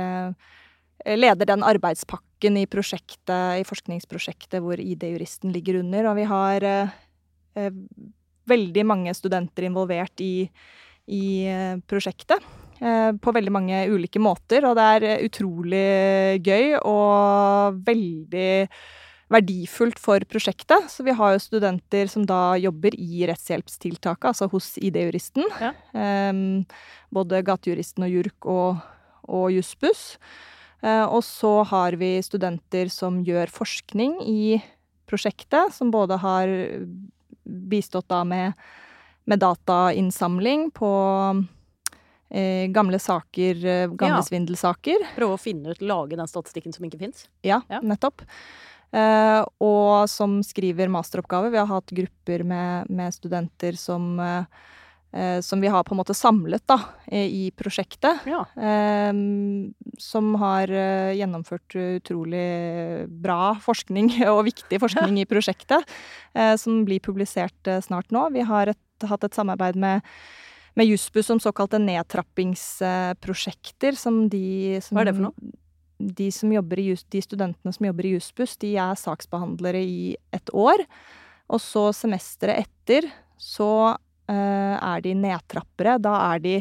leder 1.16 1.48
den 1.48 1.64
arbeidspakken 2.40 2.56
i 2.56 3.60
i 3.60 3.64
forskningsprosjektet 3.64 4.62
hvor 4.62 4.78
ID-juristen 4.78 5.52
ligger 5.52 5.80
under. 5.80 6.10
Og 6.10 6.16
vi 6.16 6.24
har 6.24 6.62
eh, 6.62 7.70
veldig 8.46 8.86
mange 8.86 9.14
studenter 9.14 9.64
involvert 9.64 10.20
i, 10.20 10.48
i 11.06 11.46
prosjektet. 11.86 12.40
Eh, 12.80 13.12
på 13.12 13.32
veldig 13.32 13.52
mange 13.52 13.88
ulike 13.92 14.18
måter, 14.18 14.64
og 14.64 14.76
det 14.76 14.82
er 14.82 15.24
utrolig 15.26 16.40
gøy 16.40 16.78
og 16.80 17.76
veldig 17.84 18.68
verdifullt 19.30 19.98
for 20.00 20.24
prosjektet. 20.26 20.88
Så 20.90 21.04
vi 21.04 21.12
har 21.12 21.34
jo 21.34 21.42
studenter 21.42 22.08
som 22.08 22.24
da 22.26 22.56
jobber 22.56 22.96
i 22.96 23.26
rettshjelpstiltaket, 23.28 24.32
altså 24.32 24.48
hos 24.50 24.78
ID-juristen. 24.80 25.44
Ja. 25.60 25.74
Um, 25.92 26.64
både 27.12 27.44
gatejuristen 27.44 28.06
og 28.06 28.10
JURK 28.10 28.48
og, 28.48 28.80
og 29.28 29.52
Jussbuss. 29.52 30.16
Uh, 30.80 31.06
og 31.06 31.22
så 31.26 31.60
har 31.68 31.96
vi 32.00 32.14
studenter 32.24 32.90
som 32.92 33.20
gjør 33.26 33.52
forskning 33.52 34.20
i 34.24 34.60
prosjektet, 35.10 35.74
som 35.74 35.90
både 35.92 36.20
har 36.22 36.50
bistått 37.44 38.08
da 38.08 38.22
med, 38.24 38.52
med 39.26 39.40
datainnsamling 39.42 40.68
på 40.70 40.90
eh, 42.30 42.68
gamle 42.70 43.00
saker, 43.02 43.58
gamle 43.98 44.20
ja. 44.20 44.26
svindelsaker. 44.28 45.02
Prøve 45.16 45.34
å 45.34 45.40
finne 45.40 45.74
ut, 45.74 45.82
lage 45.82 46.14
den 46.14 46.30
statistikken 46.30 46.76
som 46.76 46.86
ikke 46.86 47.00
fins? 47.00 47.26
Ja, 47.42 47.58
ja, 47.72 47.82
nettopp. 47.82 48.22
Eh, 48.90 49.40
og 49.62 50.10
som 50.10 50.40
skriver 50.42 50.90
masteroppgave. 50.90 51.52
Vi 51.52 51.60
har 51.60 51.70
hatt 51.70 51.94
grupper 51.94 52.42
med, 52.46 52.90
med 52.90 53.14
studenter 53.14 53.78
som, 53.78 54.16
uh, 54.18 54.44
som 55.42 55.58
vi 55.58 55.66
har 55.66 55.82
på 55.82 55.90
en 55.94 55.98
måte 55.98 56.14
samlet 56.14 56.62
da, 56.70 56.78
i 57.10 57.50
prosjektet. 57.58 58.22
Ja. 58.30 58.46
Uh, 58.54 59.10
som 59.98 60.34
har 60.38 60.70
gjennomført 61.18 61.74
utrolig 61.74 63.10
bra 63.22 63.58
forskning, 63.64 64.12
og 64.32 64.44
viktig 64.46 64.78
forskning 64.82 65.18
i 65.22 65.30
prosjektet. 65.30 65.82
som 66.62 66.84
blir 66.86 67.00
publisert 67.02 67.58
snart 67.82 68.10
nå. 68.14 68.30
Vi 68.30 68.40
har 68.46 68.66
et, 68.70 69.02
hatt 69.02 69.24
et 69.26 69.34
samarbeid 69.34 69.74
med 69.76 70.00
med 70.78 70.86
Jussbuss 70.86 71.26
som 71.26 71.40
såkalte 71.42 71.82
nedtrappingsprosjekter. 71.82 73.98
Som 73.98 74.30
de 74.30 74.78
som, 74.80 74.94
Hva 74.94 75.02
er 75.02 75.10
det 75.10 75.18
for 75.18 75.26
noe? 75.26 75.34
de, 76.00 76.28
i, 76.30 76.94
de 77.12 77.22
studentene 77.22 77.72
som 77.74 77.86
jobber 77.86 78.06
i 78.06 78.14
Jussbuss, 78.14 78.56
de 78.60 78.74
er 78.80 78.98
saksbehandlere 78.98 79.82
i 79.84 80.14
et 80.34 80.52
år. 80.56 80.84
Og 81.50 81.60
så 81.62 81.90
semesteret 81.96 82.64
etter 82.64 83.10
så 83.40 83.96
er 84.34 85.04
de 85.04 85.14
nedtrappere. 85.18 85.98
Da 86.02 86.16
er 86.30 86.42
de 86.44 86.56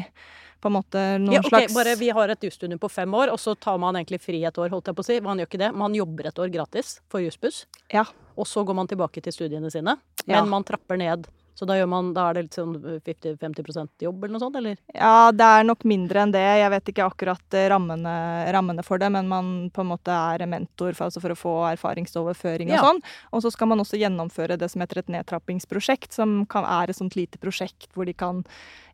på 0.60 0.68
en 0.68 0.76
måte 0.76 1.02
noen 1.20 1.38
ja, 1.38 1.40
okay, 1.40 1.68
slags 1.68 1.74
Bare 1.74 1.96
vi 1.96 2.10
har 2.12 2.32
et 2.32 2.44
jusstudium 2.44 2.80
på 2.80 2.90
fem 2.92 3.14
år, 3.16 3.32
og 3.32 3.40
så 3.40 3.54
tar 3.56 3.78
man 3.80 3.96
egentlig 3.96 4.20
fri 4.20 4.42
et 4.44 4.58
år, 4.60 4.68
holdt 4.74 4.90
jeg 4.90 4.98
på 4.98 5.04
å 5.04 5.08
si. 5.08 5.18
Man 5.24 5.40
gjør 5.40 5.48
ikke 5.48 5.62
det. 5.62 5.70
Man 5.76 5.96
jobber 5.96 6.30
et 6.30 6.40
år 6.42 6.52
gratis 6.52 6.98
for 7.12 7.24
Jussbuss. 7.24 7.64
Ja. 7.92 8.04
Og 8.36 8.48
så 8.48 8.64
går 8.64 8.76
man 8.76 8.90
tilbake 8.90 9.22
til 9.24 9.34
studiene 9.34 9.72
sine. 9.72 9.96
Men 10.26 10.36
ja. 10.36 10.46
man 10.48 10.66
trapper 10.68 11.00
ned 11.00 11.28
så 11.54 11.66
da, 11.68 11.76
man, 11.86 12.12
da, 12.16 12.28
er 12.30 12.38
det 12.38 12.42
litt 12.46 12.56
sånn 12.56 12.74
50-50 13.04 14.06
jobb 14.06 14.24
eller 14.24 14.34
noe 14.36 14.42
sånt, 14.42 14.58
eller? 14.60 14.78
Ja, 14.94 15.30
det 15.34 15.44
er 15.44 15.66
nok 15.68 15.84
mindre 15.88 16.22
enn 16.24 16.34
det. 16.34 16.42
Jeg 16.42 16.72
vet 16.72 16.92
ikke 16.92 17.08
akkurat 17.10 17.56
eh, 17.58 17.68
rammene, 17.72 18.14
rammene 18.56 18.84
for 18.86 19.02
det, 19.02 19.10
men 19.12 19.28
man 19.30 19.52
på 19.74 19.84
en 19.84 19.90
måte 19.92 20.14
er 20.14 20.46
mentor 20.50 20.94
for, 20.94 21.08
altså 21.08 21.22
for 21.22 21.34
å 21.34 21.38
få 21.38 21.54
erfaringsoverføring 21.74 22.72
og 22.72 22.78
ja. 22.78 22.84
sånn. 22.86 23.02
Og 23.34 23.44
så 23.44 23.52
skal 23.54 23.72
man 23.72 23.84
også 23.84 24.00
gjennomføre 24.00 24.58
det 24.60 24.70
som 24.72 24.84
heter 24.84 25.02
et 25.02 25.12
nedtrappingsprosjekt, 25.16 26.14
som 26.16 26.42
kan, 26.50 26.64
er 26.64 26.92
et 26.92 27.00
sånt 27.00 27.18
lite 27.18 27.40
prosjekt 27.42 27.90
hvor 27.94 28.08
de 28.08 28.16
kan 28.16 28.44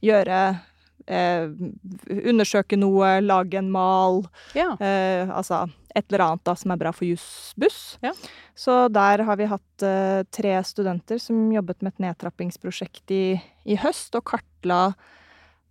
gjøre 0.05 0.41
eh, 1.07 1.47
undersøke 2.11 2.79
noe, 2.81 3.19
lage 3.25 3.61
en 3.61 3.71
mal. 3.73 4.25
Ja. 4.59 4.73
Eh, 4.81 5.29
altså 5.31 5.67
et 5.97 6.05
eller 6.11 6.25
annet 6.27 6.45
da 6.45 6.55
som 6.59 6.73
er 6.73 6.81
bra 6.81 6.93
for 6.95 7.09
jusbuss. 7.09 7.97
Ja. 8.05 8.13
Så 8.55 8.87
der 8.93 9.25
har 9.25 9.39
vi 9.41 9.49
hatt 9.49 9.85
uh, 9.85 10.23
tre 10.35 10.57
studenter 10.65 11.21
som 11.23 11.49
jobbet 11.53 11.81
med 11.83 11.95
et 11.95 12.05
nedtrappingsprosjekt 12.07 13.15
i, 13.17 13.25
i 13.65 13.79
høst, 13.81 14.15
og 14.19 14.27
kartla 14.29 14.81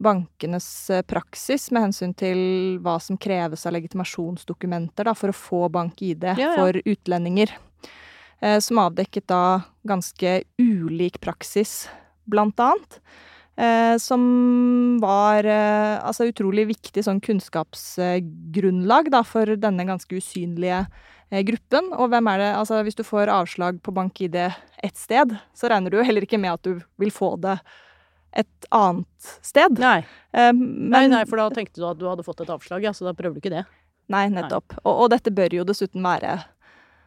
bankenes 0.01 0.67
uh, 0.89 1.03
praksis 1.05 1.69
med 1.71 1.88
hensyn 1.88 2.15
til 2.17 2.41
hva 2.83 2.97
som 3.03 3.19
kreves 3.21 3.67
av 3.67 3.77
legitimasjonsdokumenter 3.77 5.07
da, 5.07 5.13
for 5.17 5.31
å 5.31 5.38
få 5.38 5.61
bank-ID 5.77 6.31
ja, 6.33 6.39
ja. 6.41 6.55
for 6.57 6.81
utlendinger. 6.81 7.53
Uh, 8.41 8.57
som 8.59 8.81
avdekket 8.81 9.29
da 9.31 9.61
ganske 9.88 10.41
ulik 10.57 11.21
praksis, 11.23 11.85
blant 12.25 12.59
annet. 12.59 12.99
Eh, 13.55 13.97
som 13.97 14.99
var 14.99 15.45
eh, 15.47 15.95
altså 16.03 16.27
utrolig 16.27 16.65
viktig 16.73 17.05
sånn 17.05 17.21
kunnskapsgrunnlag 17.23 19.07
da, 19.13 19.21
for 19.23 19.47
denne 19.55 19.85
ganske 19.87 20.19
usynlige 20.19 20.81
eh, 20.83 21.39
gruppen. 21.47 21.87
Og 21.95 22.11
hvem 22.11 22.27
er 22.33 22.43
det 22.43 22.51
Altså, 22.57 22.81
hvis 22.83 22.99
du 22.99 23.05
får 23.07 23.31
avslag 23.31 23.79
på 23.85 23.95
bank-ID 23.95 24.35
ett 24.43 24.99
sted, 24.99 25.37
så 25.55 25.71
regner 25.71 25.93
du 25.93 26.01
jo 26.01 26.07
heller 26.07 26.27
ikke 26.27 26.41
med 26.41 26.57
at 26.57 26.67
du 26.67 26.83
vil 26.99 27.15
få 27.15 27.37
det 27.39 27.55
et 28.35 28.67
annet 28.75 29.31
sted. 29.39 29.79
Nei. 29.79 30.01
Men, 30.35 30.89
nei, 30.91 31.05
nei, 31.07 31.23
for 31.23 31.39
da 31.39 31.47
tenkte 31.55 31.79
du 31.79 31.87
at 31.87 31.99
du 32.01 32.09
hadde 32.09 32.25
fått 32.27 32.43
et 32.43 32.51
avslag, 32.51 32.83
ja, 32.83 32.91
så 32.91 33.07
da 33.07 33.15
prøver 33.15 33.37
du 33.37 33.45
ikke 33.45 33.53
det. 33.53 33.63
Nei, 34.11 34.27
nettopp. 34.33 34.75
Nei. 34.75 34.81
Og, 34.83 34.91
og, 35.05 35.11
dette 35.15 35.31
bør 35.31 35.55
jo 35.55 35.63
dessuten 35.63 36.03
være 36.03 36.41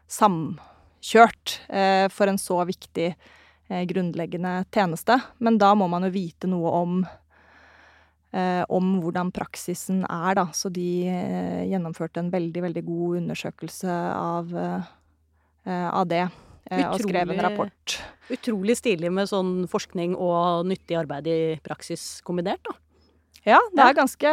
samkjørt 0.08 1.58
eh, 1.68 2.06
for 2.08 2.32
en 2.32 2.40
så 2.40 2.64
viktig 2.64 3.12
Eh, 3.12 3.28
grunnleggende 3.68 4.64
tjeneste. 4.72 5.18
Men 5.38 5.59
da 5.61 5.74
må 5.76 5.88
man 5.92 6.07
jo 6.07 6.12
vite 6.14 6.48
noe 6.50 6.72
om, 6.72 6.98
eh, 8.33 8.64
om 8.68 8.94
hvordan 9.02 9.33
praksisen 9.35 10.04
er, 10.04 10.35
da. 10.40 10.46
Så 10.57 10.72
de 10.72 10.88
eh, 11.09 11.64
gjennomførte 11.68 12.22
en 12.22 12.33
veldig, 12.33 12.64
veldig 12.68 12.85
god 12.87 13.22
undersøkelse 13.22 14.00
av, 14.16 14.54
eh, 14.57 15.88
av 15.92 16.09
det. 16.09 16.26
Utrolig, 16.68 16.88
og 16.92 17.00
skrev 17.00 17.31
en 17.33 17.44
rapport. 17.46 17.94
Utrolig 18.28 18.74
stilig 18.76 19.09
med 19.12 19.31
sånn 19.31 19.52
forskning 19.72 20.12
og 20.20 20.66
nyttig 20.68 20.98
arbeid 21.00 21.31
i 21.33 21.38
praksis 21.64 22.18
kombinert, 22.26 22.61
da. 22.68 22.76
Ja, 23.46 23.61
det 23.74 23.85
er 23.85 23.96
ganske 23.96 24.33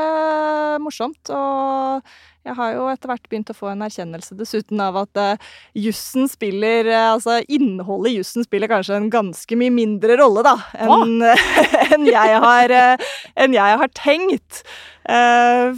morsomt. 0.82 1.30
Og 1.34 2.08
jeg 2.46 2.54
har 2.60 2.74
jo 2.76 2.86
etter 2.92 3.10
hvert 3.10 3.28
begynt 3.30 3.50
å 3.50 3.58
få 3.58 3.72
en 3.72 3.84
erkjennelse 3.86 4.36
dessuten 4.38 4.82
av 4.84 5.00
at 5.02 5.18
uh, 5.18 5.46
jussen 5.74 6.28
spiller 6.30 6.86
uh, 6.92 7.14
Altså 7.16 7.40
innholdet 7.50 8.12
i 8.12 8.18
jussen 8.20 8.46
spiller 8.46 8.70
kanskje 8.70 9.00
en 9.00 9.10
ganske 9.14 9.58
mye 9.58 9.74
mindre 9.74 10.20
rolle, 10.22 10.44
da, 10.46 10.54
enn 10.86 11.24
en 11.96 12.06
jeg, 12.06 12.42
har, 12.46 12.76
uh, 12.76 13.08
en 13.46 13.58
jeg 13.58 13.80
har 13.82 13.96
tenkt. 13.98 14.66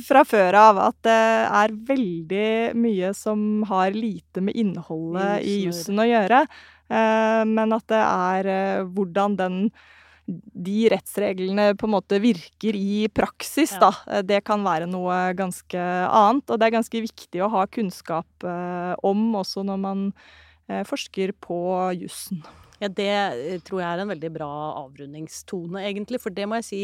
fra 0.08 0.22
før 0.24 0.56
av 0.56 0.78
at 0.80 0.96
det 1.04 1.16
er 1.60 1.74
veldig 1.90 2.52
mye 2.80 3.10
som 3.12 3.66
har 3.68 3.92
lite 3.92 4.40
med 4.40 4.56
innholdet 4.56 5.44
i 5.44 5.58
jussen 5.66 6.00
å 6.00 6.06
gjøre. 6.08 6.46
men 6.88 7.76
at 7.76 7.84
det 7.92 8.00
er 8.00 8.88
hvordan 8.88 9.36
den 9.36 9.58
de 10.28 10.90
rettsreglene 10.92 11.70
på 11.80 11.88
en 11.88 11.94
måte 11.94 12.20
virker 12.20 12.76
i 12.76 13.08
praksis, 13.08 13.72
da. 13.80 13.94
Eh, 14.12 14.24
det 14.28 14.42
kan 14.48 14.64
være 14.66 14.90
noe 14.90 15.16
ganske 15.38 15.80
annet. 15.80 16.48
Og 16.52 16.60
det 16.60 16.68
er 16.68 16.76
ganske 16.76 17.04
viktig 17.08 17.44
å 17.44 17.52
ha 17.56 17.64
kunnskap 17.72 18.48
eh, 18.48 18.94
om 19.08 19.30
også 19.40 19.64
når 19.68 19.84
man 19.84 20.08
eh, 20.68 20.84
forsker 20.88 21.34
på 21.44 21.60
jussen. 22.02 22.44
Ja, 22.78 22.92
det 22.92 23.64
tror 23.66 23.82
jeg 23.82 23.90
er 23.90 24.04
en 24.04 24.12
veldig 24.12 24.34
bra 24.36 24.52
avrundingstone, 24.84 25.82
egentlig. 25.88 26.20
For 26.22 26.36
det 26.36 26.46
må 26.50 26.60
jeg 26.60 26.68
si 26.68 26.82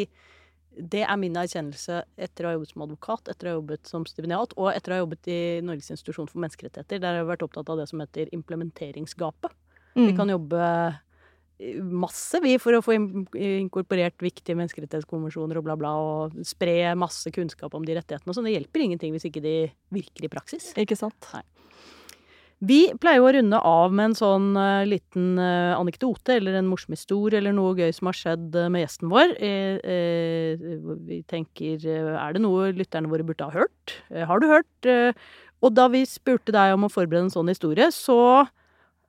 Det 0.73 1.03
er 1.05 1.17
min 1.21 1.35
erkjennelse 1.37 1.99
etter 2.17 2.45
å 2.45 2.47
ha 2.49 2.53
jobbet 2.55 2.71
som 2.71 2.81
advokat, 2.87 3.27
etter 3.29 3.45
å 3.45 3.51
ha 3.51 3.57
jobbet 3.59 3.89
som 3.91 4.07
stipendiat, 4.09 4.55
og 4.57 4.71
etter 4.71 4.89
å 4.89 4.95
ha 4.95 5.03
jobbet 5.03 5.27
i 5.29 5.41
Norges 5.61 5.91
institusjon 5.93 6.31
for 6.31 6.41
menneskerettigheter. 6.41 6.97
Der 6.97 7.11
har 7.11 7.19
jeg 7.19 7.29
vært 7.29 7.45
opptatt 7.45 7.69
av 7.69 7.77
det 7.77 7.85
som 7.91 8.01
heter 8.01 8.31
implementeringsgapet. 8.33 9.53
Mm. 9.93 10.07
Vi 10.07 10.15
kan 10.17 10.31
jobbe 10.33 10.63
masse, 11.83 12.39
vi, 12.43 12.57
for 12.61 12.77
å 12.77 12.83
få 12.83 12.95
inkorporert 12.97 14.21
viktige 14.23 14.57
menneskerettighetskonvensjoner 14.59 15.59
og 15.59 15.67
bla, 15.67 15.77
bla, 15.79 15.93
og 15.97 16.37
spre 16.47 16.93
masse 16.99 17.31
kunnskap 17.33 17.75
om 17.77 17.85
de 17.87 17.97
rettighetene 17.97 18.31
og 18.31 18.37
sånn. 18.37 18.49
Det 18.49 18.57
hjelper 18.57 18.85
ingenting 18.85 19.15
hvis 19.15 19.27
ikke 19.29 19.43
de 19.43 19.57
virker 19.93 20.27
i 20.27 20.31
praksis. 20.31 20.71
Ikke 20.79 20.99
sant? 20.99 21.31
Nei. 21.33 21.43
Vi 22.63 22.79
pleier 23.01 23.19
å 23.19 23.31
runde 23.35 23.59
av 23.67 23.91
med 23.91 24.11
en 24.11 24.15
sånn 24.15 24.45
uh, 24.55 24.85
liten 24.87 25.35
uh, 25.35 25.75
anekdote 25.75 26.37
eller 26.37 26.55
en 26.55 26.69
morsom 26.69 26.95
historie 26.95 27.41
eller 27.41 27.55
noe 27.55 27.73
gøy 27.75 27.91
som 27.95 28.07
har 28.07 28.15
skjedd 28.15 28.55
uh, 28.55 28.69
med 28.71 28.85
gjesten 28.85 29.11
vår. 29.11 29.33
vi 31.09 31.19
tenker 31.27 31.83
er 31.83 32.35
det 32.35 32.43
noe 32.43 32.71
lytterne 32.75 33.11
våre 33.11 33.25
burde 33.27 33.49
ha 33.49 33.63
hørt? 33.63 33.97
har 34.13 34.39
du 34.39 34.47
hørt? 34.47 34.91
og 35.63 35.75
da 35.75 35.89
vi 35.91 36.05
spurte 36.07 36.55
deg 36.55 36.75
om 36.75 36.87
å 36.87 36.91
forberede 36.91 37.27
en 37.27 37.33
sånn 37.33 37.51
historie, 37.51 37.89
så 37.95 38.45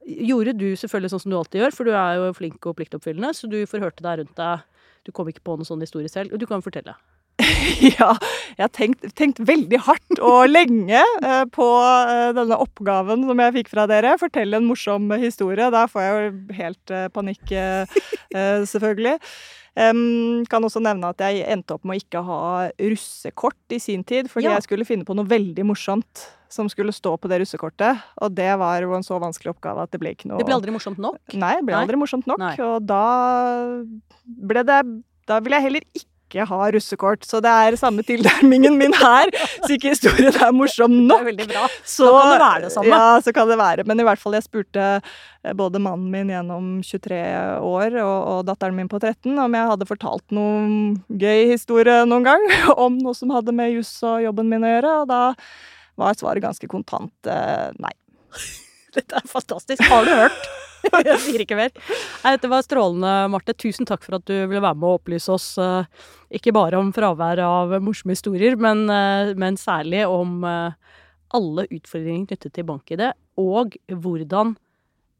gjorde 0.04 0.54
du 0.58 0.68
selvfølgelig 0.76 1.14
sånn 1.14 1.24
som 1.24 1.32
du 1.32 1.38
alltid 1.38 1.62
gjør, 1.62 1.74
for 1.76 1.88
du 1.88 1.96
er 1.96 2.20
jo 2.20 2.30
flink 2.36 2.68
og 2.68 2.76
pliktoppfyllende, 2.78 3.32
så 3.36 3.50
du 3.50 3.58
forhørte 3.70 4.04
deg 4.04 4.22
rundt 4.22 4.38
deg. 4.38 4.70
Du 5.04 5.12
kom 5.12 5.28
ikke 5.28 5.44
på 5.44 5.58
noen 5.58 5.68
sånn 5.68 5.84
historie 5.84 6.08
selv. 6.08 6.36
Du 6.40 6.46
kan 6.48 6.64
fortelle. 6.64 6.96
ja, 7.98 8.12
jeg 8.54 8.62
har 8.62 8.70
tenkt, 8.70 9.08
tenkt, 9.18 9.40
veldig 9.42 9.80
hardt 9.88 10.20
og 10.22 10.44
lenge 10.52 11.00
eh, 11.02 11.42
på 11.50 11.66
eh, 11.82 12.30
denne 12.36 12.58
oppgaven 12.62 13.24
som 13.26 13.42
jeg 13.42 13.56
fikk 13.58 13.72
fra 13.72 13.88
dere. 13.90 14.14
Fortelle 14.20 14.60
en 14.60 14.68
morsom 14.68 15.10
historie. 15.18 15.66
Da 15.74 15.84
får 15.90 16.04
jeg 16.04 16.14
jo 16.14 16.56
helt 16.60 16.94
eh, 16.94 17.10
panikk, 17.14 17.44
eh, 17.50 17.98
eh, 18.30 18.62
selvfølgelig. 18.70 19.18
Um, 19.74 20.44
kan 20.46 20.62
også 20.62 20.78
nevne 20.78 21.08
at 21.10 21.18
jeg 21.24 21.40
endte 21.50 21.74
opp 21.74 21.82
med 21.82 21.96
å 21.96 22.02
ikke 22.04 22.20
ha 22.22 22.42
russekort 22.78 23.74
i 23.74 23.80
sin 23.82 24.04
tid, 24.06 24.28
fordi 24.30 24.46
ja. 24.46 24.52
jeg 24.54 24.68
skulle 24.68 24.86
finne 24.86 25.02
på 25.08 25.16
noe 25.18 25.26
veldig 25.26 25.64
morsomt 25.66 26.28
som 26.54 26.70
skulle 26.70 26.94
stå 26.94 27.16
på 27.18 27.30
det 27.30 27.42
russekortet. 27.42 28.00
Og 28.22 28.34
det 28.38 28.52
var 28.60 28.86
jo 28.86 28.94
en 28.96 29.06
så 29.06 29.18
vanskelig 29.22 29.54
oppgave 29.56 29.84
at 29.84 29.92
det 29.94 30.00
ble 30.02 30.14
ikke 30.14 30.30
noe 30.30 30.40
Det 30.40 30.48
ble 30.48 30.56
aldri 30.56 30.74
morsomt 30.74 31.02
nok? 31.02 31.20
Nei, 31.34 31.56
det 31.58 31.66
ble 31.66 31.76
Nei. 31.76 31.84
aldri 31.84 32.00
morsomt 32.00 32.30
nok. 32.30 32.42
Nei. 32.42 32.54
Og 32.62 32.88
da 32.88 33.04
ble 34.24 34.66
det 34.66 34.82
Da 35.28 35.40
ville 35.40 35.58
jeg 35.58 35.68
heller 35.68 35.86
ikke 35.96 36.10
ikke 36.34 36.46
ha 36.50 36.70
russekort. 36.74 37.24
Så 37.26 37.40
det 37.44 37.50
er 37.50 37.76
samme 37.78 38.04
tilnærmingen 38.06 38.76
min 38.78 38.94
her. 38.98 39.30
Så 39.64 39.74
ikke 39.76 39.92
historien 39.94 40.34
er 40.34 40.52
morsom 40.54 40.92
nok. 41.06 41.22
Det 41.22 41.24
er 41.24 41.30
veldig 41.30 41.48
bra. 41.52 41.66
Så, 41.84 42.08
da 42.08 42.22
kan 42.22 42.32
det 42.32 42.40
være 42.42 42.64
det 42.64 42.72
samme. 42.74 42.94
Ja, 42.94 43.20
så 43.24 43.34
kan 43.36 43.50
det 43.50 43.58
være. 43.60 43.86
Men 43.88 44.00
i 44.00 44.06
hvert 44.06 44.22
fall, 44.22 44.36
jeg 44.38 44.46
spurte 44.46 44.86
eh, 44.98 45.54
både 45.56 45.82
mannen 45.82 46.10
min 46.12 46.32
gjennom 46.32 46.72
23 46.84 47.20
år 47.64 47.98
og, 48.02 48.16
og 48.32 48.40
datteren 48.48 48.76
min 48.78 48.90
på 48.90 49.00
13 49.00 49.30
om 49.38 49.58
jeg 49.58 49.70
hadde 49.70 49.88
fortalt 49.88 50.34
noen 50.34 50.98
gøy 51.08 51.50
historie 51.52 52.02
noen 52.08 52.26
gang 52.26 52.48
om 52.86 52.98
noe 52.98 53.16
som 53.16 53.32
hadde 53.34 53.54
med 53.54 53.74
juss 53.76 53.96
og 54.06 54.22
jobben 54.24 54.50
min 54.50 54.66
å 54.66 54.74
gjøre, 54.76 54.98
og 55.04 55.08
da 55.10 55.22
var 56.00 56.16
svaret 56.18 56.44
ganske 56.44 56.68
kontant 56.70 57.30
eh, 57.30 57.70
nei. 57.82 57.94
Dette 58.96 59.18
er 59.18 59.26
fantastisk. 59.30 59.82
Har 59.90 60.06
du 60.06 60.12
hørt? 60.14 60.46
jeg 61.08 61.20
sier 61.24 61.42
ikke 61.44 61.56
mer. 61.58 61.72
Nei, 62.22 62.34
dette 62.36 62.50
var 62.52 62.64
strålende, 62.66 63.12
Marte. 63.32 63.54
Tusen 63.56 63.88
takk 63.88 64.04
for 64.04 64.18
at 64.18 64.26
du 64.28 64.34
ville 64.34 64.62
være 64.62 64.76
med 64.76 64.90
og 64.90 65.00
opplyse 65.00 65.32
oss 65.32 65.46
uh, 65.56 65.88
ikke 66.34 66.52
bare 66.54 66.78
om 66.78 66.92
fravær 66.94 67.40
av 67.42 67.72
morsomme 67.82 68.14
historier, 68.14 68.58
men, 68.60 68.84
uh, 68.92 69.32
men 69.40 69.58
særlig 69.60 70.04
om 70.06 70.44
alle 70.44 71.66
utfordringer 71.66 72.28
knyttet 72.30 72.54
til 72.54 72.68
bank-ID, 72.68 73.08
og 73.40 73.74
hvordan 73.90 74.54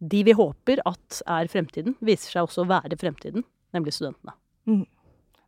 de 0.05 0.23
vi 0.29 0.37
håper 0.37 0.85
at 0.87 1.23
er 1.27 1.51
fremtiden, 1.51 1.97
viser 2.05 2.37
seg 2.37 2.47
også 2.47 2.63
å 2.63 2.71
være 2.71 3.01
fremtiden, 3.01 3.47
nemlig 3.75 3.97
studentene. 3.97 4.37
Mm. 4.69 4.85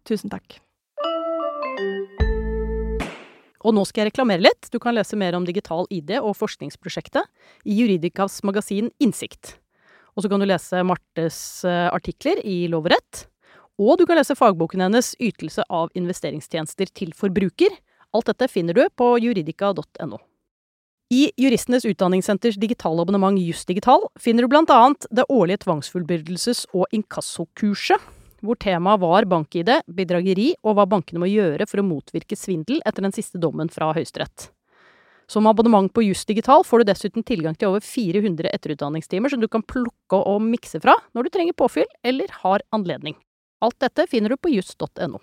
Tusen 0.09 0.33
takk. 0.33 0.59
Og 3.67 3.75
nå 3.75 3.83
skal 3.89 4.05
jeg 4.05 4.12
reklamere 4.12 4.45
litt. 4.47 4.69
Du 4.71 4.79
kan 4.83 4.95
lese 4.95 5.19
mer 5.19 5.35
om 5.35 5.47
digital 5.47 5.89
ID 5.91 6.14
og 6.21 6.37
forskningsprosjektet 6.39 7.27
i 7.67 7.81
Juridikas 7.81 8.39
magasin 8.47 8.93
Innsikt. 9.03 9.57
Og 10.14 10.23
så 10.23 10.31
kan 10.31 10.41
du 10.41 10.47
lese 10.47 10.85
Martes 10.87 11.41
eh, 11.67 11.89
artikler 11.91 12.39
i 12.47 12.64
Lov 12.71 12.87
og 12.87 12.95
rett. 12.95 13.27
Og 13.83 13.99
du 13.99 14.07
kan 14.09 14.17
lese 14.17 14.37
fagboken 14.39 14.87
hennes 14.87 15.12
Ytelse 15.21 15.67
av 15.67 15.91
investeringstjenester 15.99 16.95
til 16.97 17.12
forbruker. 17.17 17.75
Alt 18.17 18.31
dette 18.31 18.49
finner 18.49 18.79
du 18.79 18.87
på 18.97 19.11
juridika.no. 19.21 20.23
I 21.12 21.29
Juristenes 21.39 21.85
utdanningssenters 21.87 22.57
digitale 22.59 23.05
abonnement 23.05 23.39
Jussdigital 23.39 24.09
finner 24.19 24.43
du 24.43 24.51
blant 24.51 24.71
annet 24.75 25.07
det 25.14 25.27
årlige 25.31 25.62
tvangsfullbyrdelses- 25.67 26.64
og 26.75 26.89
inkassokurset, 26.97 28.01
hvor 28.47 28.59
temaet 28.63 29.03
var 29.03 29.27
bank-ID, 29.29 29.73
bedrageri 29.87 30.53
og 30.63 30.79
hva 30.79 30.87
bankene 30.89 31.23
må 31.23 31.29
gjøre 31.31 31.67
for 31.69 31.83
å 31.83 31.87
motvirke 31.87 32.39
svindel 32.39 32.81
etter 32.87 33.05
den 33.05 33.15
siste 33.17 33.41
dommen 33.43 33.71
fra 33.73 33.93
Høyesterett. 33.97 34.51
Som 35.27 35.49
abonnement 35.51 35.91
på 35.93 36.05
Just 36.07 36.29
Digital 36.31 36.63
får 36.65 36.83
du 36.83 36.91
dessuten 36.93 37.27
tilgang 37.27 37.57
til 37.59 37.73
over 37.73 37.83
400 37.83 38.53
etterutdanningstimer 38.55 39.33
som 39.33 39.43
du 39.43 39.49
kan 39.51 39.65
plukke 39.67 40.21
og 40.23 40.45
mikse 40.45 40.79
fra 40.83 40.95
når 41.17 41.27
du 41.27 41.35
trenger 41.35 41.59
påfyll 41.59 41.89
eller 42.07 42.31
har 42.45 42.63
anledning. 42.77 43.19
Alt 43.61 43.81
dette 43.83 44.07
finner 44.11 44.31
du 44.31 44.39
på 44.39 44.53
juss.no. 44.55 45.19